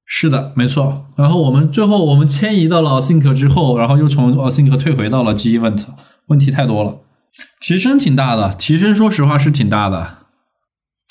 [0.06, 1.08] 是的，没错。
[1.16, 5.84] 然后我们最后我们迁移到了 Async 之后，然后又从 Async 退回到了 G Event，
[6.28, 6.98] 问题太多了，
[7.60, 10.18] 提升挺大的，提升说实话是挺大的。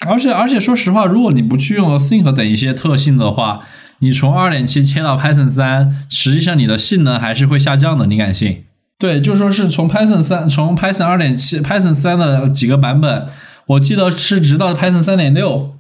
[0.07, 3.63] 而且而且说实话，如果你不去用 Async 等一些特性的话，
[3.99, 8.65] 你从二点七切到 Python 三，实际上你的性能还是会下降的，你敢信？
[8.97, 13.27] 对，就说是从 Python 三，从 Python 二点七，Python 三的几个版本，
[13.67, 15.74] 我记得是直到 Python 三点六。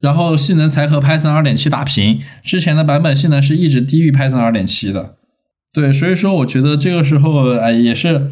[0.00, 5.16] 然后性能才和 Python 二点七打平，之前的版本性能是一直低于 Python 二点七的。
[5.72, 8.30] 对，所以说我觉得这个时候，哎，也是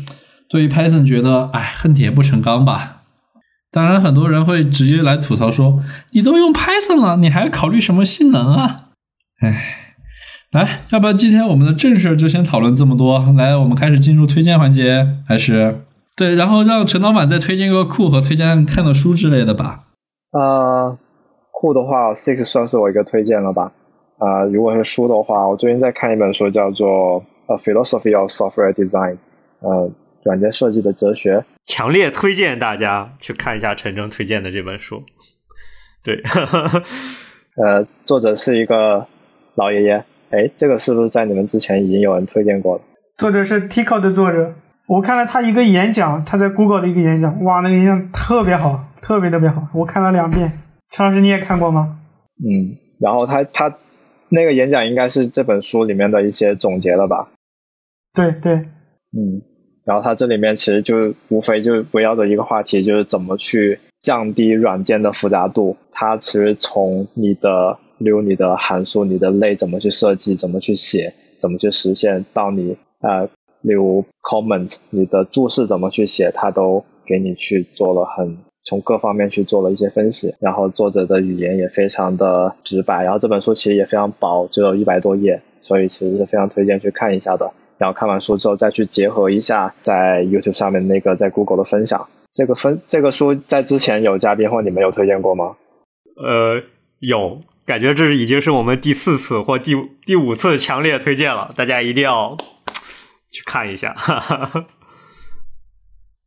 [0.48, 3.02] 对于 Python 觉得，哎，恨铁不成钢吧。
[3.70, 5.82] 当然，很多人会直接来吐槽说，
[6.12, 8.76] 你都用 Python 了，你还考虑什么性能啊？
[9.40, 9.96] 哎，
[10.52, 13.18] 来，要不要今天我们的正事就先讨论这么多？
[13.36, 15.82] 来，我们开始进入推荐环节，还是
[16.16, 19.80] 对，然后让陈老板再推荐个库和推荐看的书之类的吧。
[20.30, 20.98] 啊。
[21.64, 23.72] 库的话，Six 算是我一个推荐了吧。
[24.18, 29.12] 啊，如果是书的话，我最近在看一本书，叫做《A Philosophy of Software Design》，
[29.60, 29.90] 呃，
[30.24, 31.42] 软件设计的哲学。
[31.64, 35.02] 强烈推荐大家去看一下陈征推荐的这本书。
[36.02, 36.22] 对，
[37.56, 39.06] 呃，作者是一个
[39.54, 40.04] 老爷爷。
[40.32, 42.82] 哎，这个是不是在你们之前已经有人推荐过了？
[43.16, 44.52] 作者是 Tico 的作者，
[44.86, 50.60] 我看了他一个演讲，他在 Google 的一个演讲，哇，那个演讲特别好，特别特别好，我看了两遍。
[50.94, 51.98] 陈老师你也看过吗？
[52.38, 53.76] 嗯，然后他他
[54.28, 57.32] 那个演讲应该是这本书里面的一些总结了吧？
[58.14, 59.42] 对对，嗯，
[59.84, 65.76] 然后他这里面其实就无非就围绕着一个话题，就是怎么去降低软件的复杂度。
[65.90, 73.26] 它其实从你的例如你的函数、你的类怎么去设计、怎么去写、怎么去实现，到你呃，
[73.62, 80.34] 例如 comment 你的注释怎么去写，它都给你去做了很从各方面去做了一些分析。
[80.40, 87.50] 然后作者的语言也非常的直白，然后这本书其实也非常薄，只有一百多页，所以其实是非常推荐去看一下的。
[87.78, 92.06] 然后看完书之后再去结合一下在 YouTube 上面那个在 Google 的分享。
[92.32, 95.56] 这个分这个书在之前有嘉宾或你们有推荐过吗？
[96.16, 96.62] 呃，
[97.00, 97.38] 有。
[97.66, 99.72] 感觉这是已经是我们第四次或第
[100.04, 102.36] 第五次强烈推荐了，大家一定要
[103.30, 104.66] 去看一下，哈哈哈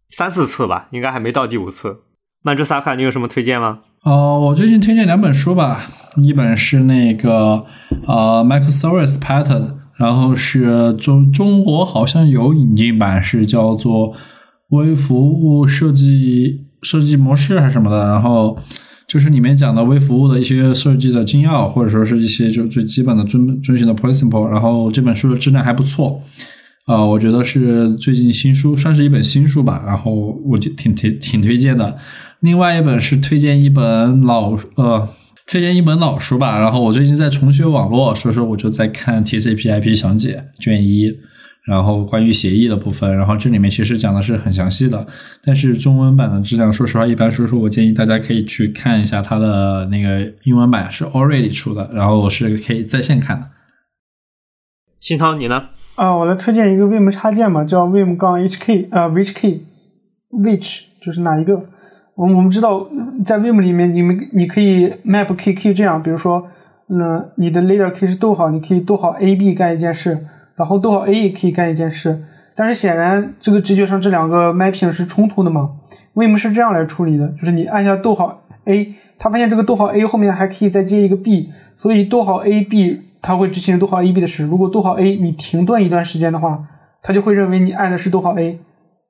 [0.09, 2.01] 三四次吧，应该还没到第五次。
[2.41, 3.79] 曼芝萨卡，你有什么推荐吗？
[4.03, 5.81] 哦，我最近推荐两本书吧，
[6.23, 7.65] 一本是那个
[8.07, 14.13] 呃 Microservice Pattern，然后是中中国好像有引进版，是叫做
[14.69, 18.57] 微服务设计设计模式还是什么的，然后。
[19.07, 24.45] 就是里面讲的微服务的一些设计的精要，或者说是一些就最基本的遵遵循的 principle。
[24.45, 26.21] 然后这本书的质量还不错，
[26.87, 29.81] 啊，我觉得是最近新书，算是一本新书吧。
[29.87, 30.11] 然后
[30.43, 31.97] 我就挺挺挺推荐的。
[32.41, 35.07] 另外一本是推荐一本老呃，
[35.45, 36.59] 推荐一本老书吧。
[36.59, 41.11] 然后我最近在重学网络，所以说我就在看 TCP/IP 详解卷一。
[41.65, 45.05] 然后关于协议的部分，然后这里面其实讲的是很详细的，
[45.43, 53.49] 但是中文版的质量说实话一般，所以说我建议大家可以去看一下它的那个英文版是 already 出的，然后我是可以在线看的。
[55.01, 55.61] 新涛，你呢？
[55.95, 61.53] 啊，我来推荐一个 Vim 插件嘛，叫 Vim 杠 HK 啊，Which Key，Which 就是哪一个？
[62.17, 62.89] 我我们知道
[63.25, 66.47] 在 Vim 里面，你们你可以 map key 可以这样，比如说，
[66.89, 70.27] 嗯，你的 leader 可以是逗号，你可以逗号 A B 干一件事。
[70.55, 72.23] 然后逗号 A 也可以干一件事，
[72.55, 75.69] 但是显然这个直觉上这两个 mapping 是冲突的嘛
[76.15, 84.47] ？Vim 是这样来处理的，就是你按下逗号 A，它发现这个逗号 A 后面还可以再接一个 B，所以逗号 A B 它会执行逗号 A B 的事。
[84.47, 86.67] 如果逗号 A 你停顿一段时间的话，
[87.03, 88.59] 它就会认为你按的是逗号 A，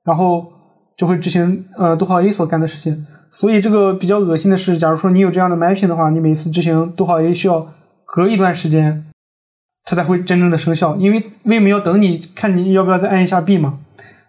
[0.04, 0.52] 然后
[0.98, 3.06] 就会执行呃逗号 A 所干的事情。
[3.30, 7.66] 所以这个比较恶心的是，假如说你有这样的 mapping 的话，你每次执行逗号 A 需要
[8.04, 9.06] 隔一段时间。
[9.90, 13.78] 它才会真正的生效，因为 Vim 要等你看你要不要再按一下 B 嘛。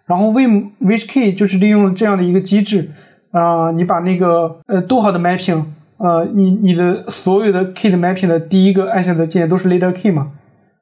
[0.06, 2.92] 然后 Vim Which Key 就是利用这样的一个机制
[3.30, 5.64] 啊，你把那个呃逗号的 mapping，
[5.98, 10.32] 呃，你你的所有的 key 的 mapping 的第一个按下的键都是 later key 嘛。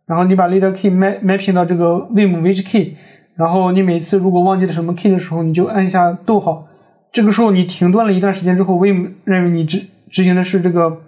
[0.06, 1.84] 然后你把 later key map mapping 到这个
[2.14, 2.94] Vim Which Key，
[3.38, 6.66] 然后你每次如果忘记了什么 key 的时候，你就按一下逗号。
[7.12, 10.98] 这个时候你停顿了一段时间之后，Vim 认为你执执行的是这个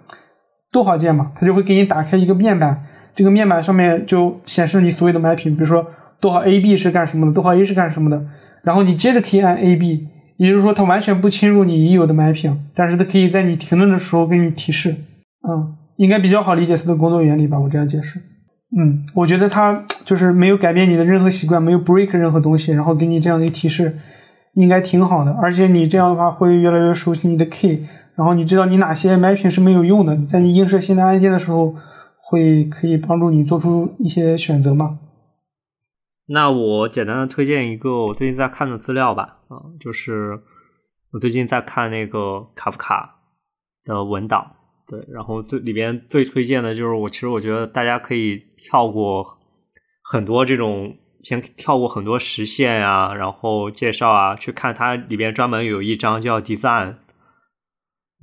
[0.71, 2.85] 逗号键嘛，它就会给你打开一个面板。
[3.13, 5.85] 这个面板上面就显示你所有的 mapping，比如说
[6.21, 8.25] 逗号 A B 是干什么的，逗号 A 是干什么的，
[8.63, 14.95] 然后你接着可以按 A B，也就是说它完全不侵入你已有的 mapping，但是它可以在你停顿的时候给你提示，
[15.45, 18.21] 嗯，应该比较好理解它的工作原理吧，我这样解释，
[18.77, 23.99] 嗯，我觉得它就是没有改变你的任何习惯，没有 break 任何东西，然后给你这样的一提示，
[24.53, 27.85] 应该挺好的，而且你这样的话会越来越熟悉你的 key，
[28.15, 31.75] 然后你知道你哪些 mapping 是没有用的，在你映射新的按键的时候。
[32.23, 34.99] 会可以帮助你做出一些选择吗？
[36.27, 40.39] 那我简单的推荐一个我最近在看的资料吧，啊，就是
[41.11, 43.15] 我最近在看那个卡夫卡
[43.83, 44.49] 的文档，
[44.91, 49.25] 对，然后最里边最推荐的就是我，其实我觉得大家可以跳过
[50.03, 56.97] 很多这种，先跳过很多实现啊，然后介绍啊，去看它里边专门有一章叫 design，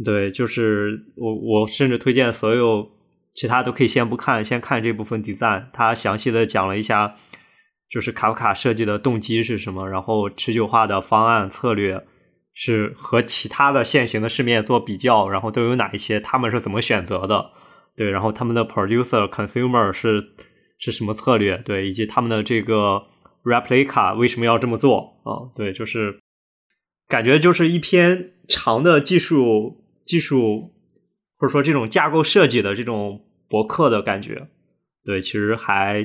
[0.05, 2.91] 对，就是我我甚至推荐所有。
[3.35, 7.15] 其他都可以先不看，先看这部分 design，它详细的讲了一下，
[7.89, 12.05] 就是卡夫卡设计的动机是什么，然后持久化的方案策略
[12.61, 17.53] 是和其他的现行的市面做比较，然后都有哪一些，他们是怎么选择的，
[17.97, 20.21] 对，然后他们的 producer consumer 是
[20.79, 23.01] 是什么策略，对，以及他们的这个
[23.45, 25.47] replica 为什么要这么做啊？
[25.55, 26.19] 对，就是
[27.07, 30.75] 感觉就是一篇长的技术技术。
[31.41, 34.49] 或者说这种架构设计的这种博客的感觉。
[35.05, 36.05] 对，其实还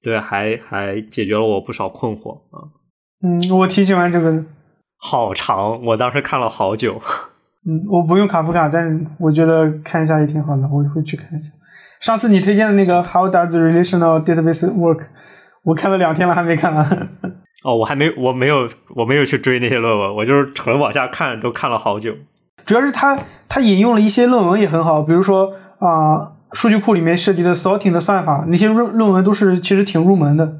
[0.00, 2.72] 对，还还解决了我不少困惑啊。
[3.22, 4.42] 嗯，我挺喜欢这个。
[5.00, 7.00] 好长，我当时看了好久。
[7.66, 11.48] 嗯，我不用卡夫卡，但是我觉得看一下也挺好的，我会去看一下。
[12.00, 15.00] 上次你推荐的那个 How does relational database work？
[15.64, 16.84] 我看了两天了，还没看完。
[17.64, 22.14] 哦，我还没，我没有，我没有去追那些论文，我就是纯往下看，都看了好久。
[22.64, 23.18] 主要是他
[23.48, 30.50] 他引用了一些论文也很好，比如说啊，数据库里面涉及的 sorting 的算法，那些论论文都是其实挺入门的。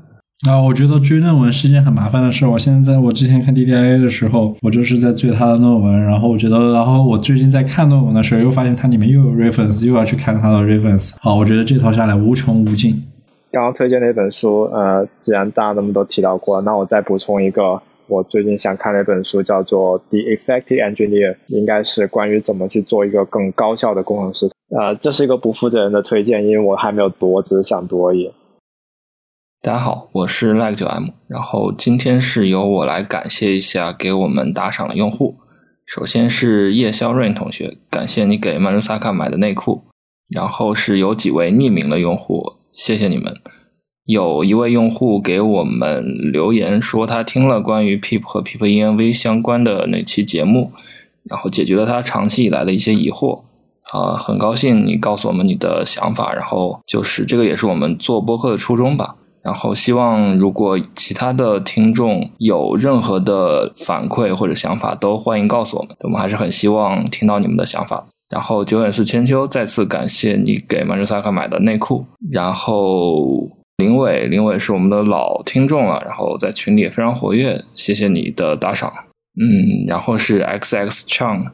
[0.49, 2.47] 啊，我觉得追论文是件很麻烦的事。
[2.47, 11.13] 我现在在我之前看 DDIA 的时候，我就是在追他的论文，然后我觉得，然后我最近在看论文的时候，又发现它里面又有 reference，又要去看它的 reference。
[11.21, 13.03] 好，我觉得这套下来无穷无尽。
[13.53, 24.49] 刚刚推荐那本书，呃，既然大家那么都提到过，那我再补充一个，我最近想看的一本书，叫做《The Effective Engineer》，应该是关于怎么去做一个更高效的工程师。
[24.75, 28.31] 呃，这是一个不负责任的推荐，因为我还没有读，我只是想读而已。
[29.63, 35.37] 大家好，我是 Like 九 M，然后今天是由我来感谢一下给我们打赏的用户。
[35.85, 39.85] 首先是叶肖润同学，感谢你给曼如萨卡买的内裤。
[40.35, 42.43] 然后是有几位匿名的用户，
[42.73, 43.37] 谢谢你们。
[44.07, 50.73] 有一位用户给我们留言说，他听了关于 Peep 和 Peep Env 相关的那期节目，
[51.25, 53.43] 然后解决了他长期以来的一些疑惑。
[53.93, 59.17] 啊，很高兴你告诉我们你的想法，然后就是这个也是我们做播客的初衷吧。
[59.43, 65.97] 然后希望，如果其他的听众有任何的反馈或者想法，都欢迎告诉我们。
[66.05, 68.07] 我们还是很希望听到你们的想法。
[68.29, 72.05] 然后九点四千秋再次感谢你给曼彻萨克买的内裤。
[72.31, 73.49] 然后
[73.79, 78.93] 林伟，林伟是我们的老听众了，然后在群里也非常活跃，谢谢你的打赏。
[79.41, 81.51] 嗯，然后是 X X Chang，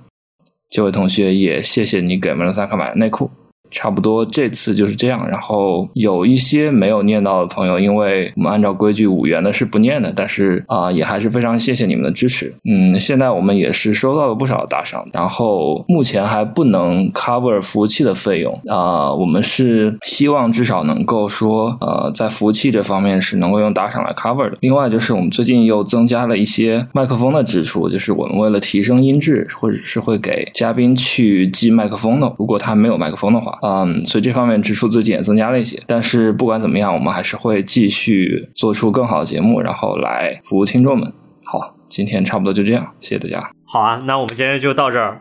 [0.69, 3.31] 这位同学也谢谢你给曼彻萨克买的内裤。
[3.71, 12.53] 差不多这次就是这样，然后有一些没有念到的朋友，因为我们按照规矩五元的是不念的，但是啊，也还是非常谢谢你们的支持。
[12.65, 24.57] 嗯，现在我们也是收到了不少打赏，然后目前还不能 cover 服务器的费用啊，我们是希望至少能够说，呃，在服务器这方面是能够用打赏来 cover 的。
[24.61, 33.56] 另外就是我们最近又增加了一些麦克风的支出，就是我们为了提升音质，或者是会给嘉宾去寄麦克风的，如果他没有麦克风的话。
[33.63, 41.13] 嗯，所以这方面支出最近也增加了一些，但是不管怎么样，我们还是会继续做出更好的节目，然后来服务听众们。
[41.45, 43.51] 好，今天差不多就这样，谢谢大家。
[43.65, 45.21] 好啊，那我们今天就到这儿，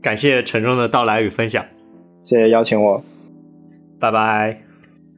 [0.00, 1.64] 感谢陈忠的到来与分享，
[2.22, 3.02] 谢谢邀请我，
[3.98, 4.60] 拜拜，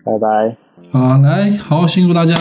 [0.04, 0.56] 拜拜。
[0.98, 2.34] 啊，来，好，辛苦大家。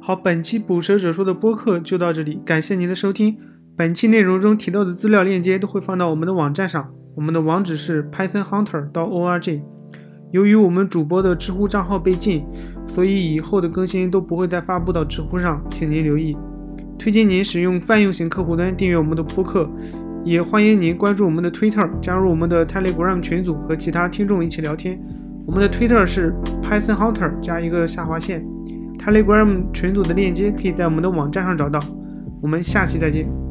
[0.00, 3.36] 好，本期捕蛇者说的播客就到这里，感谢您的收听。
[3.78, 6.90] 本期内容中提到的资料链接都会放到我们的网站上。
[7.14, 9.60] 我们的网址是 pythonhunter 到 org。
[10.30, 12.42] 由于我们主播的知乎账号被禁，
[12.86, 16.34] 所以以后的更新都不会再发布到知乎上，请您留意。
[16.98, 19.68] 推荐您使用泛用型客户端订阅我们的播客，
[20.24, 24.98] 也欢迎您关注我们的 Twitter，加入我们的 Telegram 群组和其他听众一起聊天。
[25.46, 28.42] 我们的 Twitter 是 pythonhunter 加一个下划线
[28.98, 31.78] ，Telegram 群组的链接可以在我们的网站上找到。
[32.40, 33.45] 我们下期再见。